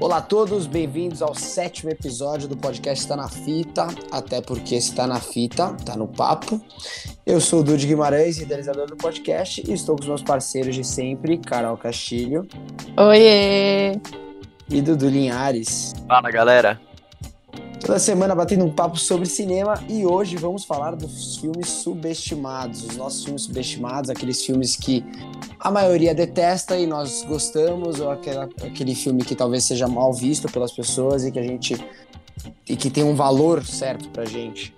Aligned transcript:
Olá 0.00 0.18
a 0.18 0.22
todos, 0.22 0.68
bem-vindos 0.68 1.20
ao 1.22 1.34
sétimo 1.34 1.90
episódio 1.90 2.46
do 2.46 2.56
podcast 2.56 3.02
Está 3.02 3.16
na 3.16 3.28
Fita, 3.28 3.88
até 4.12 4.40
porque 4.40 4.76
está 4.76 5.08
na 5.08 5.18
fita, 5.18 5.74
está 5.76 5.96
no 5.96 6.06
papo. 6.06 6.60
Eu 7.26 7.40
sou 7.40 7.60
o 7.60 7.62
Dude 7.64 7.84
Guimarães, 7.84 8.38
idealizador 8.38 8.86
do 8.86 8.96
podcast, 8.96 9.60
e 9.68 9.72
estou 9.72 9.96
com 9.96 10.02
os 10.02 10.08
meus 10.08 10.22
parceiros 10.22 10.76
de 10.76 10.84
sempre, 10.84 11.36
Carol 11.38 11.76
Castilho. 11.76 12.46
Oiê! 12.96 14.00
E 14.70 14.80
Dudu 14.80 15.08
Linhares. 15.08 15.92
Fala, 16.06 16.30
galera. 16.30 16.80
Toda 17.88 17.98
semana 17.98 18.34
batendo 18.34 18.66
um 18.66 18.70
papo 18.70 18.98
sobre 18.98 19.24
cinema 19.24 19.82
e 19.88 20.04
hoje 20.04 20.36
vamos 20.36 20.62
falar 20.62 20.94
dos 20.94 21.38
filmes 21.38 21.70
subestimados, 21.70 22.84
os 22.84 22.98
nossos 22.98 23.24
filmes 23.24 23.44
subestimados, 23.44 24.10
aqueles 24.10 24.44
filmes 24.44 24.76
que 24.76 25.02
a 25.58 25.70
maioria 25.70 26.14
detesta 26.14 26.76
e 26.76 26.86
nós 26.86 27.24
gostamos, 27.24 27.98
ou 27.98 28.10
aquela, 28.10 28.44
aquele 28.62 28.94
filme 28.94 29.24
que 29.24 29.34
talvez 29.34 29.64
seja 29.64 29.88
mal 29.88 30.12
visto 30.12 30.52
pelas 30.52 30.70
pessoas 30.70 31.24
e 31.24 31.32
que 31.32 31.38
a 31.38 31.42
gente 31.42 31.82
e 32.68 32.76
que 32.76 32.90
tem 32.90 33.02
um 33.02 33.14
valor 33.14 33.64
certo 33.64 34.10
pra 34.10 34.26
gente. 34.26 34.76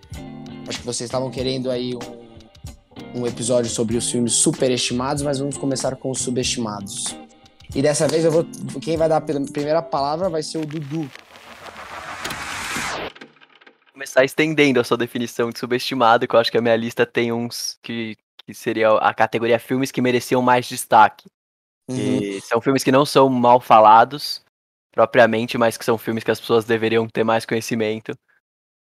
Acho 0.69 0.79
que 0.79 0.87
vocês 0.87 1.09
estavam 1.09 1.33
querendo 1.33 1.69
aí 1.69 1.97
um, 1.97 3.23
um 3.23 3.27
episódio 3.27 3.69
sobre 3.69 3.97
os 3.97 4.09
filmes 4.09 4.35
superestimados, 4.35 5.25
mas 5.25 5.41
vamos 5.41 5.59
começar 5.59 5.97
com 5.97 6.13
os 6.13 6.21
subestimados. 6.21 7.07
E 7.75 7.83
dessa 7.83 8.07
vez 8.07 8.25
eu 8.25 8.31
vou 8.31 8.47
quem 8.81 8.97
vai 8.97 9.09
dar 9.09 9.17
a 9.17 9.21
primeira 9.21 9.83
palavra 9.83 10.29
vai 10.29 10.45
ser 10.45 10.59
o 10.59 10.65
Dudu 10.65 11.11
começar 14.01 14.25
estendendo 14.25 14.81
a 14.81 14.85
sua 14.85 14.97
definição 14.97 15.51
de 15.51 15.59
subestimado, 15.59 16.27
que 16.27 16.35
eu 16.35 16.41
acho 16.41 16.51
que 16.51 16.57
a 16.57 16.63
minha 16.63 16.75
lista 16.75 17.05
tem 17.05 17.31
uns 17.33 17.79
que, 17.83 18.17
que 18.39 18.55
seria 18.55 18.93
a 18.93 19.13
categoria 19.13 19.59
filmes 19.59 19.93
que 19.93 20.01
mereciam 20.01 20.41
mais 20.41 20.67
destaque. 20.67 21.29
Uhum. 21.87 22.41
são 22.43 22.61
filmes 22.61 22.85
que 22.85 22.93
não 22.93 23.05
são 23.05 23.29
mal 23.29 23.61
falados 23.61 24.43
propriamente, 24.93 25.59
mas 25.59 25.77
que 25.77 25.85
são 25.85 25.99
filmes 25.99 26.25
que 26.25 26.31
as 26.31 26.41
pessoas 26.41 26.65
deveriam 26.65 27.07
ter 27.07 27.25
mais 27.25 27.45
conhecimento. 27.45 28.17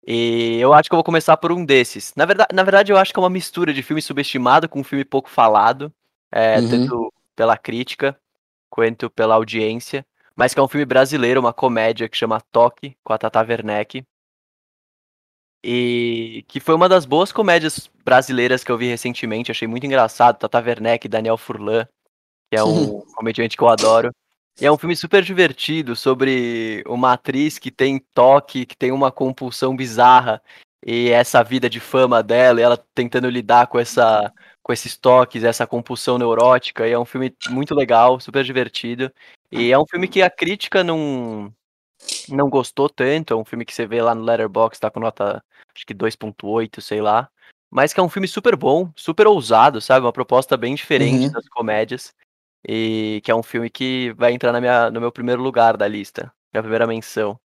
E 0.07 0.57
eu 0.61 0.73
acho 0.73 0.87
que 0.87 0.93
eu 0.93 0.97
vou 0.97 1.03
começar 1.03 1.35
por 1.35 1.51
um 1.51 1.65
desses. 1.65 2.13
Na 2.15 2.25
verdade, 2.25 2.55
na 2.55 2.63
verdade 2.63 2.91
eu 2.93 2.97
acho 2.97 3.11
que 3.11 3.19
é 3.19 3.23
uma 3.23 3.29
mistura 3.29 3.73
de 3.73 3.83
filme 3.83 4.01
subestimado 4.01 4.69
com 4.69 4.81
filme 4.81 5.03
pouco 5.03 5.29
falado, 5.29 5.91
é, 6.31 6.57
uhum. 6.57 6.69
tanto 6.69 7.13
pela 7.35 7.57
crítica 7.57 8.17
quanto 8.69 9.09
pela 9.09 9.35
audiência, 9.35 10.05
mas 10.35 10.53
que 10.53 10.59
é 10.59 10.63
um 10.63 10.69
filme 10.69 10.85
brasileiro, 10.85 11.41
uma 11.41 11.51
comédia 11.51 12.07
que 12.07 12.15
chama 12.15 12.39
Toque, 12.49 12.95
com 13.03 13.11
a 13.11 13.17
Tata 13.17 13.41
Werneck. 13.41 14.05
E 15.63 16.43
que 16.47 16.59
foi 16.59 16.73
uma 16.73 16.89
das 16.89 17.05
boas 17.05 17.31
comédias 17.31 17.89
brasileiras 18.03 18.63
que 18.63 18.71
eu 18.71 18.77
vi 18.77 18.87
recentemente. 18.87 19.51
Achei 19.51 19.67
muito 19.67 19.85
engraçado. 19.85 20.37
Tata 20.37 20.59
Werneck, 20.59 21.07
Daniel 21.07 21.37
Furlan, 21.37 21.85
que 22.51 22.57
é 22.57 22.63
um 22.63 23.01
comediante 23.15 23.55
que 23.55 23.63
eu 23.63 23.69
adoro. 23.69 24.11
E 24.59 24.65
é 24.65 24.71
um 24.71 24.77
filme 24.77 24.95
super 24.95 25.23
divertido 25.23 25.95
sobre 25.95 26.83
uma 26.87 27.13
atriz 27.13 27.57
que 27.57 27.71
tem 27.71 28.03
toque, 28.13 28.65
que 28.65 28.75
tem 28.75 28.91
uma 28.91 29.11
compulsão 29.11 29.75
bizarra 29.75 30.41
e 30.85 31.09
essa 31.09 31.43
vida 31.43 31.69
de 31.69 31.79
fama 31.79 32.23
dela, 32.23 32.59
e 32.59 32.63
ela 32.63 32.77
tentando 32.95 33.29
lidar 33.29 33.67
com 33.67 33.79
essa 33.79 34.31
com 34.63 34.71
esses 34.73 34.95
toques, 34.95 35.43
essa 35.43 35.65
compulsão 35.65 36.17
neurótica. 36.17 36.87
E 36.87 36.91
é 36.91 36.99
um 36.99 37.05
filme 37.05 37.35
muito 37.49 37.73
legal, 37.73 38.19
super 38.19 38.43
divertido. 38.43 39.11
E 39.51 39.71
é 39.71 39.77
um 39.77 39.85
filme 39.85 40.07
que 40.07 40.21
a 40.21 40.29
crítica 40.29 40.83
não 40.83 41.51
não 42.29 42.49
gostou 42.49 42.89
tanto, 42.89 43.33
é 43.33 43.37
um 43.37 43.45
filme 43.45 43.65
que 43.65 43.73
você 43.73 43.85
vê 43.85 44.01
lá 44.01 44.15
no 44.15 44.23
Letterboxd, 44.23 44.79
tá 44.79 44.89
com 44.89 44.99
nota 44.99 45.43
acho 45.75 45.85
que 45.85 45.93
2.8, 45.93 46.81
sei 46.81 47.01
lá. 47.01 47.29
Mas 47.69 47.93
que 47.93 47.99
é 47.99 48.03
um 48.03 48.09
filme 48.09 48.27
super 48.27 48.55
bom, 48.55 48.91
super 48.95 49.27
ousado, 49.27 49.79
sabe? 49.79 50.05
Uma 50.05 50.11
proposta 50.11 50.57
bem 50.57 50.75
diferente 50.75 51.27
uhum. 51.27 51.31
das 51.31 51.47
comédias. 51.47 52.13
E 52.67 53.21
que 53.23 53.31
é 53.31 53.35
um 53.35 53.41
filme 53.41 53.69
que 53.69 54.13
vai 54.13 54.33
entrar 54.33 54.51
na 54.51 54.59
minha, 54.59 54.91
no 54.91 54.99
meu 54.99 55.11
primeiro 55.11 55.41
lugar 55.41 55.77
da 55.77 55.87
lista. 55.87 56.31
Minha 56.53 56.61
primeira 56.61 56.85
menção. 56.85 57.39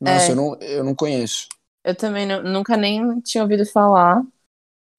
Nossa, 0.00 0.28
é. 0.28 0.30
eu, 0.32 0.36
não, 0.36 0.58
eu 0.60 0.84
não 0.84 0.94
conheço. 0.94 1.46
Eu 1.84 1.94
também 1.94 2.26
não, 2.26 2.42
nunca 2.42 2.76
nem 2.76 3.20
tinha 3.20 3.42
ouvido 3.42 3.64
falar. 3.64 4.22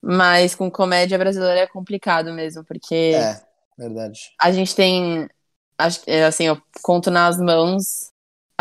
Mas 0.02 0.54
com 0.54 0.70
comédia 0.70 1.18
brasileira 1.18 1.60
é 1.60 1.66
complicado 1.66 2.32
mesmo, 2.32 2.64
porque. 2.64 3.12
É, 3.14 3.40
verdade. 3.76 4.32
A 4.40 4.50
gente 4.50 4.74
tem. 4.74 5.28
Assim, 5.78 6.44
eu 6.44 6.60
conto 6.82 7.10
nas 7.10 7.38
mãos 7.38 8.10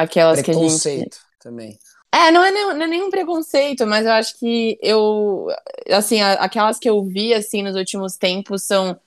aquelas 0.01 0.41
que 0.41 0.51
a 0.51 0.53
gente. 0.53 0.63
Preconceito 0.63 1.17
também. 1.39 1.77
É, 2.11 2.31
não 2.31 2.43
é, 2.43 2.51
nem, 2.51 2.65
não 2.73 2.81
é 2.81 2.87
nenhum 2.87 3.09
preconceito, 3.09 3.85
mas 3.85 4.05
eu 4.05 4.11
acho 4.13 4.37
que 4.39 4.79
eu. 4.81 5.47
Assim, 5.89 6.21
aquelas 6.21 6.79
que 6.79 6.89
eu 6.89 7.03
vi, 7.03 7.33
assim, 7.33 7.61
nos 7.61 7.75
últimos 7.75 8.17
tempos 8.17 8.63
são 8.63 8.99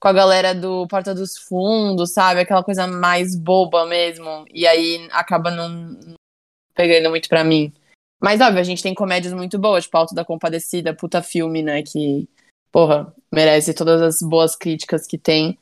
com 0.00 0.08
a 0.08 0.12
galera 0.12 0.54
do 0.54 0.86
Porta 0.88 1.14
dos 1.14 1.36
Fundos, 1.36 2.12
sabe? 2.12 2.40
Aquela 2.40 2.62
coisa 2.62 2.86
mais 2.86 3.34
boba 3.34 3.84
mesmo. 3.86 4.46
E 4.52 4.66
aí 4.66 5.06
acaba 5.10 5.50
não 5.50 6.16
pegando 6.74 7.10
muito 7.10 7.28
pra 7.28 7.44
mim. 7.44 7.72
Mas, 8.20 8.40
óbvio, 8.40 8.60
a 8.60 8.64
gente 8.64 8.82
tem 8.82 8.94
comédias 8.94 9.34
muito 9.34 9.58
boas, 9.58 9.84
tipo 9.84 9.96
Alto 9.96 10.14
da 10.14 10.24
Compadecida, 10.24 10.94
puta 10.94 11.22
filme, 11.22 11.62
né? 11.62 11.82
Que, 11.82 12.26
porra, 12.72 13.12
merece 13.32 13.74
todas 13.74 14.00
as 14.00 14.20
boas 14.20 14.56
críticas 14.56 15.06
que 15.06 15.18
tem. 15.18 15.58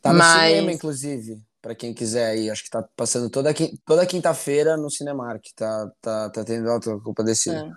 Tá 0.00 0.12
no 0.12 0.18
mas... 0.18 0.50
cinema, 0.50 0.72
inclusive 0.72 1.40
para 1.62 1.74
quem 1.74 1.94
quiser 1.94 2.26
aí. 2.26 2.50
Acho 2.50 2.64
que 2.64 2.70
tá 2.70 2.82
passando 2.96 3.30
toda, 3.30 3.54
toda 3.86 4.06
quinta-feira 4.06 4.76
no 4.76 4.90
Cinemark. 4.90 5.42
Tá, 5.54 5.90
tá, 6.00 6.30
tá 6.30 6.44
tendo 6.44 6.68
alta 6.68 6.98
culpa 6.98 7.22
desse. 7.22 7.50
É. 7.50 7.70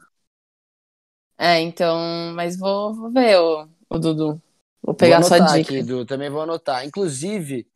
é, 1.37 1.61
então, 1.61 1.95
mas 2.35 2.57
vou, 2.57 2.93
vou 2.93 3.11
ver 3.11 3.39
o, 3.39 3.69
o 3.89 3.99
Dudu. 3.99 4.41
Vou 4.81 4.95
pegar 4.95 5.19
vou 5.19 5.27
sua 5.27 5.39
dica. 5.39 5.73
Aqui, 5.73 5.83
Dudu, 5.83 6.05
também 6.05 6.29
vou 6.29 6.41
anotar. 6.41 6.83
Inclusive, 6.83 7.67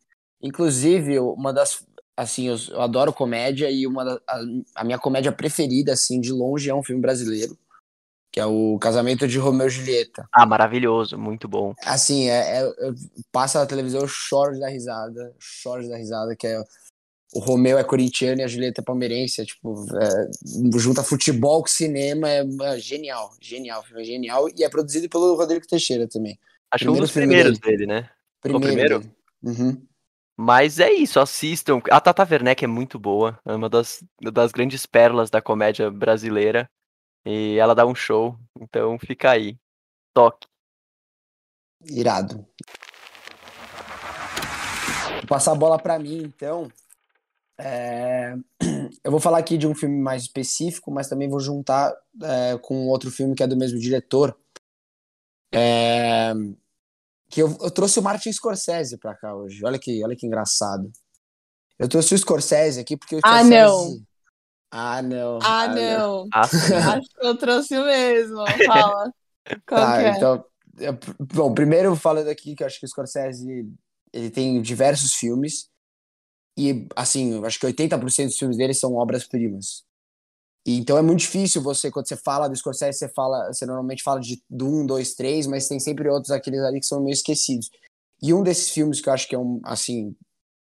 inclusive, 0.42 1.20
uma 1.20 1.52
das. 1.52 1.86
Assim, 2.16 2.48
eu, 2.48 2.56
eu 2.68 2.82
adoro 2.82 3.14
comédia 3.14 3.70
e 3.70 3.86
uma 3.86 4.04
da, 4.04 4.20
a, 4.28 4.40
a 4.74 4.84
minha 4.84 4.98
comédia 4.98 5.32
preferida, 5.32 5.92
assim, 5.92 6.20
de 6.20 6.32
longe, 6.32 6.68
é 6.68 6.74
um 6.74 6.82
filme 6.82 7.00
brasileiro 7.00 7.56
que 8.32 8.38
é 8.38 8.46
o 8.46 8.78
Casamento 8.78 9.26
de 9.26 9.38
Romeu 9.38 9.66
e 9.66 9.70
Julieta. 9.70 10.28
Ah, 10.32 10.46
maravilhoso, 10.46 11.18
muito 11.18 11.48
bom. 11.48 11.74
Assim, 11.84 12.28
é, 12.28 12.62
é, 12.62 12.72
passa 13.32 13.58
na 13.58 13.66
televisão, 13.66 14.00
eu 14.00 14.08
choro 14.08 14.58
dar 14.58 14.68
risada, 14.68 15.34
choro 15.38 15.88
dar 15.88 15.96
risada, 15.96 16.36
que 16.36 16.46
é 16.46 16.62
o 17.32 17.38
Romeu 17.38 17.78
é 17.78 17.84
corintiano 17.84 18.40
e 18.40 18.44
a 18.44 18.48
Julieta 18.48 18.80
é 18.80 18.84
palmeirense, 18.84 19.40
é, 19.40 19.44
tipo, 19.44 19.86
é, 19.96 20.78
junta 20.78 21.02
futebol 21.02 21.62
com 21.62 21.68
cinema, 21.68 22.28
é, 22.28 22.44
é 22.62 22.78
genial, 22.78 23.32
genial, 23.40 23.82
filme 23.84 24.02
é 24.02 24.04
genial, 24.04 24.48
e 24.56 24.64
é 24.64 24.68
produzido 24.68 25.08
pelo 25.08 25.36
Rodrigo 25.36 25.66
Teixeira 25.66 26.08
também. 26.08 26.38
Acho 26.70 26.84
que 26.84 26.90
um 26.90 26.96
dos 26.96 27.12
primeiros 27.12 27.58
dele. 27.58 27.78
dele, 27.78 27.86
né? 27.86 28.10
Primeiro 28.40 28.64
o 28.64 28.68
primeiro? 28.68 29.14
Uhum. 29.42 29.82
Mas 30.36 30.80
é 30.80 30.90
isso, 30.90 31.20
assistam. 31.20 31.80
A 31.90 32.00
Tata 32.00 32.26
Werneck 32.28 32.64
é 32.64 32.68
muito 32.68 32.98
boa, 32.98 33.38
é 33.44 33.52
uma 33.52 33.68
das, 33.68 34.02
das 34.32 34.52
grandes 34.52 34.86
pérolas 34.86 35.30
da 35.30 35.42
comédia 35.42 35.90
brasileira. 35.90 36.68
E 37.24 37.56
ela 37.58 37.74
dá 37.74 37.86
um 37.86 37.94
show, 37.94 38.36
então 38.58 38.98
fica 38.98 39.30
aí. 39.30 39.58
Toque. 40.14 40.48
Irado. 41.84 42.46
Vou 45.16 45.26
passar 45.28 45.52
a 45.52 45.56
bola 45.56 45.78
para 45.78 45.98
mim, 45.98 46.22
então. 46.24 46.70
É... 47.58 48.34
Eu 49.04 49.10
vou 49.10 49.20
falar 49.20 49.38
aqui 49.38 49.56
de 49.56 49.66
um 49.66 49.74
filme 49.74 49.98
mais 49.98 50.22
específico, 50.22 50.90
mas 50.90 51.08
também 51.08 51.28
vou 51.28 51.40
juntar 51.40 51.94
é, 52.22 52.58
com 52.58 52.88
outro 52.88 53.10
filme 53.10 53.34
que 53.34 53.42
é 53.42 53.46
do 53.46 53.56
mesmo 53.56 53.78
diretor. 53.78 54.36
É... 55.52 56.32
Que 57.30 57.42
eu, 57.42 57.56
eu, 57.60 57.70
trouxe 57.70 57.98
o 58.00 58.02
Martin 58.02 58.32
Scorsese 58.32 58.98
para 58.98 59.14
cá 59.14 59.34
hoje. 59.34 59.64
Olha 59.64 59.78
que, 59.78 60.02
olha 60.02 60.16
que 60.16 60.26
engraçado. 60.26 60.90
Eu 61.78 61.88
trouxe 61.88 62.14
o 62.14 62.18
Scorsese 62.18 62.80
aqui 62.80 62.96
porque 62.96 63.14
o 63.14 63.20
ah, 63.22 63.38
Scorsese... 63.38 63.54
Ah, 63.54 63.66
não! 63.66 64.09
Ah, 64.70 65.02
não. 65.02 65.38
Ah, 65.42 65.68
não. 65.68 66.28
Ah, 66.32 66.42
Acho 66.42 67.08
que 67.08 67.26
eu 67.26 67.36
trouxe 67.36 67.76
o 67.76 67.84
mesmo. 67.84 68.38
Fala. 68.66 69.12
Qual 69.66 69.80
tá, 69.80 70.02
é? 70.02 70.16
então. 70.16 70.44
Bom, 71.34 71.52
primeiro 71.52 71.94
falando 71.96 72.28
aqui 72.28 72.54
que 72.54 72.62
eu 72.62 72.66
acho 72.66 72.78
que 72.78 72.86
o 72.86 72.88
Scorsese 72.88 73.68
ele 74.12 74.30
tem 74.30 74.60
diversos 74.62 75.14
filmes. 75.14 75.68
E, 76.56 76.86
assim, 76.94 77.34
eu 77.34 77.44
acho 77.44 77.58
que 77.58 77.66
80% 77.66 78.26
dos 78.26 78.38
filmes 78.38 78.56
dele 78.56 78.74
são 78.74 78.94
obras-primas. 78.94 79.84
Então 80.66 80.98
é 80.98 81.02
muito 81.02 81.20
difícil 81.20 81.62
você, 81.62 81.90
quando 81.90 82.06
você 82.06 82.16
fala 82.16 82.48
do 82.48 82.54
Scorsese, 82.54 82.98
você 82.98 83.08
fala, 83.08 83.52
você 83.52 83.64
normalmente 83.64 84.02
fala 84.02 84.20
de 84.20 84.42
do 84.48 84.66
1, 84.66 84.86
2, 84.86 85.14
3, 85.14 85.46
mas 85.46 85.66
tem 85.66 85.80
sempre 85.80 86.08
outros 86.08 86.30
aqueles 86.30 86.60
ali 86.60 86.80
que 86.80 86.86
são 86.86 87.02
meio 87.02 87.14
esquecidos. 87.14 87.70
E 88.22 88.34
um 88.34 88.42
desses 88.42 88.70
filmes 88.70 89.00
que 89.00 89.08
eu 89.08 89.12
acho 89.12 89.26
que 89.26 89.34
é 89.34 89.38
um, 89.38 89.60
assim, 89.64 90.14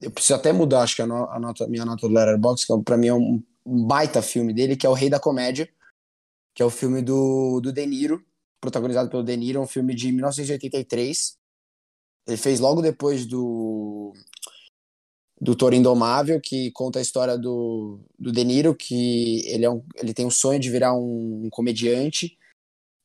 eu 0.01 0.09
preciso 0.09 0.36
até 0.36 0.54
mudar, 0.54 0.83
acho 0.83 0.95
que 0.95 1.01
a, 1.01 1.07
nota, 1.07 1.68
minha 1.68 1.83
nota 1.83 2.07
do 2.07 2.13
Letterboxd, 2.13 2.65
que 2.65 2.74
é, 2.74 2.77
pra 2.83 2.97
mim 2.97 3.07
é 3.07 3.13
um 3.13 3.44
um 3.65 3.85
baita 3.85 4.21
filme 4.21 4.53
dele, 4.53 4.75
que 4.75 4.85
é 4.85 4.89
O 4.89 4.93
Rei 4.93 5.09
da 5.09 5.19
Comédia, 5.19 5.69
que 6.53 6.61
é 6.61 6.65
o 6.65 6.69
filme 6.69 7.01
do, 7.01 7.59
do 7.61 7.71
De 7.71 7.85
Niro, 7.85 8.23
protagonizado 8.59 9.09
pelo 9.09 9.23
De 9.23 9.35
Niro, 9.35 9.59
é 9.59 9.61
um 9.61 9.67
filme 9.67 9.95
de 9.95 10.11
1983. 10.11 11.37
Ele 12.27 12.37
fez 12.37 12.59
logo 12.59 12.81
depois 12.81 13.25
do 13.25 14.13
do 15.39 15.55
Toro 15.55 15.73
Indomável, 15.73 16.39
que 16.39 16.69
conta 16.69 16.99
a 16.99 17.01
história 17.01 17.35
do, 17.35 17.99
do 18.17 18.31
De 18.31 18.43
Niro, 18.43 18.75
que 18.75 19.41
ele, 19.47 19.65
é 19.65 19.69
um, 19.71 19.83
ele 19.95 20.13
tem 20.13 20.23
o 20.23 20.29
sonho 20.29 20.59
de 20.59 20.69
virar 20.69 20.93
um, 20.93 21.45
um 21.45 21.49
comediante, 21.49 22.37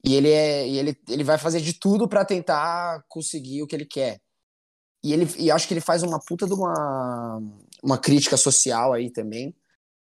e 0.04 0.14
ele, 0.14 0.30
é, 0.30 0.68
e 0.68 0.78
ele, 0.78 0.96
ele 1.08 1.24
vai 1.24 1.38
fazer 1.38 1.62
de 1.62 1.72
tudo 1.72 2.06
para 2.06 2.26
tentar 2.26 3.02
conseguir 3.08 3.62
o 3.62 3.66
que 3.66 3.74
ele 3.74 3.86
quer. 3.86 4.20
E 5.02 5.12
ele 5.12 5.26
e 5.38 5.50
acho 5.50 5.66
que 5.66 5.74
ele 5.74 5.80
faz 5.80 6.02
uma 6.02 6.20
puta 6.20 6.46
de 6.46 6.52
uma 6.52 7.42
uma 7.82 7.98
crítica 7.98 8.36
social 8.36 8.92
aí 8.92 9.10
também. 9.10 9.54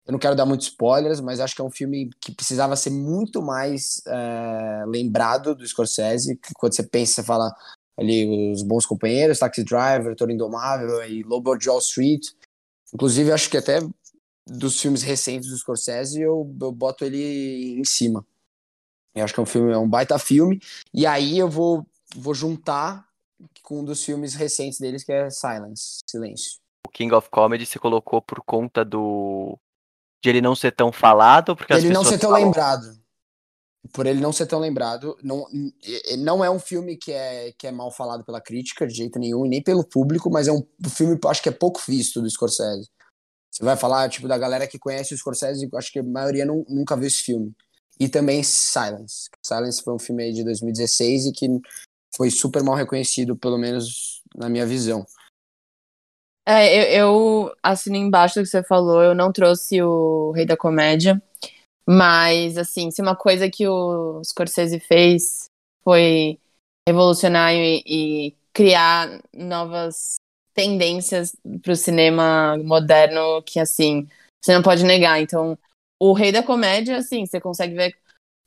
Eu 0.06 0.12
não 0.12 0.20
quero 0.20 0.36
dar 0.36 0.46
muitos 0.46 0.68
spoilers, 0.68 1.20
mas 1.20 1.40
acho 1.40 1.56
que 1.56 1.62
é 1.62 1.66
um 1.66 1.72
filme 1.72 2.12
que 2.22 2.32
precisava 2.32 2.76
ser 2.76 2.92
muito 2.92 3.42
mais 3.42 4.04
é, 4.06 4.86
lembrado 4.88 5.56
do 5.56 5.68
Scorsese, 5.68 6.38
que 6.38 6.54
quando 6.54 6.76
você 6.76 6.84
pensa, 6.84 7.16
você 7.16 7.24
fala 7.24 7.52
ali 7.98 8.52
os 8.52 8.62
bons 8.62 8.86
companheiros, 8.86 9.40
Taxi 9.40 9.64
Driver, 9.64 10.16
Toro 10.16 10.32
Indomável 10.32 11.04
e 11.10 11.24
Lobo 11.24 11.56
de 11.58 11.70
Wall 11.70 11.80
Street. 11.80 12.28
Inclusive, 12.94 13.32
acho 13.32 13.50
que 13.50 13.58
até 13.58 13.80
dos 14.46 14.80
filmes 14.80 15.02
recentes 15.02 15.50
do 15.50 15.58
Scorsese, 15.58 16.22
eu, 16.22 16.56
eu 16.62 16.72
boto 16.72 17.04
ele 17.04 17.80
em 17.80 17.84
cima. 17.84 18.24
Eu 19.16 19.24
acho 19.24 19.34
que 19.34 19.40
é 19.40 19.44
um 19.44 19.48
filme, 19.48 19.72
é 19.72 19.78
um 19.78 19.90
baita 19.90 20.20
filme. 20.20 20.62
E 20.94 21.08
aí 21.08 21.40
eu 21.40 21.50
vou, 21.50 21.86
vou 22.16 22.34
juntar 22.36 23.08
com 23.64 23.80
um 23.80 23.84
dos 23.84 24.04
filmes 24.04 24.36
recentes 24.36 24.80
deles, 24.80 25.04
que 25.04 25.12
é 25.12 25.30
Silence, 25.30 26.02
Silêncio. 26.08 26.60
O 26.86 26.92
King 26.92 27.14
of 27.16 27.30
Comedy 27.30 27.66
se 27.66 27.80
colocou 27.80 28.22
por 28.22 28.42
conta 28.42 28.86
do 28.86 29.58
de 30.26 30.30
ele 30.30 30.42
não 30.42 30.56
ser 30.56 30.72
tão 30.72 30.92
falado, 30.92 31.56
porque 31.56 31.72
ele 31.72 31.90
não 31.90 32.04
ser 32.04 32.18
tão 32.18 32.32
falam... 32.32 32.46
lembrado. 32.46 33.06
Por 33.94 34.08
ele 34.08 34.20
não 34.20 34.34
ser 34.34 34.48
tão 34.48 34.60
lembrado, 34.60 35.16
não, 35.22 35.46
não 36.18 36.44
é 36.44 36.50
um 36.50 36.58
filme 36.58 36.98
que 36.98 37.12
é, 37.12 37.54
que 37.56 37.68
é 37.68 37.72
mal 37.72 37.92
falado 37.92 38.26
pela 38.26 38.42
crítica 38.42 38.88
de 38.88 38.96
jeito 38.96 39.20
nenhum, 39.20 39.46
e 39.46 39.50
nem 39.50 39.62
pelo 39.62 39.88
público, 39.88 40.28
mas 40.32 40.48
é 40.48 40.52
um 40.52 40.66
filme, 40.90 41.20
acho 41.28 41.44
que 41.44 41.50
é 41.50 41.52
pouco 41.52 41.80
visto 41.88 42.20
do 42.20 42.28
Scorsese. 42.28 42.90
Você 43.52 43.64
vai 43.64 43.78
falar, 43.78 44.10
tipo, 44.10 44.28
da 44.28 44.40
galera 44.40 44.68
que 44.68 44.80
conhece 44.80 45.14
o 45.14 45.18
Scorsese, 45.18 45.70
acho 45.76 45.92
que 45.92 46.00
a 46.00 46.04
maioria 46.04 46.46
não, 46.46 46.66
nunca 46.68 46.98
viu 46.98 47.08
esse 47.08 47.22
filme. 47.22 47.54
E 48.00 48.10
também 48.10 48.42
Silence. 48.42 49.30
Silence 49.46 49.84
foi 49.84 49.94
um 49.94 50.00
filme 50.00 50.24
aí 50.24 50.34
de 50.34 50.44
2016 50.44 51.28
e 51.28 51.32
que 51.32 51.48
foi 52.18 52.32
super 52.32 52.64
mal 52.64 52.76
reconhecido, 52.76 53.38
pelo 53.38 53.60
menos 53.60 54.24
na 54.36 54.50
minha 54.50 54.66
visão. 54.66 55.06
É, 56.48 57.00
eu, 57.00 57.48
eu 57.48 57.56
assino 57.64 57.96
embaixo 57.96 58.36
do 58.36 58.44
que 58.44 58.50
você 58.50 58.64
falou, 58.64 59.02
eu 59.02 59.16
não 59.16 59.32
trouxe 59.32 59.82
o 59.82 60.32
Rei 60.32 60.46
da 60.46 60.56
Comédia, 60.56 61.22
mas, 61.88 62.58
assim, 62.58 62.92
se 62.92 63.02
uma 63.02 63.16
coisa 63.16 63.50
que 63.50 63.68
o 63.68 64.24
Scorsese 64.24 64.80
fez 64.80 65.46
foi 65.84 66.40
revolucionar 66.88 67.54
e, 67.54 67.84
e 67.86 68.36
criar 68.54 69.20
novas 69.34 70.16
tendências 70.54 71.36
para 71.62 71.74
o 71.74 71.76
cinema 71.76 72.58
moderno 72.64 73.42
que, 73.44 73.60
assim, 73.60 74.08
você 74.44 74.54
não 74.54 74.62
pode 74.62 74.84
negar. 74.84 75.22
Então, 75.22 75.58
o 76.00 76.14
Rei 76.14 76.32
da 76.32 76.44
Comédia, 76.44 76.98
assim, 76.98 77.26
você 77.26 77.40
consegue 77.40 77.76
ver 77.76 77.96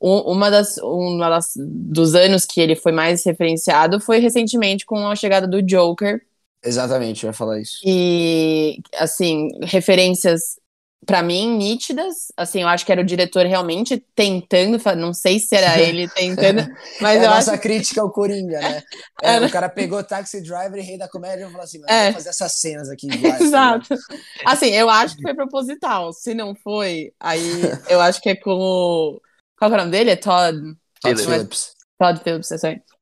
uma 0.01 0.51
das, 0.51 0.79
uma 0.79 1.29
das 1.29 1.55
dos 1.57 2.15
anos 2.15 2.45
que 2.45 2.61
ele 2.61 2.77
foi 2.77 2.93
mais 2.93 3.25
referenciado 3.25 4.01
foi 4.01 4.21
recentemente 4.21 4.87
com 4.87 5.09
a 5.09 5.17
chegada 5.17 5.47
do 5.47 5.61
Joker, 5.61 6.25
Exatamente, 6.65 7.25
eu 7.25 7.29
ia 7.29 7.33
falar 7.33 7.61
isso. 7.61 7.81
E, 7.85 8.81
assim, 8.95 9.49
referências 9.63 10.59
para 11.07 11.23
mim 11.23 11.57
nítidas, 11.57 12.31
assim, 12.37 12.61
eu 12.61 12.69
acho 12.69 12.85
que 12.85 12.93
era 12.93 13.01
o 13.01 13.05
diretor 13.05 13.47
realmente 13.47 14.05
tentando, 14.15 14.79
não 14.95 15.15
sei 15.15 15.39
se 15.39 15.57
era 15.57 15.79
ele 15.81 16.07
tentando, 16.09 16.69
mas 17.01 17.19
é 17.19 17.25
eu 17.25 17.31
a 17.31 17.37
nossa 17.37 17.53
acho... 17.53 17.63
crítica 17.63 18.03
ao 18.03 18.11
Coringa, 18.11 18.61
né? 18.61 18.83
É, 19.23 19.35
era... 19.35 19.47
O 19.47 19.51
cara 19.51 19.69
pegou 19.69 20.05
Taxi 20.05 20.41
Driver 20.43 20.79
e 20.79 20.83
Rei 20.83 20.99
da 20.99 21.09
Comédia 21.09 21.45
e 21.45 21.51
falou 21.51 21.63
assim, 21.63 21.81
é. 21.89 22.13
fazer 22.13 22.29
essas 22.29 22.53
cenas 22.53 22.91
aqui 22.91 23.07
iguais. 23.07 23.39
Tá 23.39 23.45
Exato. 23.45 23.95
Assim, 24.45 24.69
eu 24.69 24.89
acho 24.89 25.17
que 25.17 25.23
foi 25.23 25.35
proposital, 25.35 26.13
se 26.13 26.35
não 26.35 26.55
foi, 26.55 27.13
aí 27.19 27.43
eu 27.89 28.01
acho 28.01 28.21
que 28.21 28.29
é 28.29 28.37
com 28.37 28.53
o... 28.53 29.21
Qual 29.59 29.71
é 29.71 29.75
o 29.75 29.77
nome 29.79 29.91
dele? 29.91 30.11
É 30.11 30.17
Todd... 30.17 30.77
Todd 31.01 31.21
Phillips. 31.21 31.73
Todd 31.99 32.21
Phillips, 32.23 32.53
é 32.53 32.55
isso 32.57 32.98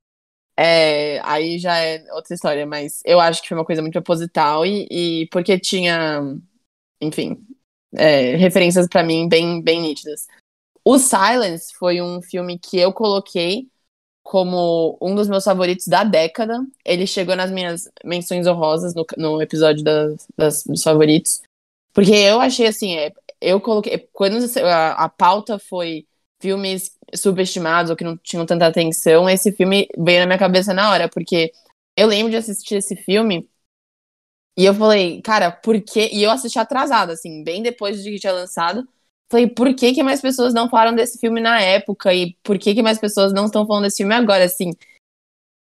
é, 0.59 1.21
aí 1.23 1.59
já 1.59 1.79
é 1.79 2.05
outra 2.13 2.35
história, 2.35 2.67
mas 2.67 3.03
eu 3.05 3.21
acho 3.21 3.43
que 3.43 3.49
foi 3.49 3.57
uma 3.59 3.65
coisa 3.65 3.83
muito 3.83 3.93
proposital 3.93 4.65
e, 4.65 4.87
e 4.91 5.29
porque 5.31 5.59
tinha, 5.59 6.21
enfim, 7.01 7.39
é, 7.95 8.37
referências 8.37 8.89
para 8.89 9.03
mim 9.03 9.29
bem, 9.29 9.63
bem 9.63 9.81
nítidas. 9.81 10.27
O 10.85 10.99
Silence 10.99 11.75
foi 11.79 12.01
um 12.01 12.23
filme 12.23 12.59
que 12.59 12.79
eu 12.79 12.93
coloquei 12.93 13.69
como 14.23 14.99
um 15.01 15.15
dos 15.15 15.29
meus 15.29 15.45
favoritos 15.45 15.87
da 15.87 16.03
década. 16.05 16.65
Ele 16.85 17.07
chegou 17.07 17.37
nas 17.37 17.51
minhas 17.51 17.89
menções 18.05 18.47
honrosas 18.47 18.95
no, 18.95 19.05
no 19.17 19.43
episódio 19.43 19.85
das, 19.85 20.27
das, 20.37 20.65
dos 20.65 20.83
favoritos. 20.83 21.43
Porque 21.93 22.13
eu 22.13 22.41
achei 22.41 22.67
assim, 22.67 22.97
é, 22.97 23.13
eu 23.41 23.61
coloquei. 23.61 24.09
Quando 24.13 24.37
a, 24.65 25.05
a 25.05 25.09
pauta 25.09 25.59
foi 25.59 26.07
filmes 26.41 26.97
subestimados 27.15 27.91
ou 27.91 27.97
que 27.97 28.05
não 28.05 28.17
tinham 28.17 28.47
tanta 28.47 28.67
atenção, 28.67 29.29
esse 29.29 29.53
filme 29.53 29.89
veio 29.97 30.21
na 30.21 30.27
minha 30.27 30.39
cabeça 30.39 30.75
na 30.75 30.91
hora, 30.91 31.09
porque 31.09 31.53
eu 31.97 32.07
lembro 32.07 32.31
de 32.31 32.37
assistir 32.37 32.77
esse 32.77 32.97
filme 32.97 33.49
e 34.59 34.65
eu 34.65 34.75
falei, 34.75 35.21
cara, 35.23 35.51
por 35.51 35.81
que? 35.83 36.09
E 36.13 36.23
eu 36.23 36.31
assisti 36.31 36.59
atrasado, 36.59 37.13
assim, 37.13 37.45
bem 37.45 37.63
depois 37.63 38.03
de 38.03 38.11
que 38.11 38.19
tinha 38.19 38.33
lançado. 38.33 38.89
Falei, 39.31 39.49
por 39.49 39.75
que, 39.75 39.93
que 39.93 40.03
mais 40.03 40.21
pessoas 40.21 40.55
não 40.55 40.69
falaram 40.71 40.95
desse 40.95 41.19
filme 41.19 41.41
na 41.41 41.61
época? 41.61 42.15
E 42.15 42.35
por 42.43 42.59
que, 42.59 42.75
que 42.75 42.83
mais 42.83 42.99
pessoas 42.99 43.33
não 43.33 43.47
estão 43.47 43.67
falando 43.67 43.85
desse 43.85 43.99
filme 43.99 44.15
agora? 44.15 44.45
Assim, 44.45 44.73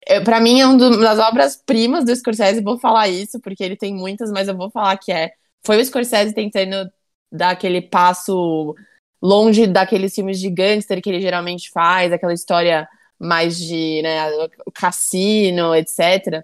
é, 0.06 0.20
para 0.22 0.40
mim 0.40 0.60
é 0.62 0.66
uma 0.68 0.98
das 0.98 1.20
obras-primas 1.20 2.06
do 2.06 2.16
Scorsese, 2.16 2.62
vou 2.64 2.80
falar 2.80 3.08
isso, 3.10 3.40
porque 3.40 3.64
ele 3.64 3.76
tem 3.76 3.94
muitas, 3.94 4.32
mas 4.32 4.48
eu 4.48 4.56
vou 4.56 4.70
falar 4.70 4.98
que 4.98 5.12
é. 5.12 5.34
Foi 5.66 5.82
o 5.82 5.86
Scorsese 5.86 6.34
tentando 6.34 6.90
dar 7.32 7.52
aquele 7.52 7.82
passo 7.82 8.76
longe 9.22 9.68
daqueles 9.68 10.14
filmes 10.14 10.40
de 10.40 10.50
gangster 10.50 11.02
que 11.02 11.10
ele 11.10 11.22
geralmente 11.22 11.70
faz, 11.72 12.12
aquela 12.12 12.34
história 12.34 12.88
mais 13.20 13.58
de 13.58 14.02
né, 14.02 14.30
cassino, 14.74 15.76
etc. 15.76 16.44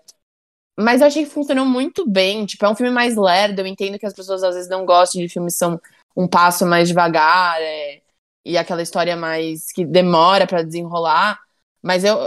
Mas 0.77 1.00
eu 1.00 1.07
achei 1.07 1.24
que 1.24 1.30
funcionou 1.30 1.66
muito 1.66 2.07
bem. 2.07 2.45
Tipo, 2.45 2.66
é 2.66 2.69
um 2.69 2.75
filme 2.75 2.92
mais 2.92 3.16
lerdo. 3.16 3.60
Eu 3.60 3.68
entendo 3.68 3.98
que 3.98 4.06
as 4.06 4.13
pessoas 4.13 4.44
às 4.44 4.56
vezes 4.56 4.69
não 4.69 4.86
gostam 4.86 5.22
de 5.22 5.30
filmes 5.30 5.54
que 5.54 5.60
são 5.60 5.80
um 6.16 6.27
passo 6.27 6.66
mais 6.66 6.88
devagar 6.89 7.62
é, 7.62 8.01
e 8.44 8.57
aquela 8.57 8.81
história 8.81 9.16
mais 9.16 9.71
que 9.71 9.86
demora 9.86 10.45
para 10.45 10.63
desenrolar. 10.63 11.39
Mas 11.81 12.04
eu, 12.04 12.18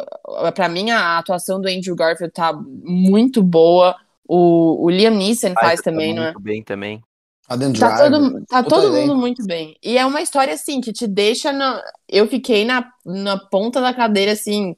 para 0.55 0.69
mim, 0.69 0.91
a 0.91 1.19
atuação 1.19 1.61
do 1.61 1.69
Andrew 1.69 1.95
Garfield 1.95 2.33
tá 2.33 2.53
muito 2.53 3.43
boa. 3.43 3.97
O, 4.27 4.85
o 4.85 4.91
Liam 4.91 5.15
Neeson 5.15 5.53
faz 5.55 5.81
tá 5.81 5.91
também, 5.91 6.15
tá 6.15 6.21
não 6.21 6.29
é? 6.29 6.33
Muito 6.33 6.43
bem 6.43 6.63
também. 6.63 7.03
Adam 7.49 7.73
Tá 7.73 7.97
todo, 7.97 8.45
tá 8.47 8.63
todo 8.63 8.93
mundo 8.93 9.17
muito 9.17 9.45
bem. 9.47 9.75
E 9.83 9.97
é 9.97 10.05
uma 10.05 10.21
história, 10.21 10.53
assim, 10.53 10.83
que 10.83 10.93
te 10.93 11.07
deixa. 11.07 11.51
Na... 11.51 11.83
Eu 12.07 12.29
fiquei 12.29 12.65
na, 12.65 12.93
na 13.05 13.39
ponta 13.39 13.81
da 13.81 13.95
cadeira, 13.95 14.33
assim, 14.33 14.77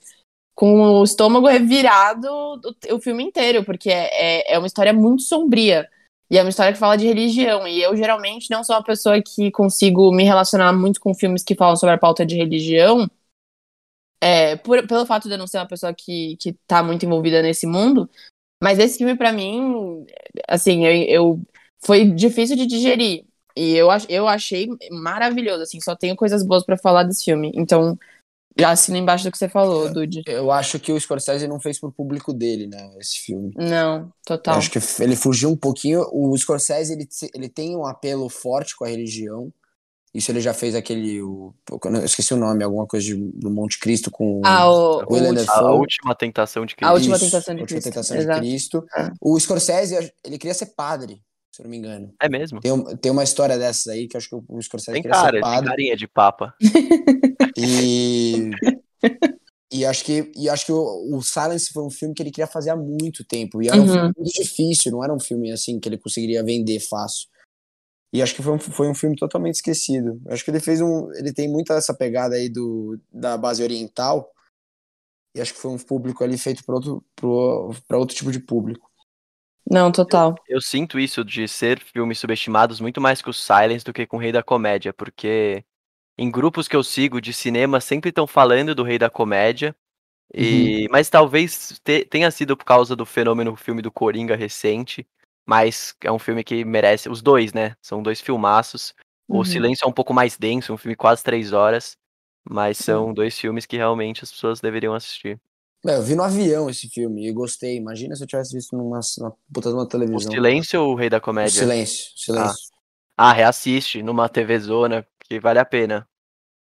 com 0.55 1.01
o 1.01 1.05
estômago 1.05 1.49
revirado 1.49 2.29
o, 2.29 2.95
o 2.95 3.01
filme 3.01 3.25
inteiro, 3.25 3.65
porque 3.65 3.91
é, 3.91 4.11
é, 4.13 4.55
é, 4.55 4.59
uma 4.59 4.69
história 4.69 4.93
muito 4.93 5.23
sombria. 5.23 5.89
E 6.31 6.39
é 6.39 6.43
uma 6.43 6.51
história 6.51 6.73
que 6.73 6.79
fala 6.79 6.97
de 6.97 7.09
religião. 7.09 7.67
E 7.67 7.83
eu, 7.83 7.97
geralmente, 7.97 8.49
não 8.51 8.63
sou 8.63 8.77
uma 8.77 8.85
pessoa 8.85 9.21
que 9.21 9.51
consigo 9.51 10.13
me 10.13 10.23
relacionar 10.23 10.73
muito 10.73 11.01
com 11.01 11.13
filmes 11.13 11.43
que 11.43 11.57
falam 11.57 11.75
sobre 11.75 11.97
a 11.97 11.99
pauta 11.99 12.25
de 12.25 12.37
religião. 12.37 13.11
É, 14.23 14.55
por, 14.57 14.87
pelo 14.87 15.07
fato 15.07 15.27
de 15.27 15.35
eu 15.35 15.39
não 15.39 15.47
ser 15.47 15.59
uma 15.59 15.67
pessoa 15.67 15.93
que, 15.93 16.37
que 16.37 16.53
tá 16.69 16.85
muito 16.85 17.05
envolvida 17.05 17.43
nesse 17.43 17.67
mundo. 17.67 18.09
Mas 18.63 18.79
esse 18.79 18.99
filme, 18.99 19.17
para 19.17 19.33
mim, 19.33 20.05
assim, 20.47 20.85
eu, 20.85 20.93
eu 21.09 21.43
foi 21.85 22.05
difícil 22.05 22.57
de 22.57 22.67
digerir. 22.67 23.25
E 23.57 23.75
eu, 23.75 23.89
eu 24.09 24.29
achei 24.29 24.69
maravilhoso, 24.91 25.63
assim, 25.63 25.81
só 25.81 25.97
tenho 25.97 26.15
coisas 26.15 26.43
boas 26.43 26.65
para 26.65 26.77
falar 26.77 27.03
desse 27.03 27.25
filme. 27.25 27.51
Então, 27.55 27.99
já 28.59 28.71
assino 28.71 28.97
embaixo 28.97 29.25
do 29.25 29.33
que 29.33 29.39
você 29.39 29.49
falou, 29.49 29.93
Dude. 29.93 30.23
Eu 30.27 30.51
acho 30.51 30.79
que 30.79 30.93
o 30.93 31.01
Scorsese 31.01 31.49
não 31.49 31.61
fez 31.61 31.79
pro 31.79 31.91
público 31.91 32.33
dele, 32.33 32.67
né, 32.67 32.91
esse 32.99 33.19
filme. 33.21 33.53
Não, 33.57 34.13
total. 34.25 34.55
Eu 34.55 34.59
acho 34.59 34.71
que 34.71 34.79
ele 35.01 35.17
fugiu 35.17 35.51
um 35.51 35.57
pouquinho. 35.57 36.07
O 36.13 36.37
Scorsese, 36.37 36.93
ele, 36.93 37.09
ele 37.35 37.49
tem 37.49 37.77
um 37.77 37.87
apelo 37.87 38.29
forte 38.29 38.77
com 38.77 38.85
a 38.85 38.89
religião. 38.89 39.53
Isso 40.13 40.33
ele 40.33 40.41
já 40.41 40.53
fez 40.53 40.75
aquele. 40.75 41.23
O, 41.23 41.55
eu 41.85 42.05
esqueci 42.05 42.35
o 42.35 42.37
nome, 42.37 42.65
alguma 42.65 42.85
coisa 42.85 43.07
de, 43.07 43.15
do 43.15 43.49
Monte 43.49 43.79
Cristo 43.79 44.11
com 44.11 44.41
ah, 44.45 44.69
o, 44.69 45.05
William 45.09 45.35
o, 45.35 45.51
A 45.51 45.73
última 45.73 46.17
tentação 46.17 46.67
de 46.67 46.75
Cristo. 46.75 46.91
A 46.91 46.95
última 46.95 47.17
tentação 47.17 47.55
de 47.55 47.65
Cristo. 47.65 47.85
Tentação 47.85 48.19
de 48.19 48.27
Cristo. 48.27 48.85
É. 48.97 49.13
O 49.21 49.39
Scorsese, 49.39 50.13
ele 50.25 50.37
queria 50.37 50.55
ser 50.55 50.67
padre 50.75 51.23
se 51.53 51.61
eu 51.61 51.65
não 51.65 51.71
me 51.71 51.77
engano. 51.77 52.15
É 52.21 52.29
mesmo? 52.29 52.61
Tem, 52.61 52.97
tem 52.97 53.13
uma 53.13 53.25
história 53.25 53.59
dessas 53.59 53.89
aí 53.89 54.07
que 54.07 54.17
acho 54.17 54.29
que 54.29 54.37
o 54.37 54.63
Scorsese 54.63 54.93
tem 54.93 55.03
cara, 55.03 55.33
ser 55.33 55.41
padre. 55.41 55.61
Tem 55.61 55.69
carinha 55.69 55.97
de 55.97 56.09
papa. 56.09 56.55
E... 57.57 58.51
E 59.73 59.85
acho 59.85 60.05
que, 60.05 60.33
e 60.37 60.49
acho 60.49 60.67
que 60.67 60.73
o, 60.73 61.17
o, 61.17 61.23
Silence 61.23 61.73
foi 61.73 61.85
um 61.85 61.91
filme 61.91 62.13
que 62.13 62.21
ele 62.21 62.33
queria 62.33 62.47
fazer 62.47 62.71
há 62.71 62.77
muito 62.77 63.25
tempo. 63.25 63.63
E 63.63 63.69
era 63.69 63.77
uhum. 63.77 63.85
um 63.85 63.87
filme 63.87 64.13
muito 64.17 64.33
difícil, 64.33 64.91
não 64.91 65.05
era 65.05 65.15
um 65.15 65.21
filme 65.21 65.53
assim 65.53 65.79
que 65.79 65.89
ele 65.89 65.97
conseguiria 65.97 66.43
vender 66.43 66.81
fácil. 66.81 67.29
E 68.13 68.21
acho 68.21 68.35
que 68.35 68.43
foi 68.43 68.55
um, 68.55 68.59
foi 68.59 68.89
um 68.89 68.95
filme 68.95 69.15
totalmente 69.15 69.55
esquecido. 69.55 70.21
Acho 70.29 70.45
que 70.45 70.51
ele 70.51 70.59
fez 70.59 70.81
um. 70.81 71.13
Ele 71.15 71.33
tem 71.33 71.49
muita 71.49 71.75
essa 71.75 71.95
pegada 71.95 72.35
aí 72.35 72.49
do, 72.49 72.99
da 73.13 73.37
base 73.37 73.63
oriental. 73.63 74.29
E 75.37 75.41
acho 75.41 75.55
que 75.55 75.61
foi 75.61 75.71
um 75.71 75.79
público 75.79 76.25
ali 76.25 76.37
feito 76.37 76.65
para 76.65 76.75
outro, 76.75 77.05
outro 77.93 78.17
tipo 78.17 78.33
de 78.33 78.41
público. 78.41 78.90
Não, 79.71 79.93
total. 79.93 80.35
Eu, 80.49 80.57
eu, 80.57 80.61
sinto 80.61 80.99
isso 80.99 81.25
de 81.25 81.47
ser 81.47 81.79
filmes 81.81 82.19
subestimados 82.19 82.81
muito 82.81 83.01
mais 83.01 83.23
que 83.23 83.31
o 83.31 83.33
Silence 83.33 83.85
do 83.85 83.93
que 83.93 84.07
com 84.07 84.17
o 84.17 84.21
Rei 84.21 84.33
da 84.33 84.43
Comédia, 84.43 84.93
porque 84.93 85.65
em 86.19 86.31
grupos 86.31 86.67
que 86.67 86.77
eu 86.77 86.83
sigo 86.83 87.21
de 87.21 87.33
cinema 87.33 87.81
sempre 87.81 88.11
estão 88.11 88.27
falando 88.27 88.75
do 88.75 88.83
Rei 88.83 88.99
da 88.99 89.09
Comédia. 89.09 89.75
E, 90.35 90.83
uhum. 90.83 90.89
Mas 90.93 91.09
talvez 91.09 91.81
te, 91.85 92.05
tenha 92.05 92.31
sido 92.31 92.57
por 92.57 92.65
causa 92.65 92.95
do 92.97 93.07
fenômeno 93.07 93.57
filme 93.57 93.83
do 93.83 93.91
Coringa 93.91 94.37
recente. 94.37 95.07
mas 95.47 95.97
é 96.05 96.13
um 96.13 96.19
filme 96.19 96.45
que 96.45 96.65
merece. 96.65 97.09
Os 97.09 97.23
dois, 97.23 97.53
né? 97.53 97.75
São 97.83 98.03
dois 98.03 98.21
filmaços. 98.21 98.95
O 99.29 99.39
Uhum. 99.39 99.45
Silêncio 99.45 99.85
é 99.85 99.89
um 99.89 99.93
pouco 99.93 100.13
mais 100.13 100.37
denso, 100.37 100.73
um 100.73 100.77
filme 100.77 100.97
quase 100.97 101.23
três 101.25 101.53
horas. 101.53 101.97
Mas 102.49 102.79
são 102.79 103.13
dois 103.15 103.39
filmes 103.39 103.67
que 103.67 103.77
realmente 103.77 104.25
as 104.25 104.33
pessoas 104.33 104.61
deveriam 104.61 104.95
assistir. 104.95 105.41
Eu 105.83 106.03
vi 106.03 106.15
no 106.15 106.23
avião 106.23 106.69
esse 106.69 106.89
filme 106.89 107.27
e 107.27 107.33
gostei. 107.33 107.77
Imagina 107.77 108.15
se 108.15 108.23
eu 108.23 108.27
tivesse 108.27 108.55
visto 108.55 108.77
numa, 108.77 109.01
numa 109.19 109.35
puta 109.53 109.71
de 109.71 109.75
uma 109.75 109.85
O 109.85 109.89
televisão. 109.89 110.33
Silêncio 110.33 110.83
ou 110.83 110.93
o 110.93 110.95
Rei 110.95 111.09
da 111.09 111.19
O 111.19 111.21
Comédia? 111.23 111.63
silêncio, 111.63 112.11
silêncio. 112.17 112.71
Ah, 113.17 113.33
reassiste 113.33 114.03
numa 114.03 114.29
TV 114.29 114.59
Zona, 114.59 115.07
que 115.21 115.41
vale 115.41 115.59
a 115.59 115.65
pena. 115.65 116.07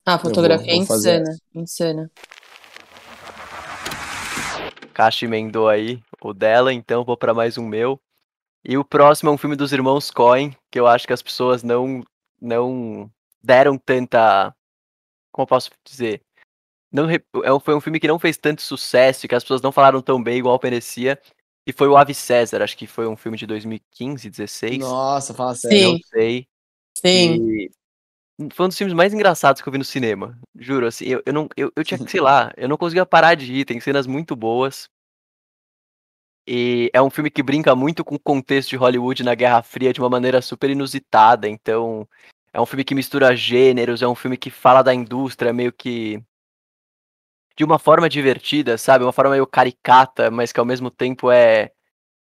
Ah, 0.06 0.16
a 0.16 0.20
fotografia 0.20 0.74
vou 0.74 0.84
é 0.84 0.86
fazer 0.86 1.22
insana. 1.22 1.40
Insana. 1.56 2.12
Caixa 4.94 5.26
emendou 5.26 5.68
aí 5.68 6.02
o 6.22 6.34
dela, 6.34 6.74
então 6.74 7.04
vou 7.04 7.18
pra 7.18 7.34
mais 7.34 7.58
um 7.58 7.66
meu. 7.66 8.00
E 8.64 8.78
o 8.78 8.84
próximo 8.86 9.30
é 9.30 9.34
um 9.34 9.38
filme 9.38 9.56
dos 9.56 9.72
irmãos 9.72 10.10
Coen, 10.12 10.56
que 10.72 10.80
eu 10.80 10.88
acho 10.88 11.08
que 11.08 11.14
as 11.14 11.22
pessoas 11.22 11.64
não 11.64 12.04
não 12.42 13.10
deram 13.44 13.78
tanta 13.78 14.54
como 15.32 15.44
eu 15.44 15.48
posso 15.48 15.70
dizer? 15.86 16.22
Não 16.92 17.08
é 17.10 17.54
um- 17.54 17.60
foi 17.60 17.76
um 17.76 17.82
filme 17.82 18.00
que 18.00 18.08
não 18.08 18.20
fez 18.20 18.38
tanto 18.38 18.62
sucesso 18.62 19.26
e 19.26 19.30
que 19.30 19.36
as 19.36 19.44
pessoas 19.44 19.62
não 19.62 19.72
falaram 19.72 20.02
tão 20.02 20.22
bem 20.22 20.38
igual 20.38 20.60
merecia. 20.62 21.20
E 21.68 21.74
foi 21.74 21.88
o 21.88 21.98
Ave 21.98 22.14
César, 22.14 22.62
acho 22.62 22.78
que 22.78 22.86
foi 22.86 23.08
um 23.08 23.18
filme 23.18 23.38
de 23.38 23.48
2015, 23.48 24.30
16, 24.30 24.80
Nossa, 24.80 25.34
fala 25.34 25.56
sério. 25.56 25.78
Sim. 25.78 25.92
não 25.94 26.00
sei. 26.08 26.48
Sim. 26.98 27.36
E 27.44 27.72
foi 28.54 28.66
um 28.66 28.70
dos 28.70 28.78
filmes 28.78 28.94
mais 28.94 29.14
engraçados 29.14 29.62
que 29.62 29.68
eu 29.68 29.72
vi 29.72 29.78
no 29.80 29.84
cinema. 29.86 30.38
Juro, 30.56 30.86
assim, 30.86 31.06
eu, 31.06 31.24
eu 31.26 31.34
não. 31.34 31.50
Eu, 31.58 31.72
eu 31.76 31.84
tinha, 31.84 31.98
sei 32.08 32.22
lá, 32.22 32.54
eu 32.56 32.68
não 32.70 32.78
conseguia 32.78 33.06
parar 33.06 33.34
de 33.36 33.46
rir, 33.46 33.66
tem 33.66 33.80
cenas 33.80 34.06
muito 34.06 34.36
boas. 34.36 34.88
E 36.48 36.92
é 36.94 37.02
um 37.02 37.10
filme 37.10 37.32
que 37.32 37.42
brinca 37.42 37.76
muito 37.76 38.04
com 38.06 38.16
o 38.16 38.20
contexto 38.20 38.70
de 38.70 38.76
Hollywood 38.76 39.24
na 39.24 39.34
Guerra 39.34 39.64
Fria 39.64 39.92
de 39.92 40.00
uma 40.00 40.10
maneira 40.10 40.42
super 40.42 40.70
inusitada. 40.70 41.50
Então, 41.50 42.08
é 42.54 42.62
um 42.62 42.66
filme 42.66 42.84
que 42.84 42.94
mistura 42.94 43.36
gêneros, 43.36 44.02
é 44.04 44.08
um 44.08 44.14
filme 44.14 44.38
que 44.38 44.52
fala 44.52 44.84
da 44.84 44.94
indústria 44.94 45.52
meio 45.52 45.74
que. 45.74 46.22
De 47.58 47.64
uma 47.64 47.80
forma 47.80 48.10
divertida, 48.10 48.78
sabe? 48.78 49.04
Uma 49.06 49.14
forma 49.14 49.32
meio 49.32 49.48
caricata, 49.48 50.30
mas 50.30 50.52
que 50.52 50.60
ao 50.60 50.66
mesmo 50.66 50.92
tempo 50.92 51.32
é, 51.32 51.72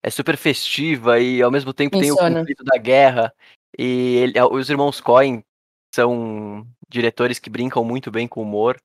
é 0.04 0.10
super 0.10 0.38
festiva 0.38 1.20
e 1.20 1.42
ao 1.42 1.52
mesmo 1.52 1.74
tempo 1.74 1.98
tem 2.00 2.12
o 2.12 2.16
conflito 2.40 2.64
da 2.64 2.78
guerra. 2.78 3.34
E 3.78 4.18
ele- 4.18 4.42
os 4.52 4.70
irmãos 4.70 5.02
Coen 5.02 5.44
são 5.94 6.68
diretores 6.88 7.40
que 7.40 7.50
brincam 7.50 7.84
muito 7.84 8.12
bem 8.12 8.28
com 8.28 8.42
humor. 8.42 8.78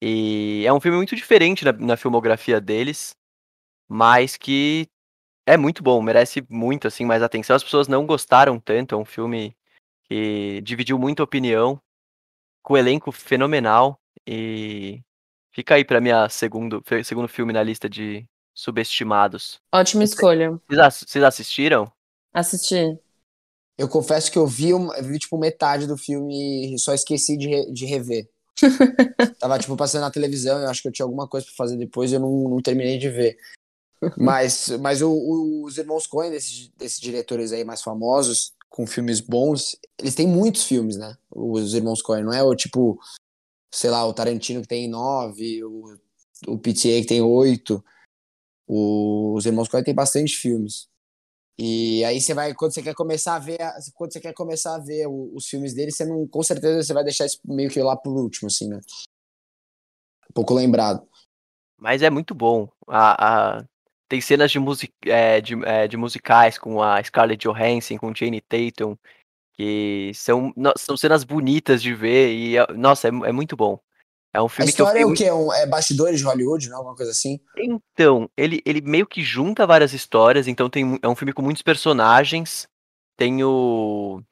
E 0.00 0.62
é 0.64 0.72
um 0.72 0.80
filme 0.80 0.96
muito 0.96 1.16
diferente 1.16 1.64
na, 1.64 1.72
na 1.72 1.96
filmografia 1.96 2.60
deles, 2.60 3.16
mas 3.88 4.36
que 4.36 4.86
é 5.44 5.56
muito 5.56 5.82
bom, 5.82 6.00
merece 6.00 6.46
muito 6.48 6.86
assim 6.86 7.04
mais 7.04 7.22
atenção. 7.22 7.56
As 7.56 7.64
pessoas 7.64 7.88
não 7.88 8.06
gostaram 8.06 8.60
tanto, 8.60 8.94
é 8.94 8.98
um 8.98 9.04
filme 9.04 9.56
que 10.04 10.60
dividiu 10.62 10.98
muita 10.98 11.22
opinião, 11.22 11.80
com 12.62 12.76
elenco 12.76 13.10
fenomenal 13.10 13.98
e 14.26 15.02
fica 15.58 15.74
aí 15.74 15.84
pra 15.84 16.00
minha 16.00 16.28
segundo 16.28 16.80
segundo 17.04 17.26
filme 17.26 17.52
na 17.52 17.64
lista 17.64 17.88
de 17.88 18.24
subestimados. 18.54 19.58
Ótima 19.74 20.04
escolha. 20.04 20.52
Vocês, 20.68 20.78
ass- 20.80 21.04
vocês 21.08 21.24
assistiram? 21.24 21.90
Assisti. 22.32 22.96
Eu 23.76 23.88
confesso 23.88 24.30
que 24.30 24.38
eu 24.38 24.46
vi, 24.46 24.70
eu 24.70 24.88
vi 25.02 25.18
tipo 25.18 25.36
metade 25.36 25.88
do 25.88 25.96
filme 25.96 26.74
e 26.74 26.78
só 26.78 26.94
esqueci 26.94 27.36
de, 27.36 27.48
re- 27.48 27.72
de 27.72 27.86
rever. 27.86 28.28
Tava 29.40 29.58
tipo 29.58 29.76
passando 29.76 30.02
na 30.02 30.10
televisão, 30.12 30.60
eu 30.60 30.68
acho 30.68 30.80
que 30.82 30.86
eu 30.88 30.92
tinha 30.92 31.04
alguma 31.04 31.26
coisa 31.26 31.44
pra 31.46 31.54
fazer 31.56 31.76
depois 31.76 32.12
e 32.12 32.14
eu 32.14 32.20
não, 32.20 32.48
não 32.50 32.62
terminei 32.62 32.96
de 32.98 33.08
ver. 33.10 33.36
Mas, 34.16 34.68
mas 34.80 35.02
o- 35.02 35.10
o- 35.10 35.64
os 35.64 35.76
irmãos 35.76 36.06
Coen, 36.06 36.30
desses, 36.30 36.68
desses 36.76 37.00
diretores 37.00 37.50
aí 37.52 37.64
mais 37.64 37.82
famosos, 37.82 38.52
com 38.68 38.86
filmes 38.86 39.20
bons, 39.20 39.76
eles 39.98 40.14
têm 40.14 40.26
muitos 40.28 40.64
filmes, 40.64 40.96
né? 40.96 41.16
Os 41.34 41.74
irmãos 41.74 42.00
Coen, 42.00 42.22
não 42.22 42.32
é 42.32 42.42
o 42.44 42.54
tipo, 42.54 42.96
sei 43.70 43.90
lá, 43.90 44.04
o 44.06 44.12
Tarantino 44.12 44.62
que 44.62 44.68
tem 44.68 44.88
nove, 44.88 45.62
o, 45.64 45.96
o 46.46 46.58
PTA 46.58 47.00
que 47.00 47.06
tem 47.06 47.20
oito. 47.22 47.84
O- 48.66 49.34
os 49.34 49.46
irmãos 49.46 49.68
Coen 49.68 49.82
têm 49.82 49.94
bastante 49.94 50.36
filmes. 50.36 50.88
E 51.58 52.04
aí 52.04 52.20
você 52.20 52.34
vai, 52.34 52.54
quando 52.54 52.72
você 52.72 52.82
quer 52.82 52.94
começar 52.94 53.34
a 53.34 53.38
ver, 53.38 53.58
quando 53.94 54.12
você 54.12 54.20
quer 54.20 54.32
começar 54.32 54.76
a 54.76 54.78
ver 54.78 55.06
o- 55.06 55.34
os 55.34 55.46
filmes 55.46 55.74
dele, 55.74 55.90
você 55.90 56.04
não, 56.04 56.26
com 56.26 56.42
certeza 56.42 56.82
você 56.82 56.92
vai 56.92 57.02
deixar 57.02 57.26
isso 57.26 57.40
meio 57.44 57.68
que 57.70 57.82
lá 57.82 57.96
por 57.96 58.16
último, 58.16 58.46
assim, 58.48 58.68
né? 58.68 58.80
Um 60.30 60.32
pouco 60.34 60.54
lembrado. 60.54 61.06
Mas 61.76 62.02
é 62.02 62.10
muito 62.10 62.34
bom. 62.34 62.68
A, 62.86 63.58
a- 63.58 63.64
Tem 64.08 64.20
cenas 64.22 64.50
de, 64.50 64.58
music... 64.58 64.92
é, 65.04 65.38
de, 65.40 65.54
é, 65.66 65.86
de 65.86 65.96
musicais 65.96 66.56
com 66.58 66.82
a 66.82 67.02
Scarlett 67.02 67.46
Johansson, 67.46 67.98
com 67.98 68.14
Channing 68.14 68.40
Tatum, 68.48 68.96
que 69.58 70.12
são, 70.14 70.54
são 70.76 70.96
cenas 70.96 71.24
bonitas 71.24 71.82
de 71.82 71.92
ver 71.92 72.32
e, 72.32 72.56
é- 72.56 72.72
nossa, 72.74 73.08
é, 73.08 73.10
é 73.10 73.32
muito 73.32 73.56
bom. 73.56 73.80
É 74.32 74.40
um 74.40 74.46
A 74.46 74.48
filme 74.48 74.72
que 74.72 74.80
eu 74.80 74.86
história 74.86 75.00
fiquei 75.00 75.02
é 75.02 75.06
o 75.06 75.14
quê? 75.14 75.24
É, 75.24 75.34
um- 75.34 75.52
é 75.52 75.66
bastidores 75.66 76.20
de 76.20 76.24
Hollywood, 76.24 76.68
não? 76.68 76.76
Alguma 76.78 76.94
coisa 76.94 77.10
assim? 77.10 77.40
Então, 77.56 78.30
ele, 78.36 78.62
ele 78.64 78.80
meio 78.80 79.04
que 79.06 79.20
junta 79.20 79.66
várias 79.66 79.92
histórias, 79.92 80.46
então 80.46 80.70
tem, 80.70 80.98
é 81.02 81.08
um 81.08 81.16
filme 81.16 81.32
com 81.32 81.42
muitos 81.42 81.62
personagens. 81.62 82.68
Tem 83.16 83.42
o, 83.42 84.22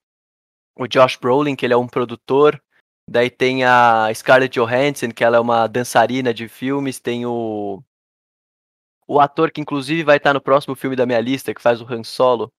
o 0.79 0.87
Josh 0.87 1.17
Brolin, 1.17 1.57
que 1.57 1.67
ele 1.67 1.75
é 1.75 1.77
um 1.77 1.89
produtor. 1.89 2.63
Daí 3.11 3.29
tem 3.31 3.65
a 3.65 4.09
Scarlett 4.15 4.57
Johansson, 4.61 5.11
que 5.11 5.25
ela 5.25 5.39
é 5.39 5.41
uma 5.41 5.67
dançarina 5.67 6.33
de 6.33 6.47
filmes. 6.47 7.01
Tem 7.01 7.27
o, 7.27 7.83
o 9.09 9.19
ator 9.19 9.51
que 9.51 9.61
inclusive 9.61 10.05
vai 10.05 10.19
estar 10.19 10.35
no 10.35 10.41
próximo 10.41 10.77
filme 10.77 10.95
da 10.95 11.07
minha 11.07 11.21
lista, 11.21 11.53
que 11.53 11.63
faz 11.63 11.81
o 11.81 11.87
Han 11.93 12.05
Solo. 12.05 12.53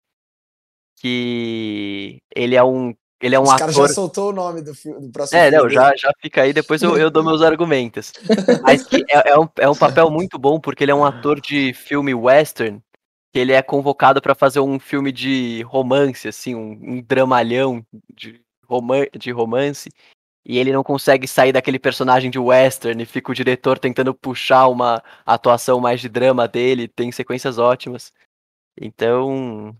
Que 0.99 2.19
ele 2.35 2.55
é 2.55 2.63
um, 2.63 2.93
ele 3.21 3.35
é 3.35 3.39
um 3.39 3.43
Os 3.43 3.51
ator... 3.51 3.71
já 3.71 3.87
soltou 3.87 4.29
o 4.29 4.33
nome 4.33 4.61
do, 4.61 4.71
do 4.71 5.11
próximo 5.11 5.39
É, 5.39 5.49
filme 5.49 5.63
não, 5.63 5.69
já, 5.69 5.95
já 5.95 6.11
fica 6.21 6.41
aí, 6.41 6.53
depois 6.53 6.81
eu, 6.81 6.97
eu 6.97 7.09
dou 7.09 7.23
meus 7.23 7.41
argumentos. 7.41 8.13
Mas 8.63 8.83
que 8.83 9.03
é, 9.09 9.29
é 9.31 9.39
um, 9.39 9.47
é 9.57 9.69
um 9.69 9.75
papel 9.75 10.09
muito 10.09 10.37
bom, 10.37 10.59
porque 10.59 10.83
ele 10.83 10.91
é 10.91 10.95
um 10.95 11.05
ator 11.05 11.39
de 11.41 11.73
filme 11.73 12.13
western, 12.13 12.81
que 13.33 13.39
ele 13.39 13.53
é 13.53 13.61
convocado 13.61 14.21
para 14.21 14.35
fazer 14.35 14.59
um 14.59 14.79
filme 14.79 15.11
de 15.11 15.61
romance, 15.63 16.27
assim, 16.27 16.55
um, 16.55 16.71
um 16.81 17.01
dramalhão 17.01 17.85
de, 18.15 18.41
roman 18.67 19.05
de 19.17 19.31
romance, 19.31 19.89
e 20.45 20.57
ele 20.57 20.71
não 20.71 20.83
consegue 20.83 21.27
sair 21.27 21.51
daquele 21.51 21.77
personagem 21.77 22.31
de 22.31 22.39
western, 22.39 23.01
e 23.01 23.05
fica 23.05 23.31
o 23.31 23.35
diretor 23.35 23.77
tentando 23.79 24.13
puxar 24.13 24.67
uma 24.67 25.03
atuação 25.25 25.79
mais 25.79 25.99
de 26.01 26.07
drama 26.07 26.47
dele, 26.47 26.87
tem 26.87 27.11
sequências 27.11 27.57
ótimas. 27.57 28.11
Então, 28.79 29.75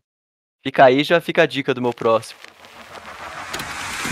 fica 0.67 0.83
aí, 0.83 1.01
já 1.01 1.21
fica 1.21 1.43
a 1.43 1.45
dica 1.45 1.73
do 1.73 1.81
meu 1.81 1.93
próximo. 1.93 2.37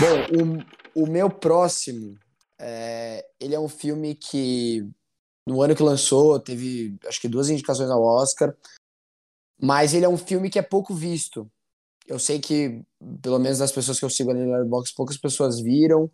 Bom, 0.00 0.64
o, 0.96 1.02
o 1.02 1.06
meu 1.06 1.28
próximo, 1.28 2.18
é, 2.58 3.26
ele 3.38 3.54
é 3.54 3.60
um 3.60 3.68
filme 3.68 4.14
que 4.14 4.88
no 5.46 5.60
ano 5.60 5.76
que 5.76 5.82
lançou 5.82 6.40
teve 6.40 6.96
acho 7.06 7.20
que 7.20 7.28
duas 7.28 7.50
indicações 7.50 7.90
ao 7.90 8.02
Oscar, 8.02 8.56
mas 9.60 9.92
ele 9.92 10.06
é 10.06 10.08
um 10.08 10.16
filme 10.16 10.48
que 10.48 10.58
é 10.58 10.62
pouco 10.62 10.94
visto. 10.94 11.46
Eu 12.06 12.18
sei 12.18 12.40
que, 12.40 12.80
pelo 13.20 13.38
menos 13.38 13.58
das 13.58 13.72
pessoas 13.72 13.98
que 13.98 14.04
eu 14.06 14.10
sigo 14.10 14.30
ali 14.30 14.40
no 14.40 14.52
Letterboxd, 14.52 14.94
poucas 14.96 15.18
pessoas 15.18 15.60
viram. 15.60 16.10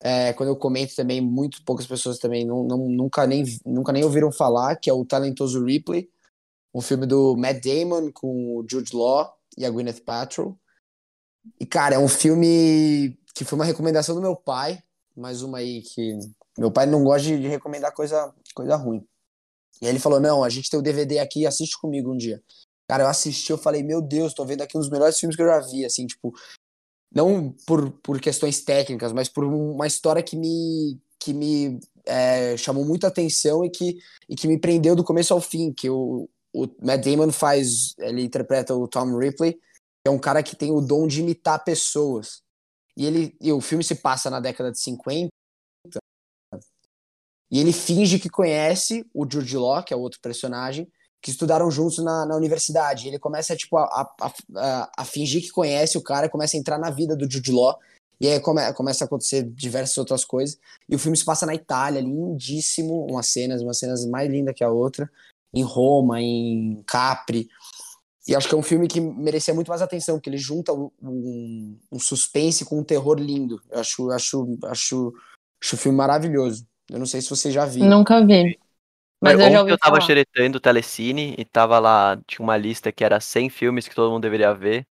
É, 0.00 0.32
quando 0.34 0.50
eu 0.50 0.56
comento 0.56 0.94
também, 0.94 1.20
muito 1.20 1.64
poucas 1.64 1.86
pessoas 1.86 2.18
também 2.18 2.46
não, 2.46 2.62
não- 2.62 2.88
nunca, 2.88 3.26
nem, 3.26 3.42
nunca 3.66 3.92
nem 3.92 4.04
ouviram 4.04 4.30
falar, 4.30 4.76
que 4.76 4.88
é 4.88 4.92
o 4.92 5.04
Talentoso 5.04 5.64
Ripley, 5.64 6.08
um 6.72 6.80
filme 6.80 7.06
do 7.06 7.36
Matt 7.36 7.60
Damon 7.64 8.12
com 8.12 8.56
o 8.56 8.66
Jude 8.70 8.94
Law 8.94 9.39
e 9.56 9.64
a 9.64 9.70
Gwyneth 9.70 10.00
Paltrow. 10.04 10.58
E, 11.58 11.66
cara, 11.66 11.94
é 11.94 11.98
um 11.98 12.08
filme 12.08 13.18
que 13.34 13.44
foi 13.44 13.58
uma 13.58 13.64
recomendação 13.64 14.14
do 14.14 14.20
meu 14.20 14.36
pai, 14.36 14.82
mais 15.16 15.42
uma 15.42 15.58
aí 15.58 15.82
que 15.82 16.18
meu 16.58 16.70
pai 16.70 16.86
não 16.86 17.02
gosta 17.04 17.26
de, 17.28 17.48
recomendar 17.48 17.94
coisa, 17.94 18.34
coisa 18.54 18.76
ruim. 18.76 19.04
E 19.80 19.86
aí 19.86 19.92
ele 19.92 19.98
falou: 19.98 20.20
Não, 20.20 20.44
a 20.44 20.48
gente 20.48 20.68
tem 20.68 20.78
o 20.78 20.82
DVD 20.82 21.18
aqui, 21.18 21.46
assiste 21.46 21.78
comigo 21.80 22.12
um 22.12 22.16
dia. 22.16 22.42
Cara, 22.88 23.04
eu 23.04 23.08
assisti, 23.08 23.50
eu 23.50 23.58
falei: 23.58 23.82
Meu 23.82 24.02
Deus, 24.02 24.34
tô 24.34 24.44
vendo 24.44 24.62
aqui 24.62 24.76
um 24.76 24.80
dos 24.80 24.90
melhores 24.90 25.18
filmes 25.18 25.36
que 25.36 25.42
eu 25.42 25.46
já 25.46 25.60
vi, 25.60 25.84
assim, 25.84 26.06
tipo, 26.06 26.34
não 27.14 27.54
por, 27.66 27.90
por 28.02 28.20
questões 28.20 28.62
técnicas, 28.62 29.12
mas 29.12 29.28
por 29.28 29.44
uma 29.44 29.86
história 29.86 30.22
que 30.22 30.36
me, 30.36 31.00
que 31.18 31.32
me 31.32 31.80
é, 32.04 32.56
chamou 32.56 32.84
muita 32.84 33.08
atenção 33.08 33.64
e 33.64 33.70
que, 33.70 33.98
e 34.28 34.36
que 34.36 34.48
me 34.48 34.58
prendeu 34.58 34.94
do 34.94 35.04
começo 35.04 35.32
ao 35.32 35.40
fim. 35.40 35.72
Que 35.72 35.88
o, 35.88 36.28
o 36.52 36.68
Matt 36.82 37.04
Damon 37.04 37.32
faz, 37.32 37.94
ele 37.98 38.22
interpreta 38.22 38.74
o 38.74 38.88
Tom 38.88 39.16
Ripley, 39.16 39.54
que 39.54 40.08
é 40.08 40.10
um 40.10 40.18
cara 40.18 40.42
que 40.42 40.56
tem 40.56 40.72
o 40.72 40.80
dom 40.80 41.06
de 41.06 41.20
imitar 41.20 41.62
pessoas. 41.64 42.42
E, 42.96 43.06
ele, 43.06 43.36
e 43.40 43.52
o 43.52 43.60
filme 43.60 43.84
se 43.84 43.94
passa 43.94 44.28
na 44.28 44.40
década 44.40 44.70
de 44.70 44.80
50. 44.80 45.30
E 47.50 47.58
ele 47.58 47.72
finge 47.72 48.18
que 48.18 48.30
conhece 48.30 49.04
o 49.12 49.26
Jude 49.30 49.56
Law, 49.56 49.82
que 49.82 49.92
é 49.92 49.96
outro 49.96 50.20
personagem, 50.20 50.90
que 51.22 51.30
estudaram 51.30 51.70
juntos 51.70 51.98
na, 51.98 52.24
na 52.24 52.36
universidade. 52.36 53.08
Ele 53.08 53.18
começa 53.18 53.56
tipo, 53.56 53.76
a, 53.76 53.84
a, 53.84 54.32
a, 54.56 54.92
a 54.98 55.04
fingir 55.04 55.42
que 55.42 55.50
conhece 55.50 55.98
o 55.98 56.02
cara, 56.02 56.28
começa 56.28 56.56
a 56.56 56.60
entrar 56.60 56.78
na 56.78 56.90
vida 56.90 57.16
do 57.16 57.30
Jude 57.30 57.52
Law. 57.52 57.78
E 58.20 58.28
aí 58.28 58.38
come, 58.38 58.72
começa 58.74 59.04
a 59.04 59.06
acontecer 59.06 59.42
diversas 59.44 59.96
outras 59.96 60.24
coisas. 60.24 60.58
E 60.88 60.94
o 60.94 60.98
filme 60.98 61.16
se 61.16 61.24
passa 61.24 61.46
na 61.46 61.54
Itália, 61.54 62.00
lindíssimo, 62.00 63.06
umas 63.06 63.28
cenas, 63.28 63.62
umas 63.62 63.78
cenas 63.78 64.04
mais 64.06 64.30
lindas 64.30 64.54
que 64.54 64.62
a 64.62 64.70
outra. 64.70 65.10
Em 65.52 65.62
Roma, 65.62 66.20
em 66.20 66.82
Capri. 66.86 67.48
E 68.26 68.34
acho 68.34 68.48
que 68.48 68.54
é 68.54 68.58
um 68.58 68.62
filme 68.62 68.86
que 68.86 69.00
merecia 69.00 69.54
muito 69.54 69.68
mais 69.68 69.82
atenção, 69.82 70.16
porque 70.16 70.30
ele 70.30 70.38
junta 70.38 70.72
um, 70.72 70.90
um, 71.02 71.78
um 71.90 71.98
suspense 71.98 72.64
com 72.64 72.78
um 72.78 72.84
terror 72.84 73.18
lindo. 73.18 73.60
Eu 73.70 73.80
acho, 73.80 74.10
acho, 74.10 74.58
acho, 74.64 75.14
acho 75.60 75.74
o 75.74 75.78
filme 75.78 75.98
maravilhoso. 75.98 76.66
Eu 76.88 76.98
não 76.98 77.06
sei 77.06 77.20
se 77.20 77.30
você 77.30 77.50
já 77.50 77.64
viu. 77.64 77.84
Nunca 77.84 78.24
vi. 78.24 78.58
Mas 79.20 79.38
eu 79.38 79.50
já 79.50 79.60
ouvi 79.60 79.72
eu 79.72 79.78
tava 79.78 79.96
falar. 79.96 80.06
xeretando 80.06 80.58
o 80.58 80.60
Telecine 80.60 81.34
e 81.36 81.44
tava 81.44 81.78
lá, 81.78 82.20
tinha 82.26 82.42
uma 82.42 82.56
lista 82.56 82.90
que 82.90 83.04
era 83.04 83.20
100 83.20 83.50
filmes 83.50 83.86
que 83.86 83.94
todo 83.94 84.10
mundo 84.10 84.22
deveria 84.22 84.54
ver. 84.54 84.86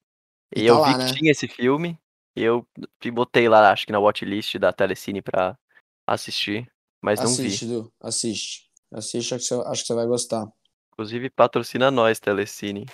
E, 0.54 0.62
E 0.62 0.66
eu 0.66 0.78
tá 0.78 0.84
vi 0.86 0.92
lá, 0.92 0.98
que 0.98 1.04
né? 1.04 1.12
tinha 1.18 1.30
esse 1.30 1.46
filme. 1.46 1.98
E 2.36 2.42
eu 2.42 2.66
botei 3.12 3.48
lá, 3.48 3.70
acho 3.70 3.86
que 3.86 3.92
na 3.92 3.98
watchlist 4.00 4.56
da 4.58 4.72
Telecine 4.72 5.20
pra 5.22 5.56
assistir. 6.06 6.68
Mas 7.02 7.20
não 7.20 7.34
vi. 7.34 7.46
Assiste, 7.46 7.66
Du. 7.66 7.92
Assiste. 8.00 8.70
Assiste, 8.94 9.34
acho 9.34 9.48
que, 9.48 9.54
você, 9.54 9.68
acho 9.68 9.82
que 9.82 9.86
você 9.88 9.94
vai 9.94 10.06
gostar. 10.06 10.46
Inclusive, 10.92 11.28
patrocina 11.30 11.90
nós, 11.90 12.20
Telecine. 12.20 12.86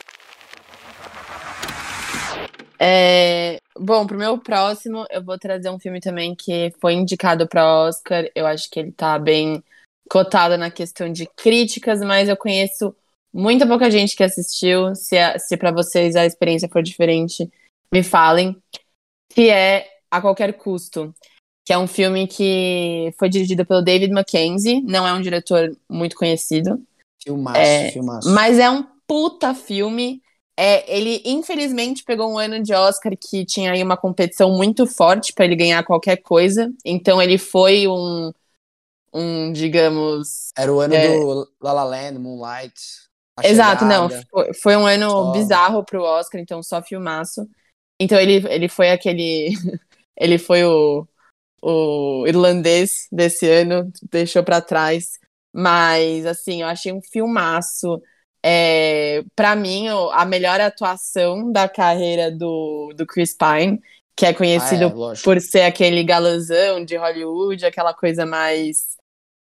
É, 2.78 3.60
Bom, 3.82 4.06
pro 4.06 4.18
meu 4.18 4.36
próximo, 4.36 5.06
eu 5.10 5.24
vou 5.24 5.38
trazer 5.38 5.70
um 5.70 5.78
filme 5.78 6.00
também 6.00 6.34
que 6.34 6.70
foi 6.82 6.92
indicado 6.92 7.48
para 7.48 7.66
Oscar. 7.66 8.28
Eu 8.34 8.46
acho 8.46 8.68
que 8.68 8.78
ele 8.78 8.92
tá 8.92 9.18
bem 9.18 9.64
cotado 10.10 10.58
na 10.58 10.70
questão 10.70 11.10
de 11.10 11.26
críticas, 11.26 12.02
mas 12.02 12.28
eu 12.28 12.36
conheço 12.36 12.94
muita 13.32 13.66
pouca 13.66 13.90
gente 13.90 14.14
que 14.14 14.22
assistiu. 14.22 14.94
Se, 14.94 15.16
se 15.38 15.56
para 15.56 15.70
vocês 15.70 16.14
a 16.14 16.26
experiência 16.26 16.68
for 16.68 16.82
diferente, 16.82 17.50
me 17.90 18.02
falem. 18.02 18.54
Que 19.30 19.48
é 19.48 19.88
A 20.10 20.20
Qualquer 20.20 20.52
Custo, 20.52 21.14
que 21.64 21.72
é 21.72 21.78
um 21.78 21.86
filme 21.86 22.26
que 22.26 23.14
foi 23.18 23.28
dirigido 23.28 23.64
pelo 23.64 23.82
David 23.82 24.12
Mackenzie. 24.12 24.82
Não 24.82 25.06
é 25.06 25.12
um 25.12 25.20
diretor 25.20 25.76
muito 25.88 26.16
conhecido. 26.16 26.82
Filmaço, 27.22 27.58
É, 27.58 27.90
filmaço. 27.90 28.30
Mas 28.30 28.58
é 28.58 28.70
um 28.70 28.84
puta 29.06 29.54
filme. 29.54 30.22
É, 30.56 30.94
ele, 30.94 31.22
infelizmente, 31.24 32.04
pegou 32.04 32.30
um 32.30 32.38
ano 32.38 32.62
de 32.62 32.74
Oscar 32.74 33.12
que 33.16 33.44
tinha 33.44 33.72
aí 33.72 33.82
uma 33.82 33.96
competição 33.96 34.56
muito 34.56 34.86
forte 34.86 35.32
para 35.32 35.44
ele 35.44 35.56
ganhar 35.56 35.82
qualquer 35.84 36.16
coisa. 36.16 36.72
Então, 36.84 37.20
ele 37.20 37.38
foi 37.38 37.86
um, 37.86 38.32
um 39.12 39.52
digamos. 39.52 40.50
Era 40.56 40.72
o 40.72 40.80
ano 40.80 40.94
é. 40.94 41.08
do 41.08 41.48
La 41.60 41.72
La 41.72 41.84
Land, 41.84 42.18
Moonlight. 42.18 42.80
Exato, 43.42 43.84
não. 43.84 44.08
Chegada. 44.08 44.26
Foi, 44.30 44.54
foi 44.54 44.76
um 44.76 44.86
ano 44.86 45.08
Só. 45.08 45.32
bizarro 45.32 45.84
pro 45.84 46.02
Oscar, 46.02 46.40
então 46.40 46.62
só 46.62 46.82
filmaço. 46.82 47.48
Então, 47.98 48.18
ele, 48.18 48.46
ele 48.48 48.68
foi 48.68 48.90
aquele. 48.90 49.50
ele 50.16 50.36
foi 50.36 50.64
o, 50.64 51.06
o 51.62 52.24
irlandês 52.26 53.06
desse 53.10 53.48
ano, 53.48 53.90
deixou 54.10 54.42
pra 54.42 54.60
trás. 54.60 55.18
Mas, 55.52 56.26
assim, 56.26 56.62
eu 56.62 56.68
achei 56.68 56.92
um 56.92 57.02
filmaço. 57.02 58.00
É, 58.42 59.22
para 59.36 59.54
mim, 59.54 59.88
a 59.88 60.24
melhor 60.24 60.60
atuação 60.60 61.52
da 61.52 61.68
carreira 61.68 62.30
do, 62.30 62.92
do 62.96 63.06
Chris 63.06 63.36
Pine, 63.36 63.80
que 64.16 64.24
é 64.26 64.32
conhecido 64.32 64.86
Ah, 64.86 65.12
é, 65.12 65.22
por 65.22 65.40
ser 65.40 65.62
aquele 65.62 66.02
galãzão 66.04 66.84
de 66.84 66.96
Hollywood, 66.96 67.64
aquela 67.66 67.92
coisa 67.94 68.24
mais. 68.24 68.96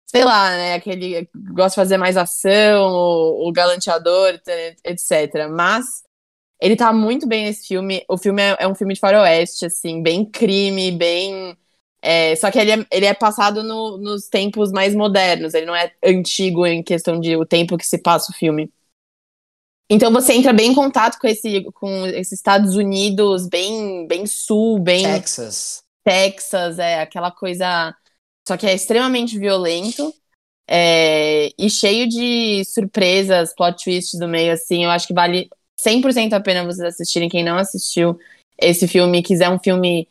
Sei 0.07 0.25
lá, 0.25 0.51
né? 0.51 0.75
Aquele. 0.75 1.29
Gosta 1.53 1.71
de 1.71 1.75
fazer 1.77 1.97
mais 1.97 2.17
ação, 2.17 2.93
o, 2.93 3.49
o 3.49 3.53
galanteador, 3.53 4.39
etc. 4.85 5.49
Mas 5.51 6.05
ele 6.61 6.77
tá 6.77 6.93
muito 6.93 7.27
bem 7.27 7.45
nesse 7.45 7.67
filme. 7.67 8.05
O 8.09 8.17
filme 8.17 8.43
é, 8.43 8.57
é 8.61 8.69
um 8.69 8.75
filme 8.75 8.95
de 8.95 9.01
faroeste, 9.01 9.67
assim, 9.67 10.03
bem 10.03 10.25
crime, 10.25 10.93
bem. 10.93 11.57
É, 12.05 12.37
só 12.37 12.51
que 12.51 12.59
ele 12.59 12.71
é, 12.71 12.87
ele 12.91 13.07
é 13.07 13.15
passado 13.15 13.63
no- 13.63 13.97
nos 13.97 14.29
tempos 14.29 14.71
mais 14.71 14.95
modernos, 14.95 15.55
ele 15.55 15.65
não 15.65 15.75
é 15.75 15.91
antigo 16.05 16.67
em 16.67 16.83
questão 16.83 17.19
de 17.19 17.35
o 17.37 17.47
tempo 17.47 17.79
que 17.79 17.87
se 17.87 17.97
passa 17.97 18.31
o 18.31 18.35
filme. 18.35 18.71
Então 19.91 20.13
você 20.13 20.35
entra 20.35 20.53
bem 20.53 20.71
em 20.71 20.75
contato 20.75 21.19
com 21.19 21.27
esse, 21.27 21.63
com 21.73 22.07
esses 22.07 22.33
Estados 22.33 22.75
Unidos 22.77 23.49
bem, 23.49 24.07
bem 24.07 24.27
sul, 24.27 24.79
bem 24.79 25.05
Texas. 25.05 25.83
Texas, 26.05 26.79
é 26.79 27.01
aquela 27.01 27.31
coisa. 27.31 27.95
Só 28.47 28.57
que 28.57 28.67
é 28.67 28.75
extremamente 28.75 29.39
violento 29.39 30.15
é, 30.69 31.51
e 31.59 31.71
cheio 31.71 32.09
de 32.09 32.65
surpresas, 32.65 33.55
plot 33.55 33.83
twists 33.83 34.19
do 34.19 34.29
meio, 34.29 34.53
assim. 34.53 34.85
Eu 34.85 34.91
acho 34.91 35.07
que 35.07 35.15
vale 35.15 35.49
100% 35.81 36.35
a 36.35 36.41
pena 36.41 36.65
vocês 36.65 36.87
assistirem. 36.87 37.29
Quem 37.29 37.45
não 37.45 37.57
assistiu 37.57 38.19
esse 38.59 38.87
filme, 38.87 39.23
quiser 39.23 39.49
um 39.49 39.59
filme. 39.59 40.09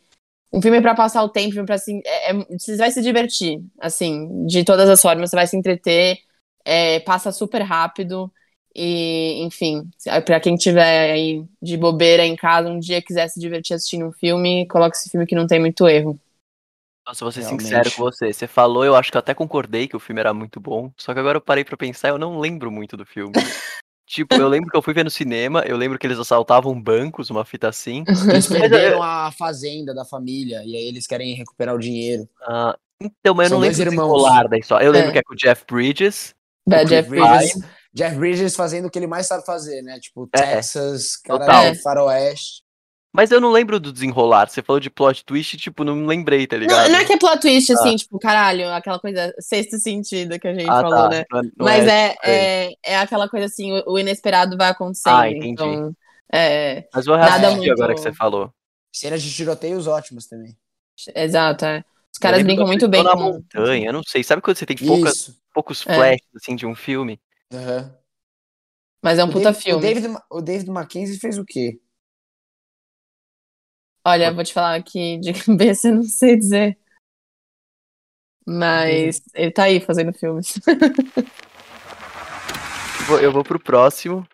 Um 0.54 0.62
filme 0.62 0.80
pra 0.80 0.94
passar 0.94 1.22
o 1.24 1.28
tempo, 1.28 1.60
um 1.60 1.66
pra 1.66 1.74
assim, 1.76 2.00
é, 2.06 2.30
é- 2.30 2.34
você 2.58 2.76
vai 2.76 2.90
se 2.90 3.02
divertir, 3.02 3.60
assim, 3.80 4.46
de 4.46 4.64
todas 4.64 4.88
as 4.88 5.02
formas, 5.02 5.30
você 5.30 5.36
vai 5.36 5.46
se 5.48 5.56
entreter, 5.56 6.18
é, 6.64 7.00
passa 7.00 7.32
super 7.32 7.62
rápido 7.62 8.32
e, 8.74 9.42
enfim, 9.44 9.82
pra 10.24 10.40
quem 10.40 10.56
tiver 10.56 11.12
aí 11.12 11.44
de 11.60 11.76
bobeira 11.76 12.24
em 12.24 12.36
casa, 12.36 12.68
um 12.70 12.78
dia 12.78 13.02
quiser 13.02 13.28
se 13.28 13.40
divertir 13.40 13.74
assistindo 13.74 14.06
um 14.06 14.12
filme, 14.12 14.66
coloque 14.68 14.96
esse 14.96 15.10
filme 15.10 15.26
que 15.26 15.34
não 15.34 15.46
tem 15.46 15.60
muito 15.60 15.88
erro. 15.88 16.18
Nossa, 17.06 17.24
vou 17.24 17.32
ser 17.32 17.42
Realmente. 17.42 17.60
sincero 17.60 17.92
com 17.92 18.02
você. 18.02 18.32
Você 18.32 18.46
falou, 18.46 18.84
eu 18.84 18.96
acho 18.96 19.10
que 19.10 19.16
eu 19.16 19.20
até 19.20 19.34
concordei 19.34 19.86
que 19.86 19.96
o 19.96 20.00
filme 20.00 20.20
era 20.20 20.32
muito 20.32 20.58
bom. 20.60 20.92
Só 20.96 21.12
que 21.12 21.20
agora 21.20 21.36
eu 21.36 21.42
parei 21.42 21.64
pra 21.64 21.76
pensar, 21.76 22.08
eu 22.08 22.18
não 22.18 22.38
lembro 22.40 22.70
muito 22.70 22.96
do 22.96 23.04
filme. 23.04 23.36
tipo, 24.06 24.34
eu 24.34 24.48
lembro 24.48 24.70
que 24.70 24.76
eu 24.76 24.82
fui 24.82 24.92
ver 24.94 25.04
no 25.04 25.10
cinema, 25.10 25.62
eu 25.66 25.76
lembro 25.76 25.98
que 25.98 26.06
eles 26.06 26.18
assaltavam 26.18 26.80
bancos, 26.80 27.30
uma 27.30 27.44
fita 27.44 27.68
assim. 27.68 28.04
Eles 28.28 28.46
perderam 28.46 29.02
a 29.02 29.30
fazenda 29.32 29.94
da 29.94 30.04
família 30.04 30.62
e 30.64 30.76
aí 30.76 30.86
eles 30.88 31.06
querem 31.06 31.34
recuperar 31.34 31.74
o 31.74 31.78
dinheiro. 31.78 32.28
Ah, 32.42 32.76
então, 33.00 33.34
mas 33.34 33.46
eu 33.46 33.48
São 33.50 33.58
não 33.58 33.62
lembro 33.68 33.76
desenrolar 33.84 34.48
da 34.48 34.58
história. 34.58 34.84
Eu 34.84 34.92
lembro 34.92 35.10
É. 35.10 35.12
que 35.12 35.18
é 35.18 35.22
com 35.22 35.34
o 35.34 35.36
Jeff 35.36 35.64
Bridges. 35.70 36.34
Bad 36.66 36.84
O 36.84 36.88
Jeff 36.88 37.08
Bridges. 37.08 37.52
Jeff 37.92 38.16
Bridges 38.16 38.56
fazendo 38.56 38.86
o 38.86 38.90
que 38.90 38.98
ele 38.98 39.06
mais 39.06 39.26
sabe 39.26 39.44
fazer, 39.46 39.80
né? 39.82 40.00
Tipo, 40.00 40.28
É, 40.34 40.40
Texas, 40.56 41.16
cara 41.16 41.38
total. 41.40 41.74
faroeste. 41.76 42.63
Mas 43.16 43.30
eu 43.30 43.40
não 43.40 43.52
lembro 43.52 43.78
do 43.78 43.92
desenrolar. 43.92 44.48
Você 44.48 44.60
falou 44.60 44.80
de 44.80 44.90
plot 44.90 45.24
twist, 45.24 45.56
tipo, 45.56 45.84
não 45.84 46.04
lembrei, 46.04 46.48
tá 46.48 46.56
ligado? 46.56 46.82
Não, 46.86 46.92
não 46.94 46.98
é 46.98 47.04
que 47.04 47.12
é 47.12 47.16
plot 47.16 47.38
twist, 47.40 47.72
assim, 47.72 47.94
tipo, 47.94 48.18
caralho, 48.18 48.68
aquela 48.70 48.98
coisa, 48.98 49.32
sexto 49.38 49.78
sentido 49.78 50.36
que 50.36 50.48
a 50.48 50.52
gente 50.52 50.68
ah, 50.68 50.80
falou, 50.80 51.08
tá. 51.08 51.08
né? 51.10 51.24
Não 51.30 51.38
é- 51.38 51.42
não 51.42 51.52
Mas 51.64 51.86
é- 51.86 52.16
é, 52.24 52.66
é, 52.72 52.74
é 52.82 52.98
aquela 52.98 53.28
coisa 53.28 53.46
assim, 53.46 53.70
o, 53.86 53.96
inesperado 53.96 54.56
vai 54.56 54.68
acontecendo. 54.70 55.14
Ah, 55.14 55.30
entendi. 55.30 55.46
Então, 55.50 55.96
é, 56.32 56.88
Mas 56.92 57.06
eu 57.06 57.16
nada 57.16 57.52
muito- 57.52 57.70
agora 57.70 57.94
que 57.94 58.00
você 58.00 58.12
falou. 58.12 58.52
Cenas 58.92 59.22
de 59.22 59.32
tiroteios 59.32 59.86
ótimas 59.86 60.26
também. 60.26 60.56
exato, 61.14 61.64
é. 61.66 61.84
Os 62.12 62.18
caras 62.18 62.42
brincam 62.42 62.66
muito 62.66 62.88
bem 62.88 63.02
na 63.04 63.14
montanha, 63.14 63.86
eu 63.88 63.92
não 63.92 64.02
sei. 64.02 64.24
Sabe 64.24 64.42
quando 64.42 64.56
você 64.56 64.66
tem 64.66 64.76
poucas, 64.76 65.30
poucos 65.52 65.84
É. 65.86 65.94
flashes, 65.94 66.26
assim, 66.34 66.56
de 66.56 66.66
um 66.66 66.74
filme? 66.74 67.20
Aham. 67.52 67.94
Mas 69.02 69.18
é 69.20 69.24
um 69.24 69.28
O 69.28 69.32
puta 69.32 69.44
David- 69.52 69.62
filme. 69.62 69.78
O 69.78 69.80
David, 69.82 70.16
o 70.30 70.40
David 70.40 70.70
Mackenzie 70.70 71.18
fez 71.18 71.38
o 71.38 71.44
quê? 71.44 71.78
Olha, 74.06 74.30
vou 74.32 74.44
te 74.44 74.52
falar 74.52 74.74
aqui 74.74 75.18
de 75.18 75.32
cabeça, 75.44 75.88
eu 75.88 75.94
não 75.96 76.02
sei 76.02 76.36
dizer. 76.36 76.78
Mas 78.46 79.22
ele 79.34 79.50
tá 79.50 79.64
aí 79.64 79.80
fazendo 79.80 80.12
filmes. 80.12 80.60
Eu 83.22 83.32
vou 83.32 83.42
pro 83.42 83.58
próximo, 83.58 84.26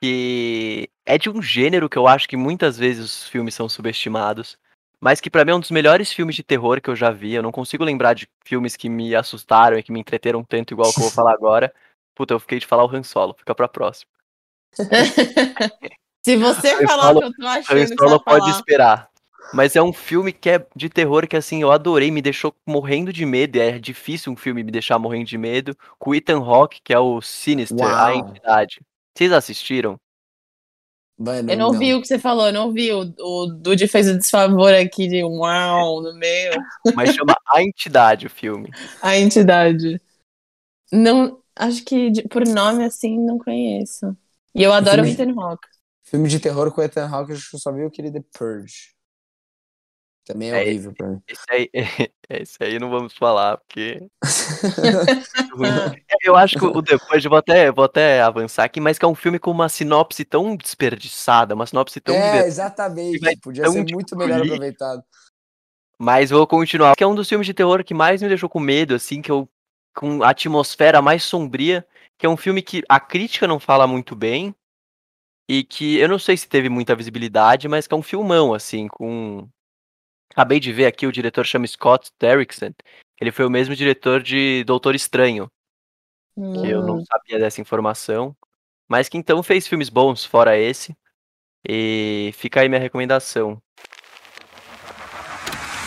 que 0.00 0.88
é 1.04 1.18
de 1.18 1.28
um 1.28 1.42
gênero 1.42 1.88
que 1.88 1.96
eu 1.96 2.06
acho 2.06 2.28
que 2.28 2.36
muitas 2.36 2.78
vezes 2.78 3.04
os 3.04 3.28
filmes 3.28 3.54
são 3.54 3.68
subestimados, 3.68 4.56
mas 5.00 5.20
que 5.20 5.28
pra 5.28 5.44
mim 5.44 5.50
é 5.50 5.54
um 5.56 5.60
dos 5.60 5.72
melhores 5.72 6.12
filmes 6.12 6.36
de 6.36 6.44
terror 6.44 6.80
que 6.80 6.88
eu 6.88 6.94
já 6.94 7.10
vi. 7.10 7.34
Eu 7.34 7.42
não 7.42 7.50
consigo 7.50 7.82
lembrar 7.82 8.14
de 8.14 8.28
filmes 8.44 8.76
que 8.76 8.88
me 8.88 9.14
assustaram 9.16 9.76
e 9.76 9.82
que 9.82 9.90
me 9.90 9.98
entreteram 9.98 10.44
tanto 10.44 10.72
igual 10.72 10.92
que 10.92 11.00
eu 11.00 11.04
vou 11.04 11.10
falar 11.10 11.32
agora. 11.32 11.74
Puta, 12.14 12.34
eu 12.34 12.40
fiquei 12.40 12.60
de 12.60 12.66
falar 12.66 12.84
o 12.84 12.94
Han 12.94 13.02
Solo, 13.02 13.34
fica 13.34 13.54
pra 13.54 13.66
próxima. 13.66 14.10
Se 16.24 16.36
você 16.36 16.74
Han 16.74 16.86
falar 16.86 17.02
Solo- 17.14 17.18
o 17.18 17.20
que 17.20 17.26
eu 17.26 17.32
tô 17.34 17.46
achando 17.46 17.78
você 17.78 17.94
Solo 17.96 18.10
vai 18.10 18.18
pode 18.20 18.40
falar... 18.46 18.50
esperar. 18.56 19.12
Mas 19.52 19.76
é 19.76 19.82
um 19.82 19.92
filme 19.92 20.32
que 20.32 20.48
é 20.48 20.66
de 20.74 20.88
terror 20.88 21.26
que, 21.28 21.36
assim, 21.36 21.60
eu 21.60 21.70
adorei, 21.70 22.10
me 22.10 22.22
deixou 22.22 22.54
morrendo 22.66 23.12
de 23.12 23.26
medo. 23.26 23.58
É 23.58 23.78
difícil 23.78 24.32
um 24.32 24.36
filme 24.36 24.62
me 24.64 24.70
deixar 24.70 24.98
morrendo 24.98 25.26
de 25.26 25.36
medo. 25.36 25.76
Com 25.98 26.10
o 26.10 26.14
Ethan 26.14 26.38
Hawke, 26.38 26.80
que 26.82 26.92
é 26.92 26.98
o 26.98 27.20
Sinister, 27.20 27.84
a 27.86 28.06
Uau. 28.08 28.14
entidade. 28.14 28.80
Vocês 29.14 29.30
assistiram? 29.30 29.96
Mano, 31.18 31.50
Eu 31.52 31.58
não 31.58 31.66
ouvi 31.66 31.92
o 31.92 32.00
que 32.00 32.08
você 32.08 32.18
falou, 32.18 32.46
eu 32.46 32.52
não 32.52 32.66
ouvi. 32.68 32.90
O, 32.92 33.02
o 33.20 33.46
Dude 33.46 33.86
fez 33.86 34.08
o 34.08 34.16
desfavor 34.16 34.72
aqui 34.72 35.06
de 35.06 35.22
um 35.22 35.40
uau 35.40 36.00
no 36.00 36.14
meio. 36.14 36.52
Mas 36.94 37.14
chama 37.14 37.34
A 37.46 37.62
Entidade 37.62 38.26
o 38.26 38.30
filme. 38.30 38.70
A 39.02 39.18
entidade. 39.18 40.00
Não, 40.90 41.38
acho 41.54 41.84
que 41.84 42.10
de- 42.10 42.22
por 42.22 42.46
nome 42.46 42.84
assim 42.84 43.18
não 43.18 43.38
conheço. 43.38 44.16
E 44.54 44.62
eu 44.62 44.72
adoro 44.72 45.02
o 45.02 45.06
Ethan 45.06 45.34
Hawke. 45.38 45.68
Filme 46.04 46.28
de 46.28 46.40
terror 46.40 46.70
com 46.72 46.82
Ethan 46.82 47.06
Hawke, 47.06 47.32
eu 47.32 47.58
só 47.58 47.72
vi 47.72 47.84
aquele 47.84 48.10
The 48.10 48.22
Purge. 48.36 48.92
Também 50.24 50.52
é 50.52 50.58
É, 50.58 50.62
horrível 50.62 50.92
pra 50.94 51.08
mim. 51.08 51.20
Esse 51.28 51.44
aí, 51.50 51.70
esse 52.30 52.56
aí 52.62 52.78
não 52.78 52.90
vamos 52.90 53.12
falar, 53.14 53.58
porque. 53.58 54.06
Eu 56.24 56.36
acho 56.36 56.56
que 56.56 56.64
o 56.64 56.80
depois, 56.80 57.24
vou 57.24 57.36
até, 57.36 57.70
vou 57.72 57.84
até 57.84 58.22
avançar 58.22 58.64
aqui, 58.64 58.80
mas 58.80 58.98
que 58.98 59.04
é 59.04 59.08
um 59.08 59.14
filme 59.14 59.38
com 59.38 59.50
uma 59.50 59.68
sinopse 59.68 60.24
tão 60.24 60.56
desperdiçada, 60.56 61.54
uma 61.54 61.66
sinopse 61.66 62.00
tão 62.00 62.14
é, 62.14 62.46
exatamente. 62.46 63.18
Podia 63.40 63.68
ser 63.68 63.84
muito 63.92 64.16
melhor 64.16 64.40
aproveitado. 64.40 65.02
Mas 65.98 66.30
vou 66.30 66.46
continuar. 66.46 66.94
Que 66.96 67.04
é 67.04 67.06
um 67.06 67.14
dos 67.14 67.28
filmes 67.28 67.46
de 67.46 67.54
terror 67.54 67.84
que 67.84 67.92
mais 67.92 68.22
me 68.22 68.28
deixou 68.28 68.48
com 68.48 68.60
medo, 68.60 68.94
assim, 68.94 69.20
que 69.20 69.30
eu. 69.30 69.48
com 69.94 70.22
a 70.22 70.30
atmosfera 70.30 71.02
mais 71.02 71.24
sombria. 71.24 71.84
Que 72.16 72.26
é 72.26 72.28
um 72.28 72.36
filme 72.36 72.62
que 72.62 72.82
a 72.88 73.00
crítica 73.00 73.48
não 73.48 73.58
fala 73.58 73.86
muito 73.86 74.14
bem. 74.14 74.54
E 75.52 75.62
que 75.62 75.98
eu 75.98 76.08
não 76.08 76.18
sei 76.18 76.34
se 76.34 76.48
teve 76.48 76.70
muita 76.70 76.96
visibilidade, 76.96 77.68
mas 77.68 77.86
que 77.86 77.92
é 77.92 77.96
um 77.96 78.02
filmão, 78.02 78.54
assim, 78.54 78.88
com. 78.88 79.46
Acabei 80.30 80.58
de 80.58 80.72
ver 80.72 80.86
aqui, 80.86 81.06
o 81.06 81.12
diretor 81.12 81.44
chama 81.44 81.66
Scott 81.66 82.10
Derrickson. 82.18 82.70
Ele 83.20 83.30
foi 83.30 83.44
o 83.44 83.50
mesmo 83.50 83.76
diretor 83.76 84.22
de 84.22 84.64
Doutor 84.64 84.94
Estranho. 84.94 85.50
Que 86.34 86.70
eu 86.70 86.80
não 86.80 86.96
Hum. 86.96 87.04
sabia 87.04 87.38
dessa 87.38 87.60
informação. 87.60 88.34
Mas 88.88 89.10
que 89.10 89.18
então 89.18 89.42
fez 89.42 89.68
filmes 89.68 89.90
bons, 89.90 90.24
fora 90.24 90.56
esse. 90.56 90.96
E 91.68 92.32
fica 92.32 92.62
aí 92.62 92.68
minha 92.70 92.80
recomendação. 92.80 93.60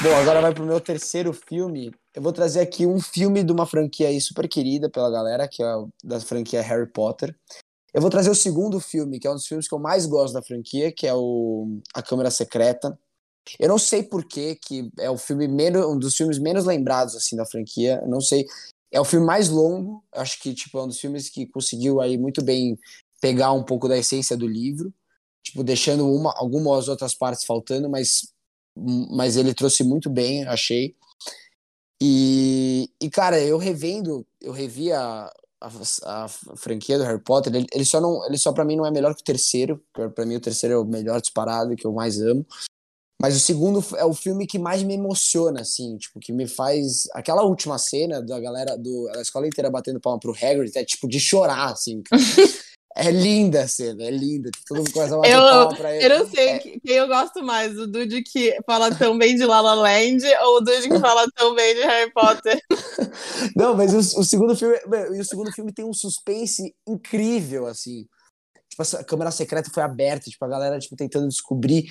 Bom, 0.03 0.15
agora 0.15 0.41
vai 0.41 0.53
pro 0.53 0.63
meu 0.63 0.79
terceiro 0.79 1.33
filme. 1.33 1.91
Eu 2.13 2.21
vou 2.21 2.31
trazer 2.31 2.59
aqui 2.59 2.85
um 2.85 3.01
filme 3.01 3.43
de 3.43 3.51
uma 3.51 3.65
franquia 3.65 4.09
aí 4.09 4.21
super 4.21 4.47
querida 4.47 4.91
pela 4.91 5.09
galera, 5.09 5.47
que 5.47 5.63
é 5.63 5.73
da 6.03 6.19
franquia 6.19 6.61
Harry 6.61 6.87
Potter. 6.87 7.35
Eu 7.95 8.01
vou 8.01 8.09
trazer 8.09 8.29
o 8.29 8.35
segundo 8.35 8.77
filme, 8.81 9.17
que 9.21 9.25
é 9.25 9.31
um 9.31 9.35
dos 9.35 9.47
filmes 9.47 9.69
que 9.69 9.73
eu 9.73 9.79
mais 9.79 10.05
gosto 10.05 10.33
da 10.33 10.41
franquia, 10.41 10.91
que 10.91 11.07
é 11.07 11.13
o 11.15 11.79
A 11.93 12.03
Câmara 12.03 12.29
Secreta. 12.29 12.99
Eu 13.57 13.69
não 13.69 13.77
sei 13.77 14.03
por 14.03 14.25
que 14.25 14.55
que 14.55 14.91
é 14.99 15.09
o 15.09 15.17
filme 15.17 15.47
menos, 15.47 15.85
um 15.85 15.97
dos 15.97 16.13
filmes 16.13 16.37
menos 16.37 16.65
lembrados 16.65 17.15
assim 17.15 17.37
da 17.37 17.45
franquia. 17.45 18.01
Eu 18.03 18.09
não 18.09 18.19
sei. 18.19 18.45
É 18.91 18.99
o 18.99 19.05
filme 19.05 19.25
mais 19.25 19.47
longo. 19.47 20.03
Acho 20.11 20.41
que 20.41 20.53
tipo 20.53 20.77
é 20.77 20.83
um 20.83 20.87
dos 20.87 20.99
filmes 20.99 21.29
que 21.29 21.47
conseguiu 21.47 22.01
aí 22.01 22.17
muito 22.17 22.43
bem 22.43 22.77
pegar 23.21 23.53
um 23.53 23.63
pouco 23.63 23.87
da 23.87 23.97
essência 23.97 24.35
do 24.35 24.45
livro, 24.45 24.93
tipo 25.41 25.63
deixando 25.63 26.05
uma, 26.13 26.33
algumas 26.35 26.89
outras 26.89 27.15
partes 27.15 27.45
faltando, 27.45 27.89
mas 27.89 28.29
mas 28.75 29.37
ele 29.37 29.53
trouxe 29.53 29.85
muito 29.85 30.09
bem, 30.09 30.45
achei. 30.47 30.93
E, 32.01 32.89
e 33.01 33.09
cara, 33.09 33.39
eu 33.39 33.57
revendo, 33.57 34.27
eu 34.41 34.51
revi 34.51 34.91
a, 36.03 36.25
a, 36.25 36.27
franquia 36.57 36.97
do 36.97 37.03
Harry 37.03 37.21
Potter, 37.21 37.53
ele, 37.55 37.67
ele 37.73 37.85
só 37.85 37.99
não, 37.99 38.25
ele 38.25 38.37
só 38.37 38.51
para 38.51 38.65
mim 38.65 38.75
não 38.75 38.85
é 38.85 38.91
melhor 38.91 39.15
que 39.15 39.21
o 39.21 39.25
terceiro, 39.25 39.83
para 39.93 40.25
mim 40.25 40.35
o 40.35 40.41
terceiro 40.41 40.75
é 40.75 40.77
o 40.77 40.85
melhor 40.85 41.19
disparado, 41.19 41.75
que 41.75 41.85
eu 41.85 41.93
mais 41.93 42.19
amo. 42.21 42.45
Mas 43.21 43.35
o 43.35 43.39
segundo 43.39 43.83
é 43.95 44.03
o 44.03 44.13
filme 44.13 44.45
que 44.45 44.59
mais 44.59 44.83
me 44.83 44.93
emociona, 44.93 45.61
assim, 45.61 45.97
tipo, 45.97 46.19
que 46.19 46.33
me 46.33 46.47
faz. 46.47 47.03
Aquela 47.13 47.43
última 47.43 47.77
cena 47.77 48.21
da 48.21 48.39
galera, 48.39 48.77
do, 48.77 49.09
a 49.15 49.21
escola 49.21 49.47
inteira 49.47 49.69
batendo 49.69 50.01
palma 50.01 50.19
pro 50.19 50.33
Hagrid, 50.33 50.77
é 50.77 50.83
tipo 50.83 51.07
de 51.07 51.19
chorar, 51.19 51.71
assim. 51.71 52.03
É 52.97 53.11
linda 53.11 53.63
a 53.63 53.67
cena, 53.67 54.03
é 54.03 54.09
linda. 54.09 54.49
Todo 54.65 54.77
mundo 54.77 54.91
começa 54.93 55.15
a 55.15 55.17
bater 55.17 55.33
Eu- 55.33 55.41
palma 55.41 55.75
pra 55.75 55.93
ele. 55.95 56.05
Eu 56.05 56.19
não 56.19 56.29
sei 56.29 56.47
É. 56.47 56.59
que- 56.59 56.79
quem 56.79 56.95
eu 56.95 57.07
gosto 57.07 57.43
mais, 57.43 57.77
o 57.77 57.85
Dude 57.87 58.21
que 58.23 58.57
fala 58.65 58.93
tão 58.95 59.17
bem 59.17 59.35
de 59.35 59.45
La 59.45 59.59
La 59.59 59.73
Land 59.73 60.23
ou 60.43 60.57
o 60.57 60.61
Dude 60.61 60.87
que 60.87 60.99
fala 60.99 61.25
tão 61.35 61.53
bem 61.53 61.75
de 61.75 61.81
Harry 61.81 62.11
Potter. 62.13 62.57
Não, 63.55 63.75
mas 63.75 63.93
o, 63.93 64.21
o 64.21 64.23
segundo 64.23 64.55
filme, 64.55 64.77
o 65.19 65.23
segundo 65.25 65.51
filme 65.51 65.73
tem 65.73 65.83
um 65.83 65.93
suspense 65.93 66.73
incrível, 66.87 67.67
assim. 67.67 68.05
Tipo, 68.69 68.81
essa 68.81 69.03
câmera 69.03 69.29
secreta 69.31 69.69
foi 69.73 69.83
aberta, 69.83 70.29
tipo, 70.29 70.43
a 70.45 70.47
galera 70.47 70.79
tipo 70.79 70.95
tentando 70.95 71.27
descobrir. 71.27 71.85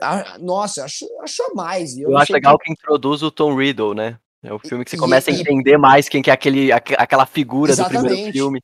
A- 0.00 0.38
nossa, 0.40 0.84
acho, 0.84 1.06
acho 1.22 1.42
a 1.44 1.54
mais. 1.54 1.96
Eu, 1.96 2.10
não 2.10 2.18
acho 2.18 2.32
legal 2.32 2.58
que- 2.58 2.64
que 2.66 2.72
introduz 2.72 3.22
o 3.22 3.30
Tom 3.30 3.54
Riddle, 3.56 3.94
né? 3.94 4.18
É 4.42 4.52
o 4.52 4.58
filme 4.58 4.84
que 4.84 4.90
você 4.90 4.96
E- 4.96 5.00
começa 5.00 5.30
a 5.30 5.34
e- 5.34 5.40
entender 5.40 5.78
mais 5.78 6.08
quem 6.08 6.20
que 6.20 6.30
é 6.30 6.32
aquele, 6.34 6.72
aque- 6.72 6.96
aquela 6.98 7.24
figura 7.26 7.74
do 7.74 7.84
primeiro 7.84 8.06
Exatamente. 8.08 8.32
filme. 8.32 8.60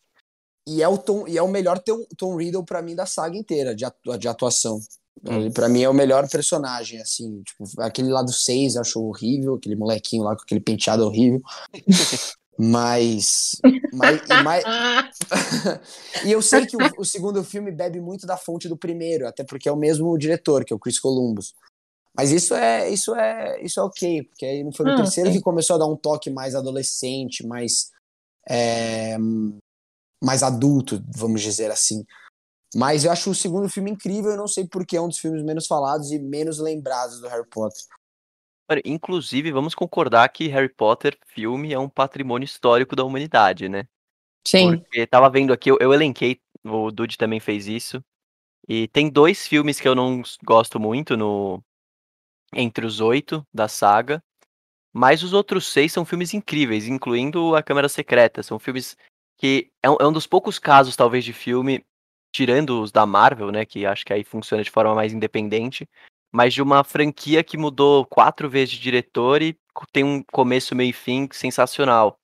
E 0.69 0.83
é 0.83 0.89
o 0.89 0.97
Tom, 0.99 1.27
e 1.27 1.37
é 1.39 1.43
o 1.43 1.49
melhor 1.49 1.79
Tom, 1.81 2.05
Tom 2.17 2.37
Riddle 2.37 2.65
pra 2.65 2.83
mim 2.83 2.95
da 2.95 3.07
saga 3.07 3.37
inteira 3.37 3.75
de, 3.75 3.85
atu- 3.85 4.19
de 4.19 4.29
atuação. 4.29 4.79
Hum. 5.25 5.41
Ele, 5.41 5.51
Pra 5.51 5.69
mim 5.69 5.83
é 5.83 5.89
o 5.89 5.95
melhor 5.95 6.29
personagem, 6.29 7.01
assim. 7.01 7.43
Tipo, 7.43 7.65
aquele 7.83 8.09
lá 8.11 8.23
do 8.23 8.33
6 8.33 8.75
eu 8.77 8.81
acho 8.83 9.01
horrível, 9.03 9.55
aquele 9.55 9.77
molequinho 9.77 10.23
lá 10.23 10.37
com 10.37 10.43
aquele 10.43 10.61
penteado 10.61 11.05
horrível. 11.05 11.41
Mas. 12.63 13.53
mas, 13.91 14.21
e, 14.29 14.43
mais- 14.43 14.65
e 16.27 16.31
eu 16.33 16.43
sei 16.43 16.67
que 16.67 16.77
o, 16.77 16.81
o 16.99 17.05
segundo 17.07 17.43
filme 17.43 17.71
bebe 17.73 18.01
muito 18.03 18.27
da 18.27 18.37
fonte 18.37 18.69
do 18.69 18.77
primeiro, 18.77 19.27
até 19.27 19.43
porque 19.43 19.67
é 19.67 19.73
o 19.73 19.77
mesmo 19.77 20.17
diretor, 20.19 20.63
que 20.65 20.73
é 20.73 20.77
o 20.77 20.79
Chris 20.79 20.99
Columbus. 21.01 21.55
Mas 22.15 22.31
isso 22.31 22.55
é 22.55 22.91
isso 22.91 23.15
é 23.15 23.63
isso 23.63 23.81
é 23.81 23.83
ok, 23.83 24.25
porque 24.25 24.45
aí 24.45 24.63
foi 24.75 24.85
no 24.85 24.93
Ah, 24.93 24.97
terceiro 24.97 25.31
sim. 25.31 25.39
que 25.39 25.43
começou 25.43 25.77
a 25.77 25.79
dar 25.79 25.87
um 25.87 25.97
toque 25.97 26.29
mais 26.29 26.55
adolescente, 26.55 27.47
mais 27.47 27.91
é, 28.47 29.17
mais 30.23 30.43
adulto, 30.43 31.03
vamos 31.17 31.41
dizer 31.41 31.71
assim. 31.71 32.05
Mas 32.75 33.05
eu 33.05 33.11
acho 33.11 33.31
o 33.31 33.35
segundo 33.35 33.69
filme 33.69 33.91
incrível, 33.91 34.33
eu 34.33 34.37
não 34.37 34.47
sei 34.47 34.67
porque 34.67 34.97
é 34.97 35.01
um 35.01 35.09
dos 35.09 35.19
filmes 35.19 35.43
menos 35.43 35.67
falados 35.67 36.13
e 36.13 36.19
menos 36.19 36.59
lembrados 36.59 37.21
do 37.21 37.29
Harry 37.29 37.49
Potter. 37.49 37.83
Inclusive, 38.85 39.51
vamos 39.51 39.75
concordar 39.75 40.29
que 40.29 40.47
Harry 40.47 40.69
Potter, 40.69 41.19
filme, 41.27 41.73
é 41.73 41.79
um 41.79 41.89
patrimônio 41.89 42.45
histórico 42.45 42.95
da 42.95 43.03
humanidade, 43.03 43.69
né? 43.69 43.89
Sim. 44.47 44.79
Porque 44.79 45.07
tava 45.07 45.29
vendo 45.29 45.53
aqui, 45.53 45.71
eu, 45.71 45.77
eu 45.81 45.93
elenquei, 45.93 46.41
o 46.65 46.93
Dude 46.93 47.19
também 47.19 47.41
fez 47.41 47.67
isso. 47.67 48.01
E 48.69 48.87
tem 48.89 49.11
dois 49.11 49.49
filmes 49.49 49.81
que 49.81 49.89
eu 49.89 49.95
não 49.97 50.23
gosto 50.45 50.79
muito 50.79 51.17
no 51.17 51.61
entre 52.55 52.87
os 52.87 53.01
oito 53.01 53.45
da 53.53 53.67
saga. 53.67 54.23
Mas 54.93 55.23
os 55.25 55.33
outros 55.33 55.67
seis 55.67 55.93
são 55.93 56.05
filmes 56.05 56.35
incríveis, 56.35 56.87
incluindo 56.87 57.57
A 57.57 57.63
Câmara 57.63 57.89
Secreta. 57.89 58.43
São 58.43 58.59
filmes 58.59 58.97
que 59.41 59.71
é 59.83 59.89
um, 59.89 59.97
é 59.99 60.07
um 60.07 60.13
dos 60.13 60.27
poucos 60.27 60.59
casos, 60.59 60.95
talvez, 60.95 61.25
de 61.25 61.33
filme, 61.33 61.83
tirando 62.31 62.83
os 62.83 62.93
da 62.93 63.07
Marvel, 63.07 63.51
né? 63.51 63.65
Que 63.65 63.87
acho 63.87 64.05
que 64.05 64.13
aí 64.13 64.23
funciona 64.23 64.63
de 64.63 64.71
forma 64.71 64.95
mais 64.95 65.15
independente. 65.15 65.89
Mas 66.31 66.53
de 66.53 66.61
uma 66.61 66.85
franquia 66.85 67.43
que 67.43 67.57
mudou 67.57 68.05
quatro 68.05 68.51
vezes 68.51 68.75
de 68.75 68.81
diretor 68.81 69.41
e 69.41 69.59
tem 69.93 70.05
um 70.05 70.23
começo, 70.31 70.77
meio 70.77 70.91
e 70.91 70.93
fim 70.93 71.27
sensacional. 71.33 72.19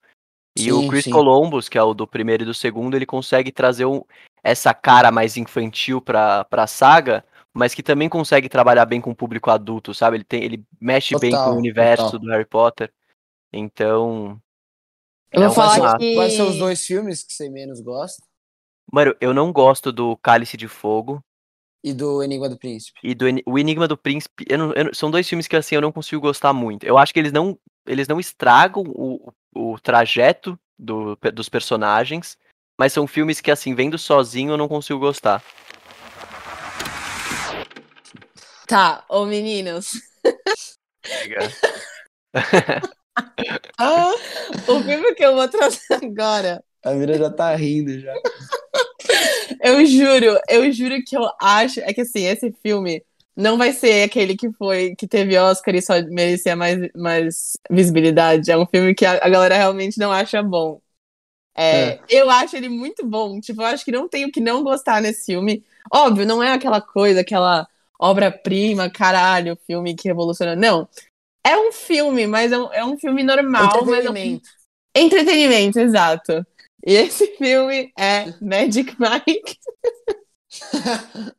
E 0.55 0.71
o 0.71 0.81
Sim, 0.81 0.87
Chris 0.89 1.05
sim. 1.05 1.09
Columbus, 1.09 1.67
que 1.67 1.77
é 1.77 1.81
o 1.81 1.95
do 1.95 2.05
primeiro 2.05 2.43
e 2.43 2.45
do 2.45 2.53
segundo, 2.53 2.95
ele 2.95 3.05
consegue 3.05 3.51
trazer 3.51 3.85
um- 3.85 4.03
essa 4.43 4.71
cara 4.71 5.11
mais 5.11 5.37
infantil 5.37 5.99
pra, 5.99 6.45
pra 6.45 6.67
saga, 6.67 7.25
mas 7.51 7.73
que 7.73 7.81
também 7.81 8.07
consegue 8.07 8.47
trabalhar 8.47 8.85
bem 8.85 9.01
com 9.01 9.09
o 9.09 9.15
público 9.15 9.49
adulto, 9.49 9.91
sabe? 9.91 10.17
Ele, 10.17 10.23
tem, 10.23 10.43
ele 10.43 10.63
mexe 10.79 11.15
bem 11.19 11.31
com 11.31 11.37
Total, 11.37 11.55
o 11.55 11.57
universo 11.57 12.11
total. 12.11 12.19
do 12.19 12.29
Harry 12.29 12.45
Potter. 12.45 12.93
Então. 13.51 14.39
Eu 15.43 15.49
vou 15.49 15.51
um 15.51 15.53
falar 15.53 15.73
filmaço. 15.75 15.97
que- 15.97 16.13
Quais 16.15 16.33
são 16.33 16.49
os 16.49 16.57
dois 16.57 16.85
filmes 16.85 17.23
que 17.23 17.33
você 17.33 17.49
menos 17.49 17.81
gosta? 17.81 18.21
Mano, 18.91 19.15
eu 19.19 19.33
não 19.33 19.51
gosto 19.51 19.91
do 19.91 20.15
Cálice 20.17 20.55
de 20.57 20.67
Fogo 20.67 21.21
E 21.83 21.93
do 21.93 22.23
Enigma 22.23 22.47
do 22.49 22.57
Príncipe. 22.57 22.99
e 23.03 23.13
do 23.13 23.27
Eni- 23.27 23.43
O 23.45 23.57
Enigma 23.59 23.87
do 23.87 23.97
Príncipe. 23.97 24.45
eu 24.49 24.57
não- 24.57 24.73
eu 24.73 24.85
não- 24.85 24.93
são 24.93 25.11
dois 25.11 25.27
filmes 25.27 25.47
que 25.47 25.55
assim 25.55 25.75
eu 25.75 25.81
não 25.81 25.91
consigo 25.91 26.21
gostar 26.21 26.53
muito. 26.53 26.85
Eu 26.85 26.97
acho 26.97 27.13
que 27.13 27.19
eles 27.19 27.31
não, 27.31 27.57
eles 27.85 28.07
não 28.07 28.19
estragam 28.19 28.83
o, 28.87 29.31
o 29.55 29.79
trajeto 29.79 30.57
do- 30.79 31.17
dos 31.33 31.49
personagens, 31.49 32.37
mas 32.79 32.93
são 32.93 33.05
filmes 33.07 33.41
que 33.41 33.51
assim, 33.51 33.73
vendo 33.75 33.97
sozinho 33.97 34.51
eu 34.53 34.57
não 34.57 34.67
consigo 34.67 34.99
gostar. 34.99 35.43
Tá, 38.67 39.05
ô 39.09 39.25
meninos. 39.25 39.91
Ah! 43.77 44.11
O 44.67 44.83
filme 44.83 45.13
que 45.15 45.23
eu 45.25 45.35
vou 45.35 45.47
trazer 45.49 45.81
agora, 46.03 46.63
A 46.83 46.93
Mira 46.93 47.17
já 47.17 47.29
tá 47.31 47.55
rindo 47.55 47.99
já. 47.99 48.19
eu 49.61 49.85
juro, 49.85 50.39
eu 50.49 50.71
juro 50.71 51.03
que 51.03 51.15
eu 51.17 51.23
acho. 51.41 51.79
É 51.81 51.93
que 51.93 52.01
assim, 52.01 52.25
esse 52.25 52.51
filme 52.63 53.03
não 53.35 53.57
vai 53.57 53.71
ser 53.73 54.03
aquele 54.03 54.35
que 54.35 54.51
foi, 54.53 54.95
que 54.95 55.07
teve 55.07 55.37
Oscar 55.37 55.75
e 55.75 55.81
só 55.81 55.93
merecia 56.03 56.55
mais, 56.55 56.89
mais 56.95 57.53
visibilidade. 57.69 58.51
É 58.51 58.57
um 58.57 58.65
filme 58.65 58.95
que 58.95 59.05
a, 59.05 59.13
a 59.25 59.29
galera 59.29 59.55
realmente 59.57 59.97
não 59.99 60.11
acha 60.11 60.41
bom. 60.43 60.81
É, 61.55 61.99
É. 61.99 61.99
Eu 62.09 62.29
acho 62.29 62.55
ele 62.55 62.69
muito 62.69 63.05
bom. 63.05 63.39
Tipo, 63.41 63.61
eu 63.61 63.65
acho 63.67 63.85
que 63.85 63.91
não 63.91 64.07
tenho 64.09 64.31
que 64.31 64.39
não 64.41 64.63
gostar 64.63 65.01
nesse 65.01 65.25
filme. 65.25 65.63
Óbvio, 65.91 66.25
não 66.25 66.41
é 66.43 66.53
aquela 66.53 66.81
coisa, 66.81 67.21
aquela 67.21 67.67
obra-prima, 67.99 68.89
caralho, 68.89 69.57
filme 69.67 69.95
que 69.95 70.07
revoluciona. 70.07 70.55
Não. 70.55 70.87
É 71.47 71.57
um 71.57 71.71
filme, 71.71 72.27
mas 72.27 72.51
é 72.51 72.57
um, 72.57 72.73
é 72.73 72.85
um 72.85 72.97
filme 72.97 73.23
normal, 73.23 73.85
mas 73.85 74.05
é 74.05 74.09
um 74.09 74.15
Entretenimento. 74.15 74.49
Entretenimento, 74.95 75.79
exato. 75.79 76.45
E 76.85 76.93
esse 76.93 77.27
filme 77.37 77.91
é 77.97 78.33
Magic 78.41 78.95
Mike. 78.99 79.57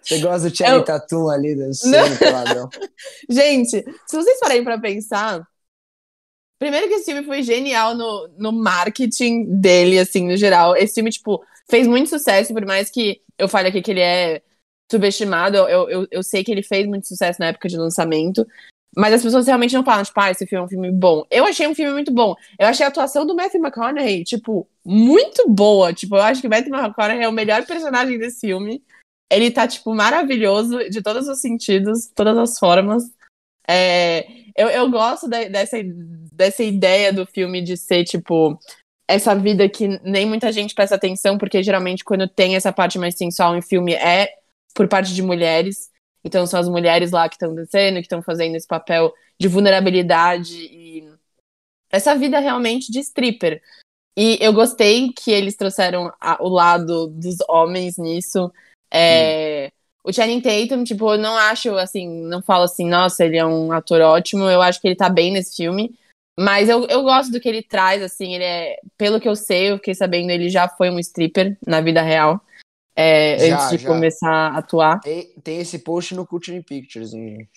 Você 0.00 0.18
gosta 0.20 0.48
do 0.48 0.56
Channing 0.56 0.76
Eu- 0.76 0.84
Tatum 0.84 1.28
ali 1.28 1.54
dançando 1.56 2.18
peladão. 2.18 2.68
Gente, 3.28 3.84
se 4.06 4.16
vocês 4.16 4.38
pararem 4.40 4.64
pra 4.64 4.78
pensar, 4.78 5.46
primeiro 6.58 6.88
que 6.88 6.94
esse 6.94 7.04
filme 7.06 7.24
foi 7.24 7.42
genial 7.42 7.94
no, 7.94 8.28
no 8.38 8.52
marketing 8.52 9.44
dele, 9.60 9.98
assim, 9.98 10.26
no 10.26 10.36
geral. 10.36 10.76
Esse 10.76 10.94
filme, 10.94 11.10
tipo, 11.10 11.44
fez 11.68 11.86
muito 11.86 12.08
sucesso, 12.08 12.54
por 12.54 12.64
mais 12.64 12.90
que 12.90 13.20
eu 13.38 13.48
fale 13.48 13.68
aqui 13.68 13.82
que 13.82 13.90
ele 13.90 14.00
é 14.00 14.42
subestimado, 14.90 15.56
eu, 15.56 15.88
eu, 15.88 16.06
eu 16.10 16.22
sei 16.22 16.42
que 16.42 16.50
ele 16.50 16.62
fez 16.62 16.86
muito 16.86 17.06
sucesso 17.06 17.40
na 17.40 17.46
época 17.46 17.68
de 17.68 17.76
lançamento. 17.76 18.46
Mas 18.96 19.14
as 19.14 19.22
pessoas 19.22 19.46
realmente 19.46 19.74
não 19.74 19.84
falam, 19.84 20.02
tipo, 20.02 20.20
ah, 20.20 20.30
esse 20.30 20.44
filme 20.46 20.62
é 20.62 20.64
um 20.64 20.68
filme 20.68 20.90
bom. 20.90 21.24
Eu 21.30 21.44
achei 21.44 21.66
um 21.66 21.74
filme 21.74 21.92
muito 21.92 22.12
bom. 22.12 22.34
Eu 22.58 22.66
achei 22.66 22.84
a 22.84 22.88
atuação 22.88 23.24
do 23.24 23.36
Matthew 23.36 23.60
McConaughey, 23.60 24.24
tipo, 24.24 24.68
muito 24.84 25.48
boa. 25.48 25.92
Tipo, 25.92 26.16
eu 26.16 26.22
acho 26.22 26.40
que 26.40 26.48
o 26.48 26.50
Matthew 26.50 26.74
McConaughey 26.74 27.22
é 27.22 27.28
o 27.28 27.32
melhor 27.32 27.64
personagem 27.64 28.18
desse 28.18 28.40
filme. 28.40 28.82
Ele 29.30 29.50
tá, 29.50 29.68
tipo, 29.68 29.94
maravilhoso 29.94 30.90
de 30.90 31.00
todos 31.02 31.28
os 31.28 31.40
sentidos, 31.40 32.10
todas 32.12 32.36
as 32.36 32.58
formas. 32.58 33.04
É, 33.68 34.26
eu, 34.56 34.68
eu 34.68 34.90
gosto 34.90 35.28
da- 35.28 35.44
dessa, 35.44 35.76
dessa 36.32 36.64
ideia 36.64 37.12
do 37.12 37.24
filme 37.24 37.62
de 37.62 37.76
ser, 37.76 38.02
tipo, 38.02 38.58
essa 39.08 39.34
vida 39.36 39.68
que 39.68 39.86
nem 40.02 40.26
muita 40.26 40.50
gente 40.50 40.74
presta 40.74 40.96
atenção, 40.96 41.38
porque 41.38 41.62
geralmente 41.62 42.04
quando 42.04 42.28
tem 42.28 42.56
essa 42.56 42.72
parte 42.72 42.98
mais 42.98 43.16
sensual 43.16 43.56
em 43.56 43.62
filme 43.62 43.94
é 43.94 44.39
por 44.74 44.88
parte 44.88 45.14
de 45.14 45.22
mulheres. 45.22 45.90
Então 46.24 46.46
são 46.46 46.60
as 46.60 46.68
mulheres 46.68 47.10
lá 47.10 47.28
que 47.28 47.36
estão 47.36 47.54
descendo, 47.54 47.96
que 47.96 48.02
estão 48.02 48.22
fazendo 48.22 48.54
esse 48.54 48.66
papel 48.66 49.12
de 49.38 49.48
vulnerabilidade 49.48 50.54
e 50.56 51.08
essa 51.90 52.14
vida 52.14 52.38
realmente 52.38 52.92
de 52.92 53.00
stripper. 53.00 53.62
E 54.16 54.38
eu 54.40 54.52
gostei 54.52 55.12
que 55.12 55.30
eles 55.30 55.56
trouxeram 55.56 56.12
a, 56.20 56.42
o 56.42 56.48
lado 56.48 57.06
dos 57.08 57.36
homens 57.48 57.96
nisso. 57.96 58.52
É, 58.92 59.72
o 60.04 60.12
Channing 60.12 60.40
Tatum, 60.40 60.84
tipo, 60.84 61.12
eu 61.12 61.18
não 61.18 61.36
acho, 61.36 61.74
assim, 61.76 62.08
não 62.24 62.42
falo 62.42 62.64
assim, 62.64 62.86
nossa, 62.86 63.24
ele 63.24 63.36
é 63.36 63.46
um 63.46 63.72
ator 63.72 64.00
ótimo, 64.00 64.44
eu 64.44 64.60
acho 64.60 64.80
que 64.80 64.88
ele 64.88 64.96
tá 64.96 65.08
bem 65.08 65.32
nesse 65.32 65.56
filme. 65.56 65.94
Mas 66.38 66.68
eu, 66.68 66.86
eu 66.86 67.02
gosto 67.02 67.30
do 67.30 67.40
que 67.40 67.48
ele 67.48 67.62
traz, 67.62 68.02
assim, 68.02 68.34
ele 68.34 68.44
é, 68.44 68.76
pelo 68.96 69.20
que 69.20 69.28
eu 69.28 69.36
sei, 69.36 69.70
eu 69.70 69.76
fiquei 69.76 69.94
sabendo, 69.94 70.30
ele 70.30 70.48
já 70.48 70.68
foi 70.68 70.90
um 70.90 70.98
stripper 70.98 71.56
na 71.66 71.80
vida 71.80 72.00
real. 72.02 72.40
É, 73.00 73.48
já, 73.48 73.54
antes 73.54 73.70
de 73.70 73.78
já. 73.78 73.88
começar 73.88 74.30
a 74.30 74.58
atuar. 74.58 75.00
Tem, 75.00 75.32
tem 75.42 75.58
esse 75.58 75.78
post 75.78 76.14
no 76.14 76.26
Culture 76.26 76.62
Pictures, 76.62 77.14
hein, 77.14 77.36
gente. 77.36 77.50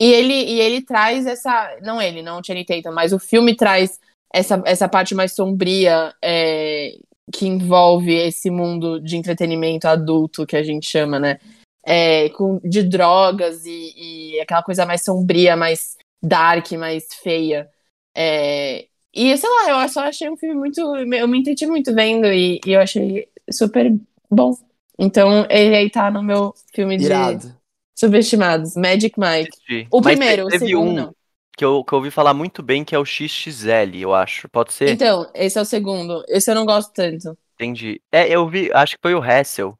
E 0.00 0.12
ele, 0.12 0.32
e 0.32 0.60
ele 0.60 0.80
traz 0.80 1.26
essa. 1.26 1.76
Não 1.82 2.00
ele, 2.00 2.22
não 2.22 2.40
o 2.40 2.44
Channing 2.44 2.64
Tatum, 2.64 2.92
mas 2.92 3.12
o 3.12 3.18
filme 3.18 3.54
traz 3.54 3.98
essa, 4.32 4.62
essa 4.64 4.88
parte 4.88 5.14
mais 5.14 5.34
sombria 5.34 6.14
é, 6.22 6.96
que 7.32 7.46
envolve 7.46 8.14
esse 8.14 8.48
mundo 8.50 9.00
de 9.00 9.16
entretenimento 9.16 9.86
adulto 9.86 10.46
que 10.46 10.56
a 10.56 10.62
gente 10.62 10.86
chama, 10.86 11.18
né? 11.18 11.38
É, 11.84 12.28
com, 12.30 12.60
de 12.62 12.82
drogas 12.82 13.64
e, 13.66 13.94
e, 14.34 14.40
aquela 14.40 14.62
coisa 14.62 14.86
mais 14.86 15.02
sombria, 15.02 15.56
mais 15.56 15.96
dark, 16.22 16.72
mais 16.72 17.06
feia. 17.22 17.68
É, 18.16 18.86
e 19.14 19.36
sei 19.36 19.50
lá, 19.50 19.82
eu 19.82 19.88
só 19.88 20.00
achei 20.02 20.30
um 20.30 20.36
filme 20.36 20.54
muito. 20.54 20.80
Eu 20.80 21.28
me 21.28 21.38
entendi 21.38 21.66
muito 21.66 21.94
vendo 21.94 22.26
e, 22.26 22.60
e 22.64 22.72
eu 22.72 22.80
achei 22.80 23.28
super 23.50 23.92
bom. 24.30 24.54
Então 24.98 25.46
ele 25.48 25.76
aí 25.76 25.90
tá 25.90 26.10
no 26.10 26.22
meu 26.22 26.54
filme 26.74 26.96
de 26.96 27.06
Irado. 27.06 27.54
subestimados, 27.94 28.76
Magic 28.76 29.18
Mike. 29.18 29.88
O 29.90 30.00
Mas 30.00 30.16
primeiro, 30.16 30.46
o 30.46 30.50
segundo 30.50 30.90
um 30.90 30.94
não. 30.94 31.14
Que 31.56 31.64
eu, 31.64 31.84
que 31.84 31.92
eu 31.92 31.98
ouvi 31.98 32.10
falar 32.10 32.32
muito 32.32 32.62
bem, 32.62 32.84
que 32.84 32.94
é 32.94 32.98
o 32.98 33.04
XXL, 33.04 33.94
eu 33.94 34.14
acho. 34.14 34.48
Pode 34.48 34.72
ser? 34.72 34.88
Então, 34.88 35.30
esse 35.34 35.58
é 35.58 35.62
o 35.62 35.64
segundo. 35.64 36.24
Esse 36.28 36.50
eu 36.50 36.54
não 36.54 36.64
gosto 36.64 36.92
tanto. 36.92 37.36
Entendi. 37.54 38.00
É, 38.10 38.26
eu 38.28 38.48
vi, 38.48 38.72
acho 38.72 38.96
que 38.96 39.02
foi 39.02 39.14
o 39.14 39.22
Hessel. 39.22 39.78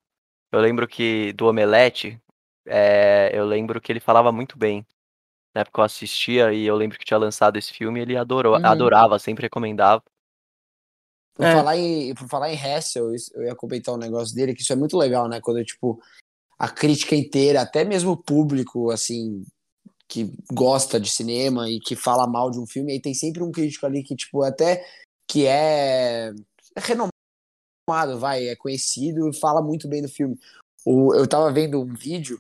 Eu 0.52 0.60
lembro 0.60 0.86
que 0.86 1.32
do 1.32 1.46
Omelete, 1.46 2.20
é, 2.66 3.30
eu 3.32 3.46
lembro 3.46 3.80
que 3.80 3.90
ele 3.90 4.00
falava 4.00 4.30
muito 4.30 4.58
bem. 4.58 4.84
Na 5.54 5.62
época 5.62 5.80
eu 5.80 5.84
assistia 5.84 6.52
e 6.52 6.66
eu 6.66 6.76
lembro 6.76 6.98
que 6.98 7.04
tinha 7.04 7.18
lançado 7.18 7.56
esse 7.56 7.72
filme 7.72 8.00
ele 8.00 8.16
adorou, 8.16 8.56
uhum. 8.56 8.66
adorava, 8.66 9.18
sempre 9.18 9.46
recomendava. 9.46 10.02
Por, 11.40 11.46
é. 11.46 11.54
falar 11.54 11.76
em, 11.78 12.14
por 12.14 12.28
falar 12.28 12.52
em 12.52 12.54
Hessel, 12.54 13.14
eu 13.32 13.44
ia 13.44 13.54
comentar 13.54 13.94
um 13.94 13.98
negócio 13.98 14.34
dele, 14.34 14.54
que 14.54 14.60
isso 14.60 14.74
é 14.74 14.76
muito 14.76 14.94
legal, 14.94 15.26
né? 15.26 15.40
Quando, 15.40 15.64
tipo, 15.64 15.98
a 16.58 16.68
crítica 16.68 17.16
inteira, 17.16 17.62
até 17.62 17.82
mesmo 17.82 18.10
o 18.10 18.16
público, 18.16 18.90
assim, 18.90 19.42
que 20.06 20.30
gosta 20.52 21.00
de 21.00 21.08
cinema 21.08 21.70
e 21.70 21.80
que 21.80 21.96
fala 21.96 22.26
mal 22.26 22.50
de 22.50 22.60
um 22.60 22.66
filme, 22.66 22.92
aí 22.92 23.00
tem 23.00 23.14
sempre 23.14 23.42
um 23.42 23.50
crítico 23.50 23.86
ali 23.86 24.02
que, 24.02 24.14
tipo, 24.14 24.42
até 24.42 24.86
que 25.26 25.46
é 25.46 26.30
renomado, 26.76 28.18
vai, 28.18 28.48
é 28.48 28.54
conhecido 28.54 29.30
e 29.30 29.40
fala 29.40 29.62
muito 29.62 29.88
bem 29.88 30.02
do 30.02 30.08
filme. 30.10 30.38
O, 30.84 31.14
eu 31.14 31.26
tava 31.26 31.50
vendo 31.50 31.80
um 31.80 31.94
vídeo 31.94 32.38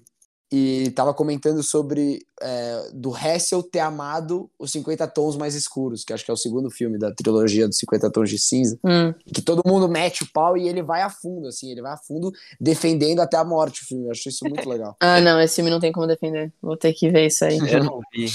e 0.52 0.88
estava 0.88 1.14
comentando 1.14 1.62
sobre 1.62 2.26
é, 2.40 2.90
do 2.92 3.16
Hessel 3.16 3.62
ter 3.62 3.78
amado 3.78 4.50
os 4.58 4.72
50 4.72 5.06
Tons 5.08 5.36
Mais 5.36 5.54
Escuros, 5.54 6.04
que 6.04 6.12
acho 6.12 6.24
que 6.24 6.30
é 6.30 6.34
o 6.34 6.36
segundo 6.36 6.70
filme 6.70 6.98
da 6.98 7.14
trilogia 7.14 7.68
dos 7.68 7.78
50 7.78 8.10
Tons 8.10 8.28
de 8.28 8.38
Cinza, 8.38 8.78
hum. 8.84 9.14
que 9.32 9.40
todo 9.40 9.62
mundo 9.64 9.88
mete 9.88 10.24
o 10.24 10.32
pau 10.32 10.56
e 10.56 10.68
ele 10.68 10.82
vai 10.82 11.02
a 11.02 11.10
fundo, 11.10 11.48
assim, 11.48 11.70
ele 11.70 11.82
vai 11.82 11.92
a 11.92 11.96
fundo 11.96 12.32
defendendo 12.60 13.20
até 13.20 13.36
a 13.36 13.44
morte 13.44 13.82
o 13.82 13.86
filme. 13.86 14.06
Eu 14.06 14.10
acho 14.10 14.28
isso 14.28 14.44
muito 14.44 14.66
legal. 14.68 14.96
ah, 14.98 15.20
não, 15.20 15.40
esse 15.40 15.56
filme 15.56 15.70
não 15.70 15.80
tem 15.80 15.92
como 15.92 16.06
defender. 16.06 16.52
Vou 16.60 16.76
ter 16.76 16.92
que 16.92 17.08
ver 17.10 17.26
isso 17.26 17.44
aí. 17.44 17.58
Eu 17.58 17.84
não 17.84 18.00
vi. 18.12 18.26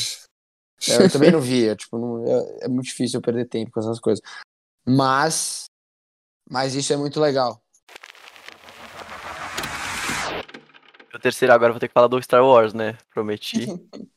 É, 0.90 1.04
eu 1.04 1.12
também 1.12 1.32
não 1.32 1.42
vi, 1.42 1.68
é, 1.68 1.76
tipo, 1.76 1.98
não, 1.98 2.26
é, 2.26 2.60
é 2.62 2.68
muito 2.68 2.86
difícil 2.86 3.18
eu 3.18 3.22
perder 3.22 3.46
tempo 3.50 3.72
com 3.72 3.80
essas 3.80 4.00
coisas. 4.00 4.24
Mas, 4.86 5.66
mas 6.50 6.76
isso 6.76 6.94
é 6.94 6.98
muito 6.98 7.20
legal. 7.20 7.62
O 11.26 11.28
terceiro 11.28 11.52
agora 11.56 11.74
vou 11.74 11.80
ter 11.80 11.88
que 11.88 11.94
falar 11.94 12.08
do 12.08 12.22
Star 12.22 12.46
Wars, 12.46 12.72
né? 12.72 13.00
Prometi. 13.12 13.66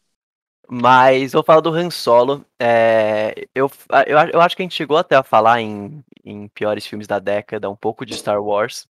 Mas 0.68 1.32
vou 1.32 1.42
falar 1.42 1.62
do 1.62 1.70
Han 1.70 1.88
Solo. 1.88 2.44
É, 2.60 3.46
eu, 3.54 3.70
eu, 4.06 4.18
eu 4.34 4.40
acho 4.42 4.54
que 4.54 4.60
a 4.60 4.64
gente 4.66 4.74
chegou 4.74 4.98
até 4.98 5.16
a 5.16 5.22
falar 5.22 5.62
em, 5.62 6.04
em 6.22 6.48
piores 6.48 6.86
filmes 6.86 7.06
da 7.06 7.18
década, 7.18 7.70
um 7.70 7.74
pouco 7.74 8.04
de 8.04 8.14
Star 8.14 8.44
Wars. 8.44 8.86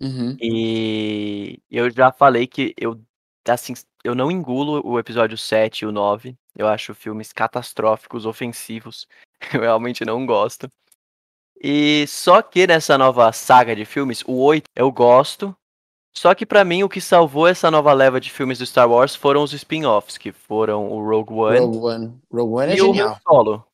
Uhum. 0.00 0.36
E 0.40 1.58
eu 1.68 1.90
já 1.90 2.12
falei 2.12 2.46
que 2.46 2.72
eu, 2.78 3.00
assim, 3.48 3.74
eu 4.04 4.14
não 4.14 4.30
engulo 4.30 4.80
o 4.86 4.96
episódio 4.96 5.36
7 5.36 5.80
e 5.80 5.86
o 5.86 5.90
9. 5.90 6.38
Eu 6.54 6.68
acho 6.68 6.94
filmes 6.94 7.32
catastróficos, 7.32 8.24
ofensivos. 8.24 9.08
Eu 9.52 9.62
realmente 9.62 10.04
não 10.04 10.24
gosto. 10.24 10.70
E 11.60 12.06
só 12.06 12.40
que 12.40 12.68
nessa 12.68 12.96
nova 12.96 13.32
saga 13.32 13.74
de 13.74 13.84
filmes, 13.84 14.22
o 14.26 14.34
8 14.34 14.68
eu 14.76 14.92
gosto, 14.92 15.56
só 16.16 16.34
que 16.34 16.46
para 16.46 16.64
mim 16.64 16.82
o 16.82 16.88
que 16.88 17.00
salvou 17.00 17.46
essa 17.46 17.70
nova 17.70 17.92
leva 17.92 18.20
de 18.20 18.30
filmes 18.30 18.58
do 18.58 18.66
Star 18.66 18.88
Wars 18.88 19.16
foram 19.16 19.42
os 19.42 19.52
spin-offs, 19.52 20.16
que 20.16 20.30
foram 20.30 20.90
o 20.90 21.04
Rogue 21.04 21.32
One, 21.32 21.58
Rogue 21.58 21.78
One, 21.78 22.20
Rogue 22.32 22.54
One 22.54 22.72
é 22.72 22.74
e 22.74 22.78
genial. 22.78 23.08
o 23.08 23.10
Han 23.10 23.20
Solo. 23.22 23.66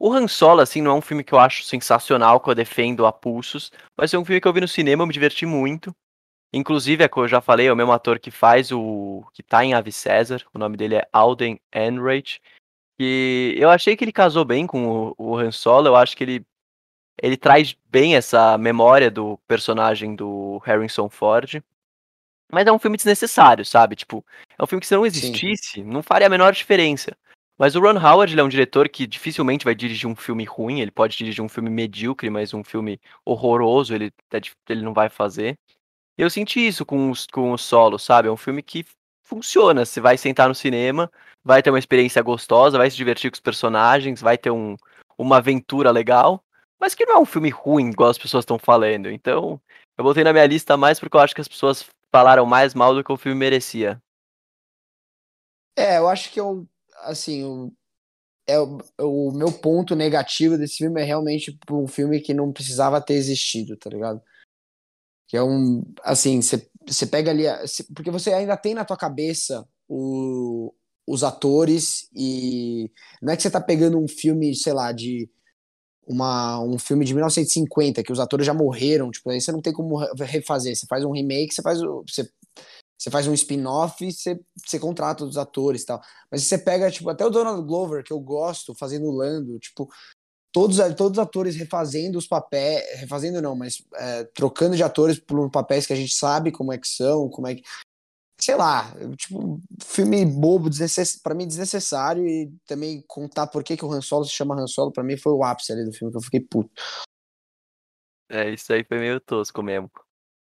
O 0.00 0.12
Han 0.12 0.28
Solo, 0.28 0.60
assim, 0.60 0.80
não 0.80 0.92
é 0.92 0.94
um 0.94 1.00
filme 1.00 1.24
que 1.24 1.32
eu 1.32 1.38
acho 1.38 1.64
sensacional, 1.64 2.38
que 2.38 2.48
eu 2.48 2.54
defendo 2.54 3.06
a 3.06 3.12
pulsos, 3.12 3.72
mas 3.96 4.14
é 4.14 4.18
um 4.18 4.24
filme 4.24 4.40
que 4.40 4.46
eu 4.46 4.52
vi 4.52 4.60
no 4.60 4.68
cinema, 4.68 5.02
eu 5.02 5.06
me 5.06 5.12
diverti 5.12 5.44
muito. 5.44 5.92
Inclusive, 6.52 7.02
é 7.02 7.08
que 7.08 7.16
eu 7.16 7.28
já 7.28 7.40
falei, 7.40 7.66
é 7.66 7.72
o 7.72 7.76
mesmo 7.76 7.92
ator 7.92 8.18
que 8.18 8.30
faz 8.30 8.70
o. 8.72 9.24
que 9.34 9.42
tá 9.42 9.64
em 9.64 9.74
Ave 9.74 9.92
César, 9.92 10.44
o 10.54 10.58
nome 10.58 10.76
dele 10.76 10.96
é 10.96 11.08
Alden 11.12 11.60
Ehrenreich. 11.74 12.40
E 12.98 13.54
eu 13.56 13.70
achei 13.70 13.96
que 13.96 14.04
ele 14.04 14.12
casou 14.12 14.44
bem 14.44 14.66
com 14.66 15.10
o, 15.10 15.14
o 15.18 15.36
Han 15.36 15.50
Solo, 15.50 15.88
eu 15.88 15.96
acho 15.96 16.16
que 16.16 16.24
ele 16.24 16.46
ele 17.20 17.36
traz 17.36 17.76
bem 17.90 18.14
essa 18.14 18.56
memória 18.56 19.10
do 19.10 19.38
personagem 19.46 20.14
do 20.14 20.58
Harrison 20.58 21.08
Ford. 21.08 21.62
Mas 22.50 22.66
é 22.66 22.72
um 22.72 22.78
filme 22.78 22.96
desnecessário, 22.96 23.64
sabe? 23.64 23.94
Tipo, 23.96 24.24
é 24.58 24.62
um 24.62 24.66
filme 24.66 24.80
que 24.80 24.86
se 24.86 24.94
não 24.94 25.04
existisse, 25.04 25.74
Sim. 25.74 25.84
não 25.84 26.02
faria 26.02 26.26
a 26.26 26.30
menor 26.30 26.52
diferença. 26.52 27.14
Mas 27.58 27.74
o 27.74 27.80
Ron 27.80 27.98
Howard 27.98 28.38
é 28.38 28.42
um 28.42 28.48
diretor 28.48 28.88
que 28.88 29.06
dificilmente 29.06 29.64
vai 29.64 29.74
dirigir 29.74 30.08
um 30.08 30.14
filme 30.14 30.44
ruim, 30.44 30.80
ele 30.80 30.92
pode 30.92 31.16
dirigir 31.16 31.44
um 31.44 31.48
filme 31.48 31.68
medíocre, 31.68 32.30
mas 32.30 32.54
um 32.54 32.62
filme 32.62 33.00
horroroso 33.24 33.94
ele, 33.94 34.12
é 34.32 34.40
ele 34.68 34.82
não 34.82 34.94
vai 34.94 35.08
fazer. 35.08 35.58
Eu 36.16 36.30
senti 36.30 36.64
isso 36.66 36.86
com, 36.86 37.10
os, 37.10 37.26
com 37.26 37.52
o 37.52 37.58
solo, 37.58 37.98
sabe? 37.98 38.28
É 38.28 38.30
um 38.30 38.36
filme 38.36 38.62
que 38.62 38.86
funciona. 39.24 39.84
Você 39.84 40.00
vai 40.00 40.16
sentar 40.16 40.48
no 40.48 40.54
cinema, 40.54 41.10
vai 41.44 41.62
ter 41.62 41.70
uma 41.70 41.78
experiência 41.78 42.22
gostosa, 42.22 42.78
vai 42.78 42.90
se 42.90 42.96
divertir 42.96 43.30
com 43.30 43.34
os 43.34 43.40
personagens, 43.40 44.20
vai 44.20 44.38
ter 44.38 44.50
um, 44.50 44.76
uma 45.18 45.38
aventura 45.38 45.90
legal 45.90 46.42
mas 46.80 46.94
que 46.94 47.04
não 47.04 47.16
é 47.16 47.18
um 47.20 47.26
filme 47.26 47.50
ruim, 47.50 47.90
igual 47.90 48.10
as 48.10 48.18
pessoas 48.18 48.42
estão 48.42 48.58
falando. 48.58 49.10
Então, 49.10 49.60
eu 49.96 50.04
botei 50.04 50.22
na 50.22 50.32
minha 50.32 50.46
lista 50.46 50.76
mais 50.76 51.00
porque 51.00 51.16
eu 51.16 51.20
acho 51.20 51.34
que 51.34 51.40
as 51.40 51.48
pessoas 51.48 51.84
falaram 52.10 52.46
mais 52.46 52.74
mal 52.74 52.94
do 52.94 53.02
que 53.02 53.12
o 53.12 53.16
filme 53.16 53.38
merecia. 53.38 54.00
É, 55.76 55.98
eu 55.98 56.08
acho 56.08 56.32
que 56.32 56.40
eu, 56.40 56.66
assim, 57.04 57.44
o, 57.44 57.72
é 58.48 58.58
o 59.00 59.30
meu 59.30 59.52
ponto 59.52 59.94
negativo 59.94 60.56
desse 60.56 60.78
filme 60.78 61.00
é 61.00 61.04
realmente 61.04 61.56
um 61.70 61.86
filme 61.86 62.20
que 62.20 62.32
não 62.32 62.52
precisava 62.52 63.00
ter 63.00 63.14
existido, 63.14 63.76
tá 63.76 63.90
ligado? 63.90 64.22
Que 65.28 65.36
é 65.36 65.42
um, 65.42 65.84
assim, 66.02 66.40
você 66.40 67.06
pega 67.06 67.30
ali, 67.30 67.44
cê, 67.68 67.84
porque 67.94 68.10
você 68.10 68.32
ainda 68.32 68.56
tem 68.56 68.74
na 68.74 68.84
tua 68.84 68.96
cabeça 68.96 69.68
o, 69.86 70.74
os 71.06 71.22
atores 71.22 72.08
e 72.14 72.90
não 73.20 73.32
é 73.32 73.36
que 73.36 73.42
você 73.42 73.50
tá 73.50 73.60
pegando 73.60 74.02
um 74.02 74.08
filme, 74.08 74.54
sei 74.54 74.72
lá, 74.72 74.90
de 74.92 75.30
uma, 76.08 76.58
um 76.60 76.78
filme 76.78 77.04
de 77.04 77.12
1950 77.12 78.02
que 78.02 78.12
os 78.12 78.18
atores 78.18 78.46
já 78.46 78.54
morreram, 78.54 79.10
tipo, 79.10 79.28
aí 79.30 79.40
você 79.40 79.52
não 79.52 79.60
tem 79.60 79.72
como 79.72 79.98
refazer. 80.16 80.74
Você 80.74 80.86
faz 80.86 81.04
um 81.04 81.12
remake, 81.12 81.54
você 81.54 81.60
faz 81.60 81.80
você, 81.80 82.28
você 82.98 83.10
faz 83.10 83.28
um 83.28 83.34
spin-off 83.34 84.10
você, 84.10 84.40
você 84.64 84.78
contrata 84.78 85.24
os 85.24 85.36
atores 85.36 85.82
e 85.82 85.86
tal. 85.86 86.00
Mas 86.30 86.44
você 86.44 86.56
pega, 86.56 86.90
tipo, 86.90 87.10
até 87.10 87.26
o 87.26 87.30
Donald 87.30 87.62
Glover, 87.66 88.02
que 88.02 88.12
eu 88.12 88.18
gosto, 88.18 88.74
fazendo 88.74 89.06
o 89.06 89.12
Lando, 89.12 89.58
tipo, 89.58 89.88
todos, 90.50 90.78
todos 90.96 91.18
os 91.18 91.22
atores 91.22 91.54
refazendo 91.56 92.16
os 92.16 92.26
papéis, 92.26 92.98
refazendo 92.98 93.42
não, 93.42 93.54
mas 93.54 93.82
é, 93.94 94.24
trocando 94.34 94.76
de 94.76 94.82
atores 94.82 95.18
por 95.18 95.50
papéis 95.50 95.86
que 95.86 95.92
a 95.92 95.96
gente 95.96 96.14
sabe 96.14 96.50
como 96.50 96.72
é 96.72 96.78
que 96.78 96.88
são, 96.88 97.28
como 97.28 97.46
é 97.46 97.54
que 97.54 97.62
sei 98.40 98.54
lá, 98.54 98.92
tipo, 99.16 99.60
filme 99.82 100.24
bobo, 100.24 100.70
desnecess... 100.70 101.20
para 101.20 101.34
mim 101.34 101.46
desnecessário 101.46 102.26
e 102.26 102.52
também 102.66 103.02
contar 103.06 103.46
por 103.48 103.64
que, 103.64 103.76
que 103.76 103.84
o 103.84 103.92
Han 103.92 104.00
Solo 104.00 104.24
se 104.24 104.32
chama 104.32 104.54
Han 104.54 104.66
Solo, 104.66 104.92
pra 104.92 105.02
mim 105.02 105.16
foi 105.16 105.32
o 105.32 105.42
ápice 105.42 105.72
ali 105.72 105.84
do 105.84 105.92
filme, 105.92 106.12
que 106.12 106.18
eu 106.18 106.22
fiquei 106.22 106.40
puto. 106.40 106.70
É, 108.30 108.50
isso 108.50 108.72
aí 108.72 108.84
foi 108.84 108.98
meio 108.98 109.20
tosco 109.20 109.62
mesmo. 109.62 109.90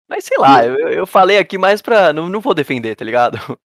Mas 0.10 0.26
sei 0.26 0.38
lá, 0.38 0.66
eu, 0.66 0.76
eu 0.90 1.08
falei 1.08 1.38
aqui 1.38 1.58
mais 1.58 1.82
pra. 1.82 2.14
Não, 2.14 2.30
não 2.30 2.42
vou 2.42 2.54
defender, 2.54 2.96
tá 2.96 3.06
ligado? 3.06 3.38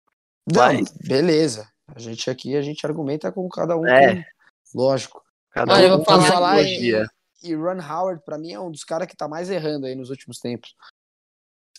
Não, 0.52 0.64
Mas... 0.64 0.90
beleza. 1.06 1.70
A 1.94 2.00
gente 2.00 2.28
aqui, 2.30 2.56
a 2.56 2.62
gente 2.62 2.84
argumenta 2.86 3.32
com 3.32 3.48
cada 3.50 3.78
um. 3.78 3.86
É. 3.86 4.16
Com... 4.16 4.24
Lógico. 4.82 5.24
Cada 5.52 5.74
Olha, 5.74 5.84
eu 5.88 5.94
um 5.94 5.98
vou 5.98 6.06
com 6.06 6.12
a 6.14 6.16
falar- 6.22 6.32
falar 6.32 6.56
mitologia. 6.56 7.08
E 7.44 7.54
Ron 7.54 7.80
Howard, 7.80 8.24
pra 8.26 8.38
mim, 8.38 8.52
é 8.52 8.60
um 8.60 8.72
dos 8.72 8.84
caras 8.84 9.08
que 9.08 9.16
tá 9.16 9.28
mais 9.28 9.50
errando 9.52 9.86
aí 9.86 9.94
nos 9.94 10.10
últimos 10.10 10.40
tempos. 10.40 10.74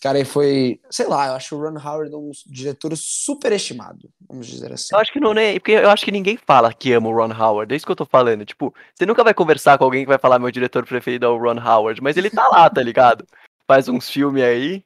Esse 0.01 0.09
cara 0.09 0.17
aí 0.17 0.25
foi, 0.25 0.81
sei 0.91 1.07
lá, 1.07 1.27
eu 1.27 1.35
acho 1.35 1.55
o 1.55 1.61
Ron 1.61 1.79
Howard 1.79 2.15
um 2.17 2.31
diretor 2.47 2.97
superestimado, 2.97 4.09
vamos 4.27 4.47
dizer 4.47 4.73
assim. 4.73 4.95
Eu 4.95 4.99
acho 4.99 5.13
que 5.13 5.21
não 5.21 5.35
nem. 5.35 5.61
Porque 5.61 5.73
eu 5.73 5.91
acho 5.91 6.07
que 6.07 6.11
ninguém 6.11 6.39
fala 6.39 6.73
que 6.73 6.91
ama 6.95 7.11
o 7.11 7.15
Ron 7.15 7.35
Howard. 7.35 7.71
É 7.71 7.77
isso 7.77 7.85
que 7.85 7.93
eu 7.93 7.97
tô 7.97 8.07
falando. 8.07 8.43
Tipo, 8.47 8.75
você 8.95 9.05
nunca 9.05 9.23
vai 9.23 9.35
conversar 9.35 9.77
com 9.77 9.85
alguém 9.85 10.05
que 10.05 10.09
vai 10.09 10.17
falar 10.17 10.39
meu 10.39 10.51
diretor 10.51 10.87
preferido 10.87 11.27
é 11.27 11.29
o 11.29 11.37
Ron 11.37 11.61
Howard, 11.61 12.03
mas 12.03 12.17
ele 12.17 12.31
tá 12.31 12.49
lá, 12.49 12.71
tá 12.71 12.83
ligado? 12.83 13.27
Faz 13.67 13.91
uns 13.91 14.09
filmes 14.09 14.43
aí. 14.43 14.83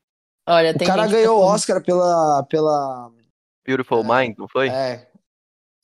Olha, 0.48 0.72
O 0.72 0.78
tem 0.78 0.88
cara 0.88 1.06
ganhou 1.06 1.38
o 1.38 1.46
tá 1.46 1.54
Oscar 1.54 1.80
pela, 1.80 2.42
pela 2.50 3.08
Beautiful 3.64 4.00
É. 4.00 4.26
Mind, 4.26 4.36
não 4.36 4.48
foi? 4.48 4.68
É. 4.68 5.06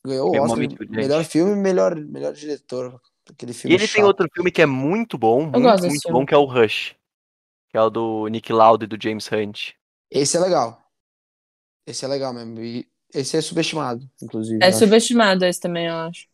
Ganhou 0.05 0.35
o 0.35 0.43
Oscar. 0.43 0.69
Melhor 0.89 1.23
filme 1.23 1.53
e 1.53 1.57
melhor, 1.57 1.95
melhor 1.95 2.33
diretor. 2.33 3.01
Aquele 3.31 3.53
e 3.53 3.55
filme 3.55 3.77
ele 3.77 3.87
tem 3.87 4.01
chato. 4.01 4.07
outro 4.07 4.29
filme 4.35 4.51
que 4.51 4.61
é 4.61 4.67
muito 4.67 5.17
bom, 5.17 5.43
muito, 5.43 5.61
muito 5.61 6.03
filme. 6.03 6.19
bom, 6.19 6.27
que 6.27 6.35
é 6.35 6.37
o 6.37 6.45
Rush. 6.45 6.97
Que 7.71 7.77
é 7.79 7.81
o 7.81 7.89
do 7.89 8.27
Nick 8.29 8.53
Lauda 8.53 8.85
e 8.85 8.89
do 8.89 9.01
James 9.01 9.31
Hunt. 9.31 9.73
Esse 10.11 10.37
é 10.37 10.41
legal. 10.41 10.83
Esse 11.87 12.05
é 12.05 12.09
legal 12.09 12.35
mesmo. 12.35 12.61
E 12.61 12.89
esse 13.15 13.37
é 13.37 13.41
subestimado, 13.41 14.09
inclusive. 14.23 14.63
É 14.63 14.73
subestimado 14.73 15.45
esse 15.45 15.61
também, 15.61 15.87
eu 15.87 15.95
acho. 15.95 16.29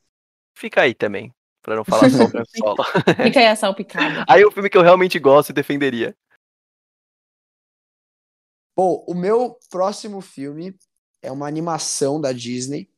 Fica 0.57 0.83
aí 0.83 0.95
também, 0.95 1.33
pra 1.63 1.77
não 1.77 1.85
falar 1.85 2.09
só 2.11 2.25
o 2.25 2.29
Solo. 2.57 2.85
Fica 3.23 3.41
aí 3.41 3.47
a 3.47 3.57
salpicada. 3.57 4.25
Aí 4.29 4.43
é 4.43 4.47
um 4.47 4.51
filme 4.51 4.71
que 4.71 4.79
eu 4.79 4.83
realmente 4.83 5.19
gosto 5.19 5.51
e 5.51 5.55
defenderia. 5.55 6.17
Bom, 8.75 9.05
o 9.09 9.15
meu 9.15 9.59
próximo 9.71 10.21
filme 10.21 10.79
é 11.23 11.33
uma 11.33 11.47
animação 11.49 12.21
da 12.21 12.33
Disney, 12.33 12.91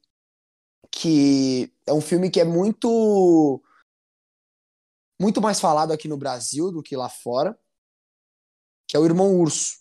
que 0.91 1.73
é 1.87 1.93
um 1.93 2.01
filme 2.01 2.31
que 2.31 2.41
é 2.41 2.45
muito 2.45 3.63
muito 5.21 5.41
mais 5.41 5.61
falado 5.61 5.93
aqui 5.93 6.07
no 6.07 6.17
Brasil 6.17 6.71
do 6.71 6.83
que 6.83 6.97
lá 6.97 7.09
fora, 7.09 7.59
que 8.89 8.97
é 8.97 9.01
o 9.01 9.05
Irmão 9.05 9.39
Urso. 9.39 9.79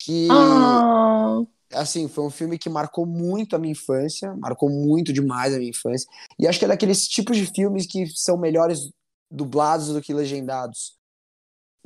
Que 0.00 0.28
Ah, 0.30 1.42
assim, 1.72 2.08
foi 2.08 2.24
um 2.24 2.30
filme 2.30 2.58
que 2.58 2.68
marcou 2.68 3.06
muito 3.06 3.54
a 3.54 3.58
minha 3.58 3.72
infância, 3.72 4.34
marcou 4.36 4.70
muito 4.70 5.12
demais 5.12 5.54
a 5.54 5.58
minha 5.58 5.70
infância. 5.70 6.08
E 6.38 6.46
acho 6.46 6.58
que 6.58 6.64
é 6.64 6.68
daqueles 6.68 7.06
tipos 7.06 7.36
de 7.36 7.46
filmes 7.46 7.86
que 7.86 8.06
são 8.08 8.36
melhores 8.36 8.90
dublados 9.30 9.88
do 9.88 10.00
que 10.00 10.14
legendados. 10.14 10.96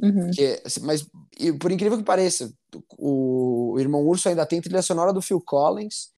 uhum. 0.01 0.31
Que, 0.33 0.63
assim, 0.65 0.81
mas, 0.81 1.07
e 1.39 1.53
por 1.53 1.71
incrível 1.73 1.99
que 1.99 2.05
pareça, 2.05 2.53
o, 2.97 3.73
o 3.73 3.81
Irmão 3.81 4.07
Urso 4.07 4.29
ainda 4.29 4.47
tem 4.47 4.61
trilha 4.61 4.83
sonora 4.83 5.13
do 5.13 5.23
Phil 5.23 5.41
Collins 5.41 6.11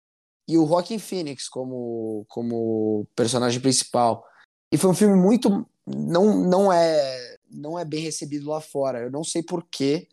e 0.46 0.58
o 0.58 0.66
Joaquin 0.66 0.98
Phoenix 0.98 1.48
como, 1.48 2.24
como 2.28 3.06
personagem 3.16 3.60
principal. 3.60 4.24
E 4.72 4.76
foi 4.76 4.90
um 4.90 4.94
filme 4.94 5.16
muito. 5.16 5.66
Não, 5.86 6.46
não, 6.46 6.72
é, 6.72 7.33
não 7.54 7.78
é 7.78 7.84
bem 7.84 8.00
recebido 8.00 8.48
lá 8.50 8.60
fora. 8.60 9.00
Eu 9.00 9.10
não 9.10 9.24
sei 9.24 9.42
porquê, 9.42 10.08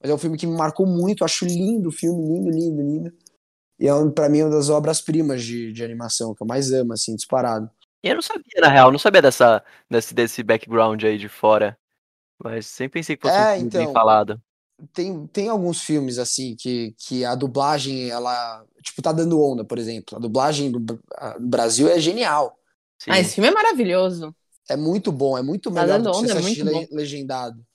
mas 0.00 0.10
é 0.10 0.14
um 0.14 0.18
filme 0.18 0.38
que 0.38 0.46
me 0.46 0.56
marcou 0.56 0.86
muito. 0.86 1.24
Acho 1.24 1.44
lindo 1.46 1.88
o 1.88 1.92
filme, 1.92 2.22
lindo, 2.26 2.50
lindo, 2.50 2.82
lindo. 2.82 3.12
E 3.78 3.88
é, 3.88 3.94
um- 3.94 4.10
pra 4.10 4.28
mim, 4.28 4.42
uma 4.42 4.50
das 4.50 4.68
obras-primas 4.70 5.42
de, 5.42 5.72
de 5.72 5.84
animação 5.84 6.34
que 6.34 6.42
eu 6.42 6.46
mais 6.46 6.72
amo, 6.72 6.92
assim, 6.92 7.16
disparado. 7.16 7.70
E 8.02 8.08
eu 8.08 8.14
não 8.16 8.22
sabia, 8.22 8.60
na 8.60 8.68
real, 8.68 8.92
não 8.92 8.98
sabia 8.98 9.22
dessa, 9.22 9.64
desse, 9.90 10.14
desse 10.14 10.42
background 10.42 11.02
aí 11.04 11.18
de 11.18 11.28
fora. 11.28 11.76
Mas 12.42 12.66
sempre 12.66 13.00
pensei 13.00 13.16
que 13.16 13.22
fosse 13.22 13.38
É, 13.38 13.52
um 13.52 13.56
filme 13.56 13.70
bem 13.70 13.82
então. 13.82 13.92
falado. 13.94 14.42
tem, 14.92 15.26
tem 15.28 15.48
alguns 15.48 15.80
filmes 15.82 16.18
assim 16.18 16.56
que, 16.56 16.94
que 16.98 17.24
a 17.24 17.34
dublagem 17.34 18.10
ela 18.10 18.64
tipo 18.82 19.00
tá 19.00 19.12
dando 19.12 19.40
onda 19.40 19.64
por 19.64 19.78
exemplo 19.78 20.16
a 20.16 20.20
dublagem 20.20 20.70
do 20.70 21.00
a- 21.14 21.38
do 21.38 21.46
Brasil 21.46 21.88
é 21.88 21.98
genial 21.98 22.58
Sim. 22.98 23.10
Ah, 23.12 23.20
esse 23.20 23.34
filme 23.34 23.48
é 23.48 23.52
maravilhoso. 23.52 24.34
É 24.68 24.76
muito 24.76 25.10
bom 25.12 25.36
é 25.38 25.42
muito 25.42 25.70
melhor 25.70 25.98
dando 25.98 26.04
do 26.04 26.12
que 26.12 26.26
você 26.26 26.32
é 26.32 26.38
assistir 26.38 26.62
le- 26.64 26.88
legendado 26.90 27.66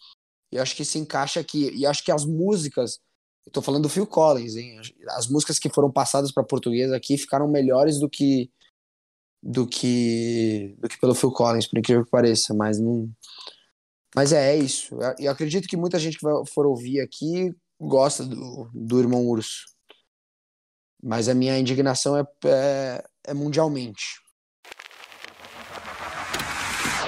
e 0.52 0.56
eu 0.56 0.62
acho 0.63 0.75
que 0.75 0.84
se 0.86 0.97
encaixa 0.97 1.39
aqui 1.39 1.69
e 1.75 1.86
acho 1.86 2.04
que 2.04 2.12
as 2.12 2.25
músicas 2.25 2.99
eu 3.45 3.52
tô 3.52 3.62
falando 3.62 3.84
do 3.84 3.89
Phil 3.89 4.08
Collins 4.08 4.56
hein 4.56 4.80
as 5.10 5.28
músicas 5.28 5.58
que 5.60 5.69
foram 5.69 5.91
passadas 5.91 6.32
para 6.32 6.43
português 6.43 6.91
aqui 6.91 7.17
ficaram 7.17 7.47
melhores 7.47 7.99
do 7.99 8.10
que 8.10 8.49
do 9.41 9.65
que 9.67 10.75
do 10.80 10.88
que 10.89 10.99
pelo 10.99 11.15
Phil 11.15 11.32
Collins 11.32 11.67
por 11.67 11.78
incrível 11.80 12.04
que 12.04 12.12
pareça 12.12 12.54
mas 12.54 12.80
não 12.80 13.10
mas 14.15 14.34
é, 14.34 14.56
é 14.56 14.58
isso 14.58 14.95
Eu- 14.95 15.15
eu 15.19 15.32
acredito 15.32 15.67
que 15.67 15.78
muita 15.78 15.99
gente 15.99 16.17
que 16.17 16.23
vai, 16.23 16.34
for 16.47 16.65
ouvir 16.65 16.99
aqui 17.02 17.54
gosta 17.80 18.25
do, 18.25 18.69
do 18.73 18.99
Irmão 18.99 19.25
Urso. 19.25 19.65
Mas 21.02 21.30
a 21.30 21.34
minha 21.34 21.58
indignação 21.58 22.17
é, 22.17 22.28
é, 22.43 23.04
é 23.28 23.34
mundialmente. 23.34 24.19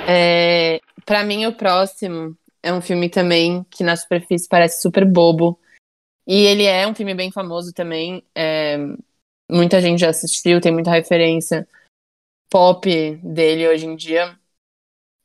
É, 0.08 0.80
para 1.06 1.24
mim, 1.24 1.46
o 1.46 1.54
próximo 1.56 2.38
é 2.64 2.74
um 2.74 2.82
filme 2.82 3.10
também 3.10 3.64
que 3.70 3.84
na 3.84 3.96
superfície 3.96 4.48
parece 4.48 4.82
super 4.82 5.06
bobo. 5.06 5.60
E 6.28 6.46
ele 6.46 6.64
é 6.66 6.88
um 6.88 6.96
filme 6.96 7.14
bem 7.14 7.32
famoso 7.32 7.74
também. 7.74 8.24
é, 8.36 8.78
muita 9.50 9.82
gente 9.82 10.00
já 10.00 10.10
assistiu, 10.10 10.62
tem 10.62 10.72
muita 10.72 10.92
referência 10.92 11.68
pop 12.50 13.16
dele 13.24 13.68
hoje 13.68 13.86
em 13.86 13.96
dia. 13.96 14.38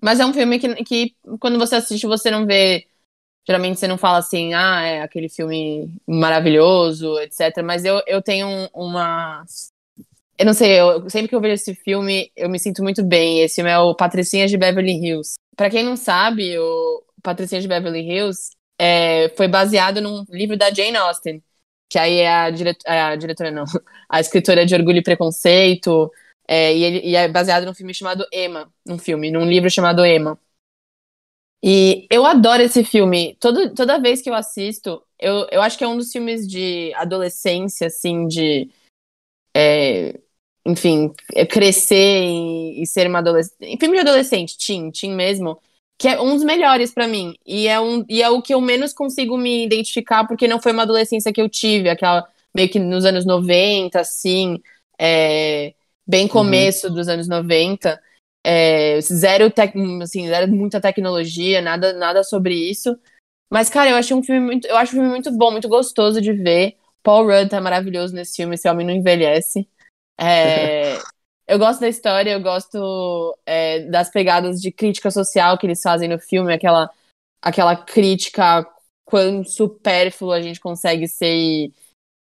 Mas 0.03 0.21
é 0.21 0.27
um 0.27 0.33
filme 0.33 0.59
que, 0.59 0.75
que 0.85 1.17
quando 1.41 1.59
você 1.59 1.77
assiste, 1.77 2.07
você 2.07 2.31
não 2.31 2.47
vê. 2.47 2.87
Geralmente 3.47 3.79
você 3.79 3.87
não 3.87 3.97
fala 3.97 4.19
assim, 4.19 4.55
ah, 4.55 4.83
é 4.83 5.03
aquele 5.03 5.29
filme 5.29 5.89
maravilhoso, 6.07 7.19
etc. 7.21 7.63
Mas 7.63 7.85
eu, 7.85 8.03
eu 8.07 8.21
tenho 8.21 8.49
um- 8.49 8.69
uma. 8.75 9.45
Eu 10.39 10.45
não 10.45 10.53
sei, 10.53 10.79
eu, 10.81 11.09
sempre 11.09 11.29
que 11.29 11.35
eu 11.35 11.41
vejo 11.41 11.55
esse 11.55 11.75
filme, 11.75 12.31
eu 12.37 12.49
me 12.49 12.59
sinto 12.59 12.83
muito 12.83 13.03
bem. 13.03 13.41
Esse 13.41 13.57
filme 13.57 13.71
é 13.71 13.79
o 13.79 13.95
Patricinhas 13.95 14.51
de 14.51 14.59
Beverly 14.59 14.93
Hills. 14.93 15.35
Pra 15.57 15.71
quem 15.71 15.83
não 15.83 15.97
sabe, 15.97 16.59
o 16.59 17.03
Patricinhas 17.23 17.63
de 17.63 17.69
Beverly 17.69 18.01
Hills 18.01 18.51
é, 18.79 19.31
foi 19.31 19.49
baseado 19.49 20.01
num 20.01 20.25
livro 20.29 20.57
da 20.57 20.71
Jane 20.73 20.97
Austen, 20.97 21.43
que 21.89 21.99
aí 21.99 22.19
é 22.19 22.31
a, 22.31 22.51
direto, 22.51 22.85
é 22.87 23.01
a 23.01 23.17
diretora, 23.17 23.51
não, 23.51 23.65
a 24.09 24.21
escritora 24.21 24.67
de 24.67 24.75
Orgulho 24.75 24.99
e 24.99 25.03
Preconceito, 25.03 26.11
é, 26.47 26.75
e, 26.77 26.85
ele, 26.85 27.01
e 27.09 27.17
é 27.17 27.29
baseado 27.29 27.65
num 27.65 27.75
filme 27.75 27.95
chamado 27.95 28.27
Emma, 28.33 28.73
num 28.85 28.99
filme, 28.99 29.31
num 29.31 29.45
livro 29.45 29.71
chamado 29.71 30.05
Emma. 30.05 30.39
E 31.63 32.07
eu 32.11 32.25
adoro 32.25 32.63
esse 32.63 32.85
filme. 32.85 33.37
Todo, 33.41 33.75
toda 33.75 33.99
vez 33.99 34.23
que 34.23 34.31
eu 34.31 34.35
assisto, 34.35 35.03
eu, 35.19 35.49
eu 35.51 35.63
acho 35.63 35.77
que 35.77 35.85
é 35.85 35.89
um 35.89 35.97
dos 35.97 36.13
filmes 36.13 36.47
de 36.47 36.93
adolescência, 36.95 37.89
assim, 37.89 38.29
de. 38.29 38.71
é, 39.57 40.21
enfim, 40.67 41.13
é 41.33 41.47
crescer 41.47 42.25
e, 42.25 42.83
e 42.83 42.87
ser 42.87 43.07
uma 43.07 43.21
adolescente. 43.21 43.79
Filme 43.79 43.97
de 43.97 44.01
adolescente, 44.01 44.59
teen, 44.59 44.91
teen 44.91 45.15
mesmo, 45.15 45.61
que 45.97 46.09
é 46.09 46.21
um 46.21 46.35
dos 46.35 46.43
melhores 46.43 46.93
pra 46.93 47.07
mim. 47.07 47.37
E 47.47 47.69
é, 47.69 47.79
um, 47.81 48.05
e 48.09 48.21
é 48.21 48.29
o 48.29 48.43
que 48.43 48.53
eu 48.53 48.61
menos 48.61 48.93
consigo 48.93 49.39
me 49.39 49.65
identificar, 49.65 50.27
porque 50.27 50.49
não 50.49 50.61
foi 50.61 50.73
uma 50.73 50.83
adolescência 50.83 51.33
que 51.33 51.41
eu 51.41 51.49
tive, 51.49 51.89
aquela 51.89 52.27
meio 52.55 52.69
que 52.69 52.81
nos 52.81 53.05
anos 53.05 53.25
90, 53.25 54.01
assim, 54.01 54.61
é, 54.99 55.73
bem 56.07 56.27
começo 56.27 56.91
dos 56.91 57.07
anos 57.09 57.29
90. 57.29 58.01
É, 58.45 59.01
zero, 59.03 59.51
tec, 59.51 59.73
assim, 60.03 60.27
zero 60.29 60.49
muita 60.49 60.81
tecnologia, 60.81 61.61
nada, 61.63 61.93
nada 61.93 62.25
sobre 62.25 62.55
isso. 62.55 62.99
Mas, 63.51 63.69
cara, 63.71 63.91
eu 63.91 63.97
achei 63.97 64.17
um 64.17 64.23
filme 64.23 64.41
muito. 64.41 64.67
Eu 64.67 64.77
acho 64.77 64.93
um 64.93 64.97
filme 64.97 65.09
muito 65.11 65.31
bom, 65.33 65.53
muito 65.53 65.69
gostoso 65.69 66.21
de 66.21 66.33
ver. 66.33 66.77
Paul 67.05 67.27
Rudd 67.27 67.49
tá 67.51 67.61
maravilhoso 67.61 68.15
nesse 68.15 68.37
filme, 68.37 68.57
esse 68.57 68.69
homem 68.69 68.87
não 68.87 68.95
envelhece. 68.95 69.69
É, 70.19 70.99
eu 71.47 71.59
gosto 71.59 71.81
da 71.81 71.89
história, 71.89 72.31
eu 72.31 72.41
gosto 72.41 73.37
é, 73.47 73.81
das 73.89 74.11
pegadas 74.11 74.61
de 74.61 74.73
crítica 74.73 75.11
social 75.11 75.59
que 75.59 75.67
eles 75.67 75.81
fazem 75.83 76.09
no 76.09 76.19
filme, 76.19 76.53
aquela, 76.53 76.91
aquela 77.41 77.77
crítica 77.77 78.67
quão 79.05 79.45
supérflua 79.45 80.37
a 80.37 80.43
gente 80.43 80.61
consegue 80.61 81.07
ser 81.07 81.35
e- 81.35 81.73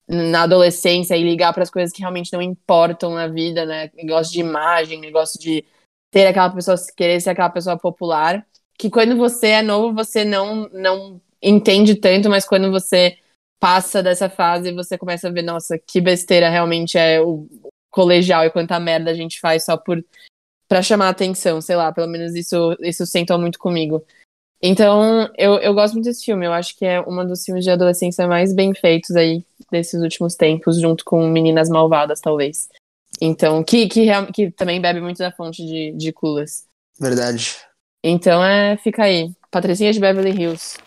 na 0.08 0.42
adolescência 0.44 1.16
e 1.16 1.22
ligar 1.24 1.52
para 1.52 1.64
as 1.64 1.70
coisas 1.70 1.92
que 1.92 2.00
realmente 2.00 2.32
não 2.32 2.40
importam 2.40 3.14
na 3.14 3.26
vida, 3.26 3.66
né? 3.66 3.90
Negócio 3.94 4.32
de 4.32 4.40
imagem, 4.40 5.00
negócio 5.00 5.40
de 5.40 5.64
ter 6.12 6.28
aquela 6.28 6.50
pessoa, 6.50 6.76
querer 6.96 7.20
ser 7.20 7.30
aquela 7.30 7.50
pessoa 7.50 7.76
popular, 7.76 8.46
que 8.78 8.88
quando 8.88 9.16
você 9.16 9.48
é 9.48 9.62
novo, 9.62 9.92
você 9.94 10.24
não, 10.24 10.68
não 10.72 11.20
entende 11.42 11.96
tanto, 11.96 12.30
mas 12.30 12.44
quando 12.46 12.70
você 12.70 13.18
passa 13.58 14.02
dessa 14.02 14.28
fase, 14.30 14.72
você 14.72 14.96
começa 14.96 15.26
a 15.28 15.32
ver, 15.32 15.42
nossa, 15.42 15.76
que 15.78 16.00
besteira 16.00 16.48
realmente 16.48 16.96
é 16.96 17.20
o 17.20 17.48
colegial 17.96 18.44
e 18.44 18.50
quanta 18.50 18.78
merda 18.78 19.10
a 19.10 19.14
gente 19.14 19.40
faz 19.40 19.64
só 19.64 19.74
por 19.78 20.04
para 20.68 20.82
chamar 20.82 21.08
atenção, 21.08 21.60
sei 21.60 21.76
lá, 21.76 21.90
pelo 21.92 22.08
menos 22.08 22.34
isso 22.34 22.76
isso 22.80 23.06
sentou 23.06 23.38
muito 23.38 23.58
comigo. 23.58 24.04
Então, 24.60 25.30
eu, 25.36 25.54
eu 25.58 25.72
gosto 25.74 25.94
muito 25.94 26.06
desse 26.06 26.24
filme, 26.24 26.44
eu 26.44 26.52
acho 26.52 26.76
que 26.76 26.84
é 26.84 27.00
um 27.00 27.24
dos 27.26 27.44
filmes 27.44 27.64
de 27.64 27.70
adolescência 27.70 28.26
mais 28.26 28.54
bem 28.54 28.74
feitos 28.74 29.14
aí 29.14 29.44
desses 29.70 30.02
últimos 30.02 30.34
tempos, 30.34 30.80
junto 30.80 31.04
com 31.04 31.28
Meninas 31.28 31.68
Malvadas, 31.68 32.20
talvez. 32.20 32.68
Então, 33.20 33.62
que, 33.62 33.86
que, 33.86 34.06
que 34.32 34.50
também 34.50 34.80
bebe 34.80 35.00
muito 35.00 35.18
da 35.18 35.30
fonte 35.30 35.64
de, 35.64 35.92
de 35.92 36.12
Clueless. 36.12 36.64
Verdade. 36.98 37.56
Então, 38.02 38.42
é, 38.42 38.76
fica 38.78 39.04
aí. 39.04 39.30
Patricinha 39.50 39.92
de 39.92 40.00
Beverly 40.00 40.30
Hills. 40.30 40.78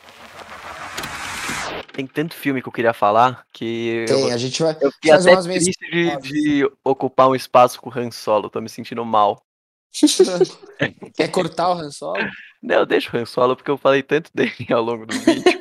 Tem 2.00 2.08
tanto 2.08 2.34
filme 2.34 2.62
que 2.62 2.68
eu 2.70 2.72
queria 2.72 2.94
falar 2.94 3.46
que 3.52 4.06
eu, 4.08 4.16
Tem, 4.16 4.32
a 4.32 4.38
gente 4.38 4.64
vai 4.64 4.74
eu 4.80 4.90
fiquei 4.90 5.12
fazer 5.12 5.34
até 5.34 5.42
triste 5.42 5.92
de, 5.92 6.18
de 6.22 6.72
ocupar 6.82 7.28
um 7.28 7.36
espaço 7.36 7.82
com 7.82 7.90
o 7.90 7.94
Han 7.94 8.10
Solo, 8.10 8.50
tô 8.50 8.62
me 8.62 8.70
sentindo 8.70 9.04
mal. 9.04 9.44
Quer 11.18 11.28
cortar 11.28 11.68
o 11.68 11.74
Han 11.74 11.92
Solo? 11.92 12.16
Não, 12.64 12.86
deixa 12.86 13.14
o 13.14 13.20
Han 13.20 13.26
Solo 13.26 13.54
porque 13.54 13.70
eu 13.70 13.78
falei 13.78 14.02
tanto 14.02 14.32
dele 14.34 14.54
ao 14.72 14.82
longo 14.82 15.06
do 15.06 15.14
vídeo. 15.14 15.44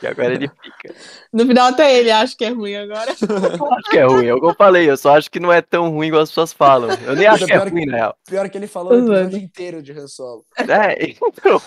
que 0.00 0.06
agora 0.06 0.34
ele 0.34 0.48
fica. 0.48 0.94
No 1.32 1.46
final 1.46 1.68
até 1.68 1.98
ele 1.98 2.10
acha 2.10 2.36
que 2.36 2.44
é 2.44 2.50
ruim 2.50 2.76
agora. 2.76 3.12
Eu 3.12 3.72
acho 3.72 3.90
que 3.90 3.96
é 3.96 4.04
ruim, 4.04 4.26
é 4.26 4.34
o 4.34 4.40
que 4.40 4.46
eu 4.48 4.54
falei, 4.54 4.90
eu 4.90 4.98
só 4.98 5.16
acho 5.16 5.30
que 5.30 5.40
não 5.40 5.50
é 5.50 5.62
tão 5.62 5.88
ruim 5.88 6.08
igual 6.08 6.24
as 6.24 6.28
pessoas 6.28 6.52
falam. 6.52 6.90
Eu 7.06 7.16
nem 7.16 7.26
acho 7.26 7.46
que 7.46 7.54
é 7.54 7.58
que- 7.58 7.70
ruim, 7.70 7.86
na 7.86 7.96
real. 7.96 8.14
Pior 8.28 8.50
que 8.50 8.58
ele 8.58 8.66
falou 8.66 8.92
o 8.92 8.98
episódio 8.98 9.38
inteiro 9.38 9.82
de 9.82 9.92
Han 9.92 10.06
Solo. 10.06 10.44
É, 10.58 11.06
então, 11.06 11.62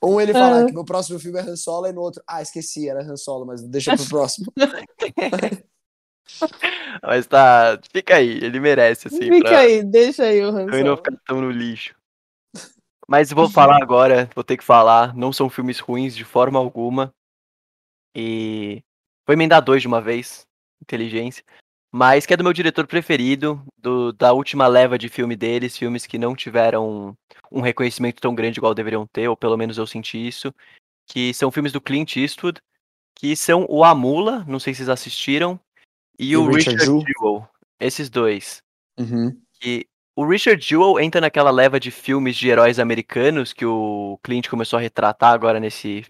Ou 0.00 0.20
ele 0.20 0.32
fala 0.32 0.62
Ah. 0.62 0.66
que 0.66 0.72
no 0.72 0.84
próximo 0.84 1.18
filme 1.18 1.38
é 1.38 1.42
Han 1.42 1.56
Solo 1.56 1.86
e 1.86 1.92
no 1.92 2.00
outro, 2.00 2.22
ah, 2.26 2.42
esqueci, 2.42 2.88
era 2.88 3.02
Han 3.02 3.16
Solo, 3.16 3.46
mas 3.46 3.62
deixa 3.62 3.94
pro 3.96 4.08
próximo. 4.08 4.52
mas 7.02 7.26
tá, 7.26 7.78
fica 7.92 8.16
aí, 8.16 8.38
ele 8.42 8.60
merece, 8.60 9.08
assim, 9.08 9.18
Fica 9.18 9.48
pra 9.48 9.58
aí, 9.58 9.82
deixa 9.84 10.24
aí 10.24 10.42
o 10.44 10.48
Han 10.48 10.62
eu 10.62 10.66
não 10.66 10.72
Solo. 10.84 10.96
ficar 10.96 11.16
tão 11.26 11.40
no 11.40 11.50
lixo. 11.50 11.94
Mas 13.08 13.32
vou 13.32 13.50
falar 13.50 13.82
agora, 13.82 14.30
vou 14.36 14.44
ter 14.44 14.56
que 14.56 14.62
falar, 14.64 15.16
não 15.16 15.32
são 15.32 15.50
filmes 15.50 15.80
ruins 15.80 16.14
de 16.14 16.24
forma 16.24 16.58
alguma. 16.60 17.12
E 18.14 18.82
vou 19.26 19.34
emendar 19.34 19.62
dois 19.62 19.82
de 19.82 19.88
uma 19.88 20.00
vez, 20.00 20.46
inteligência. 20.80 21.44
Mas 21.92 22.24
que 22.24 22.32
é 22.32 22.36
do 22.36 22.44
meu 22.44 22.52
diretor 22.52 22.86
preferido, 22.86 23.62
do, 23.76 24.12
da 24.12 24.32
última 24.32 24.66
leva 24.68 24.96
de 24.96 25.08
filme 25.08 25.34
deles, 25.34 25.76
filmes 25.76 26.06
que 26.06 26.18
não 26.18 26.36
tiveram 26.36 27.16
um 27.50 27.60
reconhecimento 27.60 28.20
tão 28.20 28.34
grande 28.34 28.58
igual 28.60 28.74
deveriam 28.74 29.06
ter, 29.06 29.28
ou 29.28 29.36
pelo 29.36 29.56
menos 29.56 29.76
eu 29.76 29.86
senti 29.86 30.26
isso. 30.26 30.54
Que 31.06 31.34
são 31.34 31.50
filmes 31.50 31.72
do 31.72 31.80
Clint 31.80 32.16
Eastwood, 32.16 32.60
que 33.16 33.34
são 33.34 33.66
o 33.68 33.82
Amula, 33.82 34.44
não 34.46 34.60
sei 34.60 34.72
se 34.72 34.78
vocês 34.78 34.88
assistiram, 34.88 35.58
e, 36.18 36.30
E 36.30 36.36
o 36.36 36.46
Richard 36.46 36.78
Richard 36.78 36.84
Jewell. 36.84 37.04
Jewell. 37.06 37.48
Esses 37.80 38.08
dois 38.08 38.62
Uhum. 38.98 39.40
que 39.58 39.86
o 40.14 40.26
Richard 40.26 40.62
Jewell 40.62 41.00
entra 41.00 41.20
naquela 41.20 41.50
leva 41.50 41.80
de 41.80 41.90
filmes 41.90 42.36
de 42.36 42.48
heróis 42.48 42.78
americanos 42.78 43.52
que 43.52 43.64
o 43.64 44.18
Clint 44.22 44.48
começou 44.48 44.78
a 44.78 44.82
retratar 44.82 45.32
agora 45.32 45.58
nesse 45.58 46.04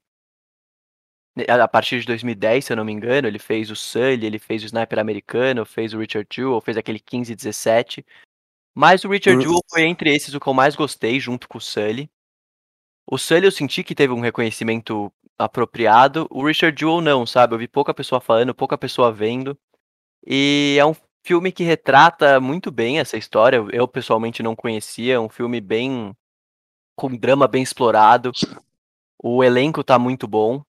a 1.48 1.68
partir 1.68 2.00
de 2.00 2.06
2010, 2.06 2.64
se 2.64 2.72
eu 2.72 2.76
não 2.76 2.84
me 2.84 2.92
engano, 2.92 3.28
ele 3.28 3.38
fez 3.38 3.70
o 3.70 3.76
Sully, 3.76 4.26
ele 4.26 4.38
fez 4.38 4.62
o 4.62 4.66
Sniper 4.66 4.98
americano, 4.98 5.64
fez 5.64 5.94
o 5.94 5.98
Richard 5.98 6.26
Jewell, 6.32 6.60
fez 6.60 6.76
aquele 6.76 6.98
15 6.98 7.34
17. 7.34 8.04
Mas 8.74 9.04
o 9.04 9.08
Richard. 9.08 9.42
Jewell 9.42 9.60
foi 9.68 9.82
entre 9.82 10.14
esses 10.14 10.34
o 10.34 10.40
que 10.40 10.46
eu 10.46 10.54
mais 10.54 10.74
gostei, 10.74 11.20
junto 11.20 11.48
com 11.48 11.58
o 11.58 11.60
Sully. 11.60 12.10
O 13.06 13.18
Sully 13.18 13.44
eu 13.44 13.52
senti 13.52 13.82
que 13.82 13.94
teve 13.94 14.12
um 14.12 14.20
reconhecimento 14.20 15.12
apropriado, 15.38 16.26
o 16.30 16.44
Richard 16.44 16.78
Jewell 16.78 17.00
não, 17.00 17.26
sabe? 17.26 17.54
Eu 17.54 17.58
vi 17.58 17.66
pouca 17.66 17.94
pessoa 17.94 18.20
falando, 18.20 18.54
pouca 18.54 18.76
pessoa 18.76 19.12
vendo. 19.12 19.58
E 20.26 20.76
é 20.78 20.84
um 20.84 20.94
filme 21.24 21.50
que 21.50 21.64
retrata 21.64 22.40
muito 22.40 22.70
bem 22.70 22.98
essa 22.98 23.16
história. 23.16 23.64
Eu 23.72 23.88
pessoalmente 23.88 24.42
não 24.42 24.54
conhecia, 24.54 25.14
é 25.14 25.20
um 25.20 25.28
filme 25.28 25.60
bem 25.60 26.14
com 26.96 27.16
drama 27.16 27.48
bem 27.48 27.62
explorado. 27.62 28.32
O 29.22 29.42
elenco 29.42 29.82
tá 29.82 29.98
muito 29.98 30.28
bom. 30.28 30.62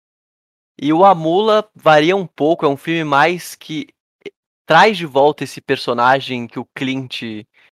E 0.81 0.91
o 0.91 1.05
Amula 1.05 1.69
varia 1.75 2.15
um 2.15 2.25
pouco, 2.25 2.65
é 2.65 2.67
um 2.67 2.75
filme 2.75 3.03
mais 3.03 3.53
que 3.53 3.87
traz 4.65 4.97
de 4.97 5.05
volta 5.05 5.43
esse 5.43 5.61
personagem 5.61 6.47
que 6.47 6.57
o 6.57 6.65
Clint 6.73 7.21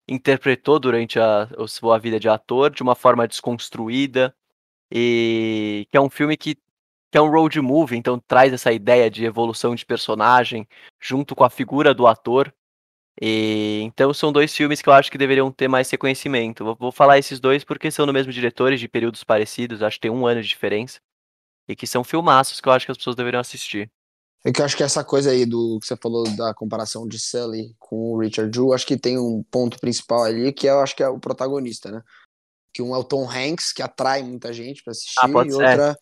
interpretou 0.06 0.78
durante 0.78 1.18
a, 1.18 1.44
a 1.44 1.68
sua 1.70 1.98
vida 1.98 2.20
de 2.20 2.28
ator 2.28 2.70
de 2.70 2.84
uma 2.84 2.96
forma 2.96 3.26
desconstruída. 3.26 4.36
E 4.92 5.88
que 5.90 5.98
é 5.98 6.02
um 6.02 6.10
filme 6.10 6.36
que, 6.36 6.56
que 6.56 7.18
é 7.18 7.22
um 7.22 7.30
road 7.30 7.62
movie, 7.62 7.98
então 7.98 8.20
traz 8.28 8.52
essa 8.52 8.74
ideia 8.74 9.10
de 9.10 9.24
evolução 9.24 9.74
de 9.74 9.86
personagem 9.86 10.68
junto 11.00 11.34
com 11.34 11.46
a 11.46 11.50
figura 11.50 11.94
do 11.94 12.08
ator. 12.08 12.54
E, 13.22 13.82
então 13.84 14.14
são 14.14 14.34
dois 14.34 14.54
filmes 14.54 14.82
que 14.82 14.90
eu 14.90 14.94
acho 14.94 15.10
que 15.10 15.18
deveriam 15.18 15.50
ter 15.50 15.70
mais 15.70 15.90
reconhecimento. 15.90 16.66
Vou, 16.66 16.76
vou 16.76 16.92
falar 16.92 17.18
esses 17.18 17.40
dois 17.40 17.64
porque 17.64 17.90
são 17.90 18.06
no 18.06 18.14
mesmo 18.14 18.34
diretores 18.34 18.82
de 18.82 18.90
períodos 18.90 19.24
parecidos, 19.24 19.82
acho 19.82 19.98
que 19.98 20.02
tem 20.02 20.12
um 20.12 20.28
ano 20.28 20.42
de 20.42 20.50
diferença. 20.50 21.00
E 21.68 21.76
que 21.76 21.86
são 21.86 22.04
filmaços 22.04 22.62
que 22.62 22.68
eu 22.68 22.74
acho 22.74 22.86
que 22.86 22.92
as 22.92 22.98
pessoas 22.98 23.16
deveriam 23.16 23.42
assistir. 23.42 23.92
É 24.46 24.52
que 24.52 24.62
eu 24.62 24.66
acho 24.66 24.78
que 24.78 24.84
essa 24.84 25.04
coisa 25.04 25.32
aí 25.32 25.46
do 25.46 25.80
que 25.80 25.88
você 25.88 25.98
falou 25.98 26.24
da 26.36 26.54
comparação 26.54 27.08
de 27.08 27.20
Sully 27.20 27.76
com 27.80 28.14
o 28.14 28.20
Richard 28.20 28.56
Jewell, 28.56 28.74
acho 28.74 28.86
que 28.86 28.98
tem 28.98 29.18
um 29.18 29.44
ponto 29.52 29.80
principal 29.80 30.24
ali 30.24 30.54
que 30.54 30.68
eu 30.68 30.80
acho 30.80 30.96
que 30.96 31.04
é 31.04 31.10
o 31.10 31.20
protagonista, 31.20 31.92
né? 31.92 32.02
Que 32.74 32.82
um 32.82 32.96
é 32.96 32.98
o 32.98 33.04
Tom 33.04 33.30
Hanks, 33.30 33.74
que 33.74 33.82
atrai 33.82 34.24
muita 34.24 34.54
gente 34.54 34.84
pra 34.84 34.92
assistir, 34.92 35.20
Ah, 35.22 35.28
e 35.46 35.52
ser. 35.52 35.56
outra 35.56 35.98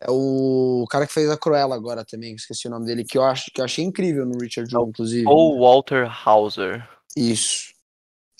é 0.00 0.06
o 0.10 0.84
cara 0.90 1.06
que 1.06 1.12
fez 1.12 1.30
a 1.30 1.36
Cruella 1.36 1.76
agora 1.76 2.04
também, 2.04 2.34
esqueci 2.34 2.66
o 2.66 2.70
nome 2.70 2.86
dele, 2.86 3.04
que 3.04 3.16
eu 3.16 3.22
acho 3.22 3.50
que 3.54 3.60
eu 3.60 3.64
achei 3.64 3.84
incrível 3.84 4.26
no 4.26 4.36
Richard 4.36 4.68
Jewell, 4.68 4.88
inclusive. 4.88 5.24
Ou 5.26 5.60
Walter 5.60 6.10
Hauser. 6.26 6.86
Isso. 7.16 7.71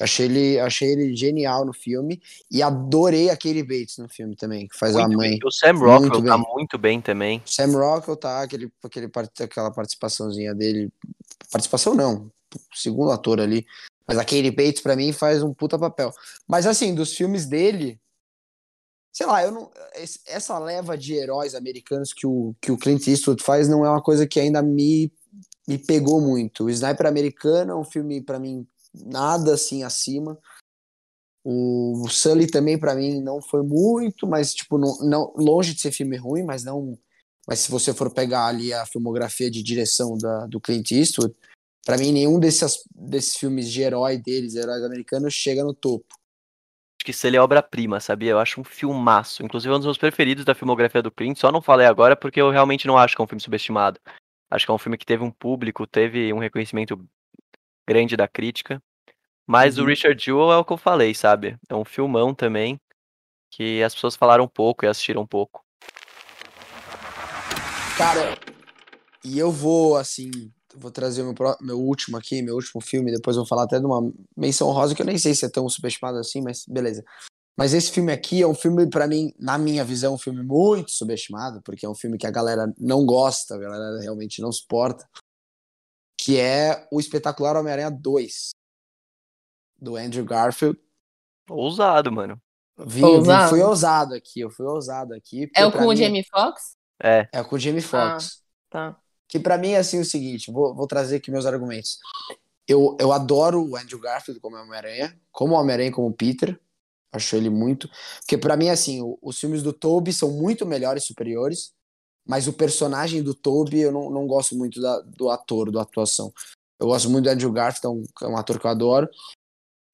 Achei 0.03 0.27
ele, 0.27 0.59
achei 0.59 0.91
ele 0.91 1.15
genial 1.15 1.65
no 1.65 1.73
filme 1.73 2.21
e 2.51 2.61
adorei 2.61 3.31
a 3.31 3.37
Katie 3.37 3.63
Bates 3.63 3.99
no 3.99 4.09
filme 4.09 4.35
também, 4.35 4.67
que 4.67 4.77
faz 4.77 4.97
a 4.97 5.03
Muito 5.03 5.17
mãe. 5.17 5.31
bem. 5.31 5.41
O 5.45 5.51
Sam 5.53 5.73
Rockwell 5.75 6.01
Muito 6.01 6.25
tá 6.25 6.37
bem. 6.37 6.47
muito 6.53 6.79
bem 6.79 7.01
também. 7.01 7.43
Sam 7.47 7.71
Rockwell 7.79 8.17
tá, 8.17 8.43
aquele, 8.43 8.73
aquele, 8.83 9.09
aquela 9.41 9.71
participaçãozinha 9.71 10.55
dele. 10.55 10.91
Participação 11.53 11.95
não, 11.95 12.29
segundo 12.75 13.13
ator 13.13 13.41
ali. 13.41 13.65
Mas 14.09 14.19
a 14.19 14.25
Katie 14.25 14.51
Bates, 14.51 14.83
pra 14.83 14.97
mim, 14.97 15.13
faz 15.13 15.41
um 15.41 15.55
puta 15.55 15.79
papel. 15.79 16.13
Mas 16.49 16.67
assim, 16.67 16.95
dos 16.95 17.15
filmes 17.15 17.47
dele, 17.47 18.01
sei 19.13 19.27
lá, 19.27 19.45
eu 19.45 19.53
não. 19.53 19.71
Essa 20.27 20.59
leva 20.59 20.99
de 20.99 21.15
heróis 21.15 21.55
americanos 21.55 22.13
que 22.13 22.27
o, 22.27 22.57
que 22.61 22.73
o 22.73 22.77
Clint 22.77 23.07
Eastwood 23.07 23.41
faz 23.41 23.69
não 23.69 23.87
é 23.87 23.89
uma 23.89 24.03
coisa 24.03 24.27
que 24.27 24.41
ainda 24.41 24.61
me, 24.61 25.13
me 25.69 25.79
pegou 25.79 26.21
muito. 26.21 26.65
O 26.65 26.71
Sniper 26.71 27.07
Americano 27.07 27.71
é 27.71 27.77
um 27.77 27.85
filme, 27.85 28.21
pra 28.21 28.41
mim, 28.41 28.67
nada 28.95 29.55
assim 29.55 29.83
acima. 29.83 30.39
O 31.45 32.07
Sully 32.09 32.47
também, 32.47 32.79
pra 32.79 32.95
mim, 32.95 33.21
não 33.21 33.43
foi 33.43 33.63
muito, 33.63 34.27
mas, 34.27 34.55
tipo, 34.55 34.79
não, 34.79 34.97
não, 34.99 35.35
longe 35.37 35.75
de 35.75 35.81
ser 35.81 35.91
filme 35.91 36.17
ruim, 36.17 36.45
mas 36.45 36.63
não. 36.63 36.97
Mas 37.49 37.59
se 37.61 37.71
você 37.71 37.93
for 37.93 38.13
pegar 38.13 38.47
ali 38.47 38.73
a 38.73 38.87
filmografia 38.87 39.51
de 39.51 39.63
direção 39.63 40.17
da, 40.17 40.47
do 40.47 40.61
Clint 40.61 40.93
Eastwood, 40.93 41.35
pra 41.85 41.99
mim, 41.99 42.13
nenhum 42.13 42.39
desses, 42.39 42.85
desses 42.95 43.37
filmes 43.37 43.69
de 43.71 43.83
herói 43.83 44.19
deles, 44.19 44.55
heróis 44.55 44.85
americanos, 44.85 45.35
chega 45.35 45.65
no 45.65 45.75
topo. 45.75 46.07
Acho 47.05 47.21
que 47.21 47.27
ele 47.27 47.37
é 47.37 47.41
obra-prima, 47.41 47.99
sabia? 47.99 48.31
Eu 48.31 48.39
acho 48.39 48.61
um 48.61 48.65
filmaço. 48.65 49.43
Inclusive, 49.45 49.73
é 49.73 49.75
um 49.75 49.81
dos 49.81 49.87
meus 49.87 49.99
preferidos 49.99 50.45
da 50.45 50.55
filmografia 50.55 51.03
do 51.03 51.11
Clint. 51.11 51.37
Só 51.37 51.51
não 51.51 51.61
falei 51.61 51.85
agora 51.85 52.15
porque 52.15 52.41
eu 52.41 52.49
realmente 52.51 52.87
não 52.87 52.97
acho 52.97 53.17
que 53.17 53.21
é 53.21 53.25
um 53.25 53.27
filme 53.27 53.43
subestimado. 53.43 53.99
Acho 54.49 54.65
que 54.65 54.71
é 54.71 54.75
um 54.75 54.79
filme 54.79 54.97
que 54.97 55.05
teve 55.05 55.25
um 55.25 55.31
público, 55.31 55.85
teve 55.85 56.33
um 56.33 56.39
reconhecimento 56.39 57.05
grande 57.89 58.17
da 58.17 58.29
crítica. 58.29 58.83
Mas 59.47 59.77
o 59.77 59.83
Uhum. 59.83 59.89
Richard 59.89 60.23
Jewell 60.23 60.53
é 60.53 60.57
o 60.57 60.65
que 60.65 60.73
eu 60.73 60.77
falei, 60.77 61.15
sabe? 61.15 61.57
É 61.69 61.75
um 61.75 61.85
filmão 61.85 62.35
também 62.35 62.81
que 63.51 63.83
as 63.83 63.95
pessoas 63.95 64.17
falaram 64.17 64.49
pouco 64.49 64.85
e 64.85 64.89
assistiram 64.89 65.27
pouco. 65.27 65.63
Cara, 67.99 68.39
e 69.25 69.39
eu 69.39 69.51
vou, 69.51 69.97
assim, 69.97 70.31
vou 70.75 70.91
trazer 70.91 71.23
meu, 71.23 71.35
meu 71.61 71.79
último 71.79 72.17
aqui, 72.17 72.41
meu 72.43 72.55
último 72.55 72.81
filme, 72.81 73.13
depois 73.13 73.37
vou 73.37 73.47
falar 73.47 73.65
até 73.65 73.79
de 73.79 73.85
uma 73.85 74.01
menção 74.37 74.71
rosa 74.71 74.95
que 74.95 75.03
eu 75.03 75.07
nem 75.07 75.19
sei 75.19 75.35
se 75.35 75.45
é 75.45 75.49
tão 75.49 75.69
subestimado 75.69 76.19
assim, 76.19 76.41
mas 76.41 76.65
beleza. 76.67 77.05
Mas 77.57 77.75
esse 77.75 77.93
filme 77.93 78.11
aqui 78.11 78.41
é 78.41 78.47
um 78.47 78.55
filme, 78.55 78.89
pra 78.89 79.07
mim, 79.07 79.31
na 79.39 79.59
minha 79.59 79.85
visão, 79.85 80.15
um 80.15 80.19
filme 80.19 80.43
muito 80.43 80.91
subestimado, 80.91 81.61
porque 81.63 81.85
é 81.85 81.89
um 81.89 81.95
filme 81.95 82.17
que 82.17 82.27
a 82.27 82.31
galera 82.31 82.73
não 82.79 83.05
gosta, 83.05 83.55
a 83.55 83.59
galera 83.59 84.01
realmente 84.01 84.41
não 84.41 84.51
suporta, 84.51 85.07
que 86.23 86.39
é 86.39 86.87
o 86.91 87.01
Espetacular 87.01 87.57
Homem-Aranha 87.57 87.91
2, 87.91 88.51
do 89.79 89.97
Andrew 89.97 90.25
Garfield. 90.25 90.79
Ousado, 91.51 92.13
mano. 92.13 92.41
Vim- 92.79 93.03
Ousado. 93.05 93.51
fui 93.51 93.61
ousado 93.61 94.15
aqui, 94.15 94.41
eu 94.41 94.51
fui 94.51 94.65
ousado 94.67 95.15
aqui. 95.15 95.51
É 95.55 95.67
o 95.67 95.73
com 95.73 95.79
o 95.87 95.89
mim- 95.91 95.97
Jamie 95.97 96.25
Foxx? 96.25 96.77
É. 97.03 97.29
É 97.33 97.43
com 97.45 97.57
o 97.57 97.59
Jamie 97.59 97.83
Foxx. 97.83 98.43
Tá. 98.71 98.97
Que 99.29 99.39
pra 99.39 99.59
mim 99.59 99.71
é 99.73 99.79
assim 99.79 100.01
o 100.01 100.05
seguinte, 100.05 100.51
vou, 100.51 100.75
vou 100.75 100.87
trazer 100.87 101.17
aqui 101.17 101.31
meus 101.31 101.47
argumentos. 101.47 101.99
Eu, 102.67 102.97
eu 103.01 103.13
adoro 103.13 103.63
o 103.69 103.77
Andrew 103.77 103.99
Garfield 104.01 104.41
como 104.41 104.57
Homem-Aranha, 104.57 105.19
como 105.33 105.55
Homem-Aranha 105.55 105.91
como 105.93 106.13
Peter. 106.13 106.59
Acho 107.13 107.37
ele 107.37 107.51
muito. 107.51 107.91
Porque 108.21 108.39
pra 108.39 108.57
mim, 108.57 108.69
assim, 108.71 109.03
o- 109.03 109.19
os 109.21 109.39
filmes 109.39 109.63
do 109.63 109.73
Toby 109.73 110.13
são 110.13 110.31
muito 110.31 110.65
melhores, 110.65 111.05
superiores. 111.05 111.73
Mas 112.27 112.47
o 112.47 112.53
personagem 112.53 113.23
do 113.23 113.35
Toby 113.35 113.81
eu 113.81 113.93
não, 113.93 114.11
não 114.11 114.27
gosto 114.27 114.57
muito 114.57 114.81
da- 114.81 115.01
do 115.01 115.29
ator, 115.31 115.71
da 115.73 115.83
atuação. 115.83 116.33
Eu 116.79 116.87
gosto 116.87 117.09
muito 117.11 117.25
do 117.25 117.31
Andrew 117.31 117.53
Garfield, 117.53 117.87
é 117.87 117.91
um, 118.25 118.29
é 118.29 118.33
um 118.33 118.37
ator 118.37 118.59
que 118.61 118.67
eu 118.67 118.71
adoro. 118.71 119.09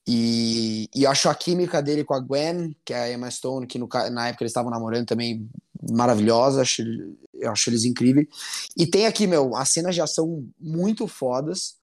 E, 0.06 0.88
e 0.94 1.04
eu 1.04 1.10
acho 1.10 1.28
a 1.28 1.34
química 1.34 1.82
dele 1.82 2.02
com 2.02 2.14
a 2.14 2.20
Gwen, 2.20 2.74
que 2.84 2.94
é 2.94 2.98
a 3.00 3.12
Emma 3.12 3.30
Stone, 3.30 3.66
que 3.66 3.78
no 3.78 3.86
na 4.10 4.28
época 4.28 4.42
eles 4.42 4.50
estavam 4.52 4.70
namorando 4.70 5.06
também 5.06 5.48
maravilhosa. 5.90 6.62
Acho, 6.62 6.82
eu 7.34 7.50
acho 7.50 7.68
eles 7.68 7.84
incríveis. 7.84 8.26
E 8.76 8.86
tem 8.86 9.06
aqui, 9.06 9.26
meu, 9.26 9.54
as 9.54 9.68
cenas 9.70 9.94
de 9.94 10.00
ação 10.00 10.48
muito 10.58 11.06
fodas. 11.06 11.76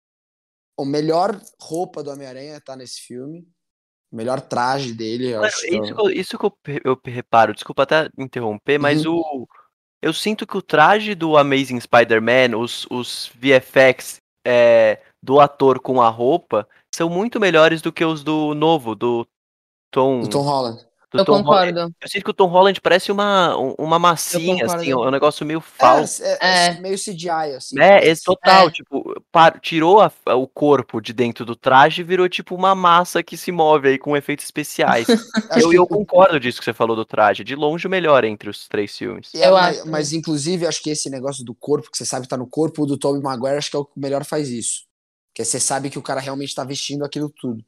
O 0.78 0.86
melhor 0.86 1.40
roupa 1.62 2.02
do 2.04 2.10
Homem-Aranha 2.12 2.60
tá 2.60 2.76
nesse 2.76 3.02
filme. 3.02 3.48
O 4.12 4.16
melhor 4.16 4.42
traje 4.42 4.92
dele. 4.94 5.34
Mano, 5.36 5.46
é 5.46 5.50
isso, 5.50 5.68
que 5.96 6.02
eu- 6.02 6.10
isso 6.10 6.38
que 6.38 6.46
eu, 6.46 6.58
eu 6.84 7.00
reparo, 7.06 7.54
desculpa 7.54 7.84
até 7.84 8.10
interromper, 8.18 8.80
mas 8.80 9.06
o. 9.06 9.48
Eu 10.02 10.14
sinto 10.14 10.46
que 10.46 10.58
o 10.58 10.62
traje 10.62 11.16
do 11.16 11.38
Amazing 11.38 11.80
Spider-Man, 11.80 12.58
os, 12.58 12.86
os 12.90 13.32
VFX 13.36 14.18
é, 14.46 15.02
do 15.22 15.40
ator 15.40 15.80
com 15.80 16.02
a 16.02 16.10
roupa 16.10 16.68
são 16.94 17.10
muito 17.10 17.40
melhores 17.40 17.82
do 17.82 17.92
que 17.92 18.06
os 18.06 18.24
do 18.24 18.54
novo, 18.54 18.96
do 18.96 19.28
Tom. 19.92 20.22
Do 20.22 20.30
Tom 20.30 20.42
Holland. 20.42 20.86
Do 21.16 21.22
Eu 21.22 21.26
Tom 21.26 21.38
concordo. 21.44 21.74
Holland. 21.80 21.96
Eu 22.02 22.08
sinto 22.10 22.24
que 22.24 22.30
o 22.32 22.34
Tom 22.34 22.48
Holland 22.48 22.80
parece 22.82 23.12
uma, 23.12 23.58
um- 23.58 23.76
uma 23.78 23.98
massinha, 24.00 24.66
assim, 24.66 24.94
um 24.94 25.10
negócio 25.10 25.46
meio 25.46 25.60
falso. 25.62 26.24
É, 26.24 26.28
é- 26.34 26.38
é 26.42 26.66
É. 26.68 26.80
meio 26.82 26.98
CGI, 26.98 27.56
assim. 27.56 27.80
É, 27.80 27.86
é 27.86 28.00
parece. 28.00 28.24
total, 28.24 28.68
É. 28.68 28.72
tipo, 28.72 29.22
par- 29.32 29.60
tirou 29.60 30.02
a- 30.02 30.12
o 30.36 30.48
corpo 30.48 31.00
de 31.02 31.14
dentro 31.14 31.46
do 31.46 31.56
traje 31.56 32.02
e 32.02 32.04
virou 32.04 32.28
tipo 32.30 32.54
uma 32.56 32.76
massa 32.76 33.22
que 33.24 33.36
se 33.38 33.52
move 33.52 33.88
aí 33.88 33.98
com 33.98 34.16
efeitos 34.16 34.46
especiais. 34.46 35.08
Eu, 35.70 35.74
eu 35.74 35.88
concordo 35.88 36.40
disso 36.40 36.60
que 36.60 36.66
você 36.66 36.74
falou 36.74 36.96
do 36.96 37.06
traje, 37.06 37.44
de 37.44 37.56
longe 37.56 37.88
o 37.88 37.90
melhor 37.90 38.24
entre 38.24 38.50
os 38.50 38.68
três 38.68 38.98
filmes. 38.98 39.34
É, 39.34 39.48
Eu 39.48 39.54
mas, 39.54 39.80
acho. 39.80 39.90
mas, 39.90 40.14
inclusive, 40.14 40.66
acho 40.68 40.82
que 40.84 40.90
esse 40.90 41.10
negócio 41.10 41.44
do 41.46 41.54
corpo, 41.56 41.90
que 41.92 41.98
você 41.98 42.06
sabe 42.06 42.24
que 42.24 42.30
tá 42.30 42.38
no 42.38 42.48
corpo, 42.48 42.84
o 42.84 42.86
do 42.86 42.98
Tobey 42.98 43.22
Maguire, 43.22 43.58
acho 43.58 43.70
que 43.72 43.76
é 43.78 43.80
o 43.80 43.86
que 43.86 44.00
melhor 44.00 44.24
faz 44.26 44.50
isso. 44.50 44.84
Porque 45.32 45.44
você 45.46 45.60
sabe 45.60 45.90
que 45.90 46.00
o 46.00 46.02
cara 46.02 46.20
realmente 46.22 46.56
tá 46.56 46.64
vestindo 46.64 47.04
aquilo 47.04 47.30
tudo. 47.30 47.64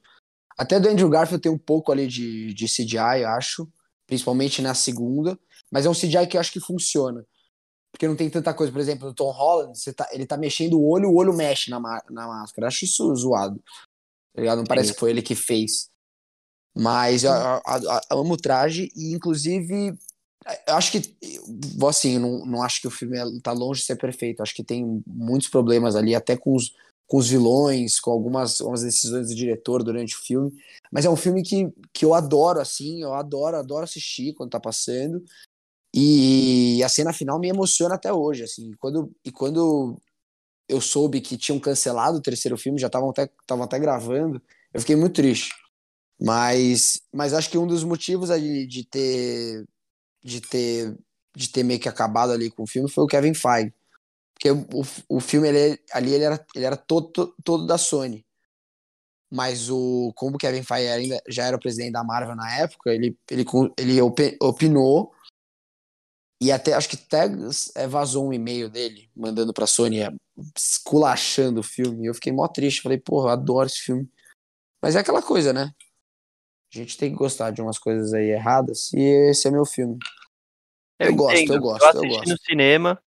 Até 0.57 0.79
do 0.79 0.89
Andrew 0.89 1.09
Garfield 1.09 1.41
tem 1.41 1.51
um 1.51 1.57
pouco 1.57 1.91
ali 1.91 2.07
de, 2.07 2.53
de 2.53 2.65
CGI, 2.65 3.21
eu 3.21 3.29
acho. 3.29 3.67
Principalmente 4.07 4.61
na 4.61 4.73
segunda. 4.73 5.37
Mas 5.71 5.85
é 5.85 5.89
um 5.89 5.93
CGI 5.93 6.27
que 6.27 6.37
eu 6.37 6.41
acho 6.41 6.51
que 6.51 6.59
funciona. 6.59 7.25
Porque 7.91 8.07
não 8.07 8.15
tem 8.15 8.29
tanta 8.29 8.53
coisa. 8.53 8.71
Por 8.71 8.79
exemplo, 8.81 9.07
no 9.07 9.13
Tom 9.13 9.31
Holland, 9.31 9.73
tá, 9.93 10.07
ele 10.11 10.25
tá 10.25 10.37
mexendo 10.37 10.79
o 10.79 10.87
olho, 10.89 11.09
o 11.09 11.15
olho 11.15 11.33
mexe 11.33 11.69
na, 11.69 11.79
na 12.09 12.27
máscara. 12.27 12.65
Eu 12.65 12.67
acho 12.67 12.85
isso 12.85 13.13
zoado. 13.15 13.61
Tá 14.33 14.41
ligado? 14.41 14.59
Não 14.59 14.65
parece 14.65 14.89
Sim. 14.89 14.93
que 14.93 14.99
foi 14.99 15.09
ele 15.11 15.21
que 15.21 15.35
fez. 15.35 15.89
Mas 16.75 17.23
eu, 17.23 17.31
eu- 17.31 17.61
eu- 17.65 17.99
eu 18.11 18.19
amo 18.19 18.33
o 18.33 18.37
traje 18.37 18.89
e, 18.95 19.13
inclusive, 19.13 19.97
eu 20.67 20.75
acho 20.75 20.91
que, 20.91 21.17
assim, 21.87 22.13
eu 22.15 22.19
não, 22.19 22.45
não 22.45 22.61
acho 22.61 22.79
que 22.81 22.87
o 22.87 22.91
filme 22.91 23.17
é- 23.17 23.41
tá 23.41 23.51
longe 23.51 23.79
de 23.81 23.87
ser 23.87 23.95
perfeito. 23.95 24.39
Eu 24.39 24.43
acho 24.43 24.53
que 24.55 24.63
tem 24.63 25.01
muitos 25.07 25.47
problemas 25.49 25.95
ali, 25.95 26.13
até 26.13 26.37
com 26.37 26.55
os, 26.55 26.71
com 27.07 27.17
os 27.17 27.29
vilões, 27.29 27.99
com 27.99 28.11
algumas, 28.11 28.59
algumas 28.59 28.83
decisões 28.83 29.29
do 29.29 29.35
diretor 29.35 29.81
durante 29.81 30.15
o 30.15 30.19
filme. 30.19 30.51
Mas 30.91 31.05
é 31.05 31.09
um 31.09 31.15
filme 31.15 31.41
que, 31.41 31.71
que 31.93 32.03
eu 32.03 32.13
adoro, 32.13 32.59
assim, 32.59 33.01
eu 33.01 33.13
adoro, 33.13 33.57
adoro 33.57 33.85
assistir 33.85 34.33
quando 34.33 34.51
tá 34.51 34.59
passando. 34.59 35.23
E 35.93 36.83
a 36.83 36.89
cena 36.89 37.13
final 37.13 37.39
me 37.39 37.47
emociona 37.47 37.95
até 37.95 38.11
hoje, 38.11 38.43
assim. 38.43 38.71
Quando, 38.77 39.11
e 39.23 39.31
quando 39.31 39.97
eu 40.67 40.81
soube 40.81 41.21
que 41.21 41.37
tinham 41.37 41.59
cancelado 41.59 42.17
o 42.17 42.21
terceiro 42.21 42.57
filme, 42.57 42.79
já 42.79 42.87
estavam 42.87 43.09
até, 43.09 43.29
até 43.49 43.79
gravando, 43.79 44.41
eu 44.73 44.81
fiquei 44.81 44.95
muito 44.95 45.15
triste. 45.15 45.49
Mas, 46.19 47.01
mas 47.13 47.33
acho 47.33 47.49
que 47.49 47.57
um 47.57 47.67
dos 47.67 47.83
motivos 47.83 48.29
ali 48.31 48.67
de 48.67 48.83
ter 48.83 49.65
de 50.23 50.41
ter 50.41 50.97
de 51.35 51.49
ter 51.49 51.63
meio 51.63 51.79
que 51.79 51.87
acabado 51.87 52.31
ali 52.31 52.49
com 52.49 52.63
o 52.63 52.67
filme 52.67 52.89
foi 52.89 53.03
o 53.03 53.07
Kevin 53.07 53.33
Feige. 53.33 53.71
Porque 54.37 54.51
o, 54.51 55.17
o 55.17 55.19
filme 55.19 55.47
ele, 55.47 55.81
ali 55.91 56.13
ele 56.13 56.23
era, 56.23 56.45
ele 56.55 56.65
era 56.65 56.77
todo, 56.77 57.09
todo, 57.09 57.35
todo 57.43 57.65
da 57.65 57.77
Sony. 57.77 58.23
Mas 59.31 59.69
o 59.69 60.13
como 60.15 60.35
o 60.35 60.37
Kevin 60.37 60.63
Feige 60.63 60.87
ainda 60.87 61.21
já 61.27 61.45
era 61.45 61.57
o 61.57 61.59
presidente 61.59 61.91
da 61.91 62.03
Marvel 62.03 62.35
na 62.35 62.49
época, 62.59 62.93
ele 62.93 63.17
ele 63.29 63.43
ele 63.77 64.01
opi- 64.01 64.37
opinou 64.41 65.11
e 66.39 66.51
até 66.51 66.73
acho 66.73 66.87
que 66.87 66.95
até 66.95 67.27
é, 67.75 67.87
vazou 67.87 68.27
um 68.27 68.31
e-mail 68.31 68.69
dele 68.69 69.09
mandando 69.15 69.51
pra 69.51 69.65
Sony 69.67 70.01
é, 70.01 70.11
esculachando 70.55 71.61
o 71.61 71.63
filme. 71.63 72.03
E 72.03 72.07
eu 72.07 72.13
fiquei 72.13 72.31
mó 72.31 72.47
triste, 72.47 72.81
falei, 72.81 72.99
porra, 72.99 73.29
eu 73.29 73.33
adoro 73.33 73.67
esse 73.67 73.79
filme. 73.79 74.07
Mas 74.81 74.95
é 74.95 74.99
aquela 74.99 75.21
coisa, 75.21 75.51
né? 75.51 75.73
A 76.73 76.77
gente 76.77 76.95
tem 76.95 77.09
que 77.11 77.17
gostar 77.17 77.49
de 77.51 77.61
umas 77.61 77.79
coisas 77.79 78.13
aí 78.13 78.29
erradas, 78.29 78.93
e 78.93 78.99
esse 78.99 79.47
é 79.47 79.51
meu 79.51 79.65
filme. 79.65 79.97
Eu 80.99 81.15
gosto, 81.15 81.53
eu 81.53 81.59
gosto, 81.59 81.83
eu 81.83 81.89
assisti 81.89 82.07
gosto. 82.07 82.29
no 82.29 82.37
cinema. 82.37 83.03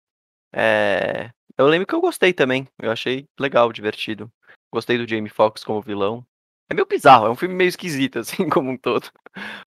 É, 0.53 1.29
Eu 1.57 1.67
lembro 1.67 1.87
que 1.87 1.93
eu 1.93 2.01
gostei 2.01 2.33
também. 2.33 2.67
Eu 2.81 2.91
achei 2.91 3.25
legal, 3.39 3.71
divertido. 3.71 4.31
Gostei 4.71 4.97
do 4.97 5.07
Jamie 5.07 5.29
Foxx 5.29 5.63
como 5.63 5.81
vilão. 5.81 6.25
É 6.69 6.73
meio 6.73 6.85
bizarro, 6.85 7.25
é 7.25 7.29
um 7.31 7.35
filme 7.35 7.55
meio 7.55 7.69
esquisito, 7.69 8.19
assim, 8.19 8.47
como 8.47 8.69
um 8.69 8.77
todo. 8.77 9.09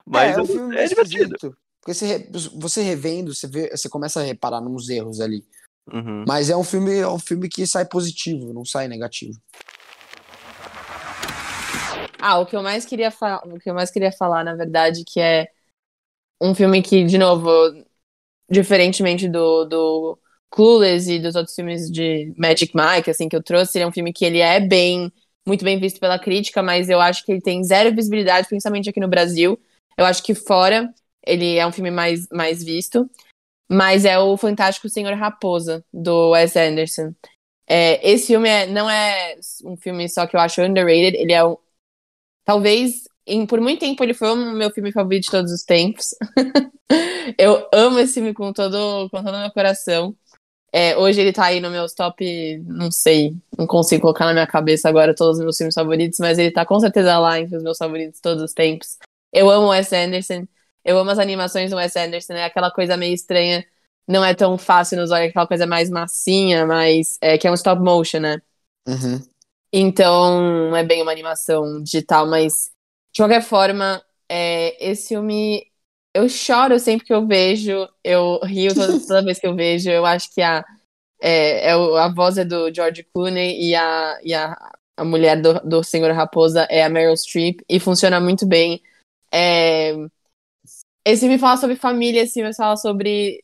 Mas 0.06 0.36
é, 0.36 0.40
é 0.40 0.42
um 0.42 0.46
filme 0.46 0.76
é 0.76 0.86
divertido. 0.86 1.34
esquisito. 1.34 1.58
Porque 1.80 1.94
você, 1.94 2.30
você 2.54 2.80
revendo, 2.80 3.34
você, 3.34 3.48
vê, 3.48 3.68
você 3.70 3.88
começa 3.88 4.20
a 4.20 4.22
reparar 4.22 4.60
nos 4.60 4.88
erros 4.88 5.20
ali. 5.20 5.44
Uhum. 5.92 6.24
Mas 6.28 6.48
é 6.48 6.56
um 6.56 6.62
filme, 6.62 6.96
é 6.96 7.08
um 7.08 7.18
filme 7.18 7.48
que 7.48 7.66
sai 7.66 7.84
positivo, 7.84 8.52
não 8.52 8.64
sai 8.64 8.86
negativo. 8.86 9.36
Ah, 12.20 12.38
o 12.38 12.46
que 12.46 12.54
eu 12.54 12.62
mais 12.62 12.84
queria 12.86 13.10
falar, 13.10 13.42
o 13.44 13.58
que 13.58 13.68
eu 13.68 13.74
mais 13.74 13.90
queria 13.90 14.12
falar, 14.12 14.44
na 14.44 14.54
verdade, 14.54 15.02
que 15.04 15.20
é 15.20 15.48
um 16.40 16.54
filme 16.54 16.80
que, 16.80 17.04
de 17.04 17.18
novo, 17.18 17.50
diferentemente 18.48 19.28
do, 19.28 19.64
do 19.64 20.18
Clueless 20.52 21.10
e 21.10 21.18
dos 21.18 21.34
outros 21.34 21.54
filmes 21.56 21.90
de 21.90 22.32
Magic 22.36 22.72
Mike, 22.76 23.10
assim, 23.10 23.28
que 23.28 23.36
eu 23.36 23.42
trouxe, 23.42 23.78
ele 23.78 23.84
é 23.84 23.88
um 23.88 23.92
filme 23.92 24.12
que 24.12 24.24
ele 24.24 24.38
é 24.40 24.60
bem, 24.60 25.10
muito 25.46 25.64
bem 25.64 25.78
visto 25.80 25.98
pela 25.98 26.18
crítica, 26.18 26.62
mas 26.62 26.90
eu 26.90 27.00
acho 27.00 27.24
que 27.24 27.32
ele 27.32 27.40
tem 27.40 27.64
zero 27.64 27.94
visibilidade, 27.94 28.48
principalmente 28.48 28.90
aqui 28.90 29.00
no 29.00 29.08
Brasil. 29.08 29.58
Eu 29.96 30.04
acho 30.04 30.22
que 30.22 30.34
fora 30.34 30.92
ele 31.26 31.56
é 31.56 31.66
um 31.66 31.72
filme 31.72 31.90
mais, 31.90 32.28
mais 32.30 32.62
visto. 32.62 33.10
Mas 33.70 34.04
é 34.04 34.18
o 34.18 34.36
Fantástico 34.36 34.88
Senhor 34.88 35.14
Raposa, 35.14 35.84
do 35.92 36.30
Wes 36.30 36.56
Anderson. 36.56 37.14
É, 37.66 38.10
esse 38.10 38.28
filme 38.28 38.48
é- 38.48 38.66
não 38.66 38.90
é 38.90 39.36
um 39.64 39.76
filme 39.76 40.08
só 40.08 40.26
que 40.26 40.36
eu 40.36 40.40
acho 40.40 40.62
underrated, 40.62 41.16
ele 41.16 41.32
é 41.32 41.44
um, 41.44 41.56
Talvez, 42.44 43.04
em- 43.26 43.46
por 43.46 43.60
muito 43.60 43.80
tempo, 43.80 44.02
ele 44.02 44.14
foi 44.14 44.30
o 44.30 44.36
meu 44.36 44.70
filme 44.70 44.92
favorito 44.92 45.24
de 45.24 45.30
todos 45.30 45.52
os 45.52 45.62
tempos. 45.62 46.08
eu 47.38 47.68
amo 47.72 47.98
esse 48.00 48.14
filme 48.14 48.34
com 48.34 48.52
todo, 48.52 49.08
com 49.10 49.22
todo 49.22 49.34
o 49.34 49.40
meu 49.40 49.50
coração. 49.52 50.16
É, 50.74 50.96
hoje 50.96 51.20
ele 51.20 51.34
tá 51.34 51.44
aí 51.44 51.60
no 51.60 51.70
meus 51.70 51.92
top, 51.92 52.58
não 52.66 52.90
sei, 52.90 53.36
não 53.58 53.66
consigo 53.66 54.00
colocar 54.00 54.24
na 54.24 54.32
minha 54.32 54.46
cabeça 54.46 54.88
agora 54.88 55.14
todos 55.14 55.36
os 55.36 55.44
meus 55.44 55.56
filmes 55.58 55.74
favoritos, 55.74 56.18
mas 56.18 56.38
ele 56.38 56.50
tá 56.50 56.64
com 56.64 56.80
certeza 56.80 57.18
lá 57.18 57.38
entre 57.38 57.58
os 57.58 57.62
meus 57.62 57.76
favoritos 57.76 58.20
todos 58.20 58.42
os 58.42 58.54
tempos. 58.54 58.96
Eu 59.30 59.50
amo 59.50 59.66
o 59.66 59.70
Wes 59.70 59.92
Anderson, 59.92 60.46
eu 60.82 60.98
amo 60.98 61.10
as 61.10 61.18
animações 61.18 61.70
do 61.70 61.76
Wes 61.76 61.94
Anderson, 61.94 62.32
é 62.32 62.44
aquela 62.44 62.70
coisa 62.70 62.96
meio 62.96 63.12
estranha, 63.12 63.62
não 64.08 64.24
é 64.24 64.34
tão 64.34 64.56
fácil 64.56 64.98
nos 64.98 65.10
olhos, 65.10 65.28
aquela 65.28 65.46
coisa 65.46 65.66
mais 65.66 65.90
massinha, 65.90 66.64
mas 66.66 67.18
é, 67.20 67.36
que 67.36 67.46
é 67.46 67.50
um 67.50 67.54
stop 67.54 67.82
motion, 67.82 68.20
né? 68.20 68.40
Uhum. 68.88 69.20
Então, 69.70 70.74
é 70.74 70.82
bem 70.82 71.02
uma 71.02 71.12
animação 71.12 71.82
digital, 71.82 72.26
mas 72.26 72.70
de 73.12 73.20
qualquer 73.20 73.42
forma, 73.42 74.02
é, 74.26 74.90
esse 74.90 75.08
filme 75.08 75.66
eu 76.14 76.28
choro 76.28 76.78
sempre 76.78 77.06
que 77.06 77.12
eu 77.14 77.26
vejo, 77.26 77.88
eu 78.04 78.40
rio 78.44 78.74
toda, 78.74 78.92
toda 79.06 79.24
vez 79.24 79.38
que 79.38 79.46
eu 79.46 79.54
vejo. 79.54 79.90
Eu 79.90 80.04
acho 80.04 80.32
que 80.32 80.42
a, 80.42 80.64
é, 81.20 81.70
é 81.70 81.72
a 81.72 82.08
voz 82.08 82.38
é 82.38 82.44
do 82.44 82.72
George 82.74 83.04
Clooney 83.04 83.70
e 83.70 83.74
a, 83.74 84.18
e 84.22 84.34
a, 84.34 84.56
a 84.96 85.04
mulher 85.04 85.40
do, 85.40 85.54
do 85.60 85.82
Senhor 85.82 86.12
Raposa 86.12 86.66
é 86.70 86.84
a 86.84 86.88
Meryl 86.88 87.16
Streep, 87.16 87.60
e 87.68 87.80
funciona 87.80 88.20
muito 88.20 88.46
bem. 88.46 88.82
É, 89.32 89.94
esse 91.04 91.20
filme 91.20 91.38
fala 91.38 91.56
sobre 91.56 91.76
família, 91.76 92.22
esse 92.22 92.34
filme 92.34 92.54
fala 92.54 92.76
sobre 92.76 93.42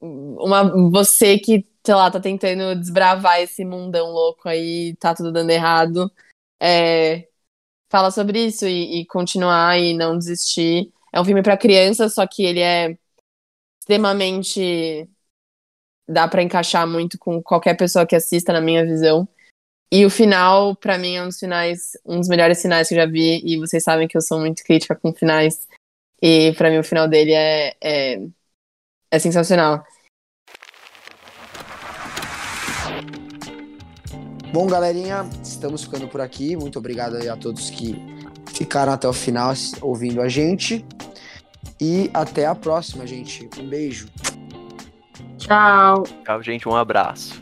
uma, 0.00 0.90
você 0.90 1.38
que, 1.38 1.66
sei 1.84 1.94
lá, 1.94 2.10
tá 2.10 2.20
tentando 2.20 2.78
desbravar 2.78 3.40
esse 3.40 3.64
mundão 3.64 4.10
louco 4.10 4.48
aí, 4.48 4.96
tá 4.96 5.14
tudo 5.14 5.32
dando 5.32 5.50
errado. 5.50 6.10
É, 6.60 7.28
fala 7.90 8.10
sobre 8.10 8.46
isso 8.46 8.66
e, 8.66 9.00
e 9.00 9.06
continuar 9.06 9.78
e 9.78 9.94
não 9.94 10.18
desistir. 10.18 10.92
É 11.12 11.20
um 11.20 11.24
filme 11.24 11.42
pra 11.42 11.56
criança, 11.56 12.08
só 12.08 12.26
que 12.26 12.42
ele 12.42 12.60
é 12.60 12.96
extremamente. 13.80 15.08
dá 16.08 16.26
pra 16.26 16.42
encaixar 16.42 16.86
muito 16.86 17.18
com 17.18 17.42
qualquer 17.42 17.76
pessoa 17.76 18.06
que 18.06 18.16
assista, 18.16 18.52
na 18.52 18.60
minha 18.60 18.84
visão. 18.84 19.28
E 19.92 20.06
o 20.06 20.10
final, 20.10 20.74
pra 20.74 20.96
mim, 20.96 21.16
é 21.16 21.22
um 21.22 21.28
dos 21.28 21.38
finais, 21.38 21.92
um 22.06 22.18
dos 22.18 22.28
melhores 22.28 22.62
finais 22.62 22.88
que 22.88 22.94
eu 22.94 22.98
já 22.98 23.06
vi, 23.06 23.42
e 23.44 23.58
vocês 23.58 23.84
sabem 23.84 24.08
que 24.08 24.16
eu 24.16 24.22
sou 24.22 24.40
muito 24.40 24.64
crítica 24.64 24.96
com 24.96 25.12
finais. 25.12 25.68
E 26.22 26.52
pra 26.54 26.70
mim 26.70 26.78
o 26.78 26.84
final 26.84 27.06
dele 27.06 27.32
é, 27.32 27.76
é, 27.82 28.18
é 29.10 29.18
sensacional. 29.18 29.84
Bom, 34.52 34.66
galerinha, 34.66 35.28
estamos 35.42 35.84
ficando 35.84 36.08
por 36.08 36.20
aqui. 36.20 36.56
Muito 36.56 36.78
obrigado 36.78 37.16
a 37.16 37.36
todos 37.36 37.68
que 37.70 37.96
ficaram 38.46 38.92
até 38.92 39.08
o 39.08 39.12
final 39.12 39.52
ouvindo 39.80 40.20
a 40.20 40.28
gente. 40.28 40.84
E 41.80 42.10
até 42.14 42.46
a 42.46 42.54
próxima, 42.54 43.06
gente. 43.06 43.48
Um 43.58 43.68
beijo. 43.68 44.08
Tchau. 45.38 46.04
Tchau, 46.24 46.42
gente. 46.42 46.68
Um 46.68 46.76
abraço. 46.76 47.41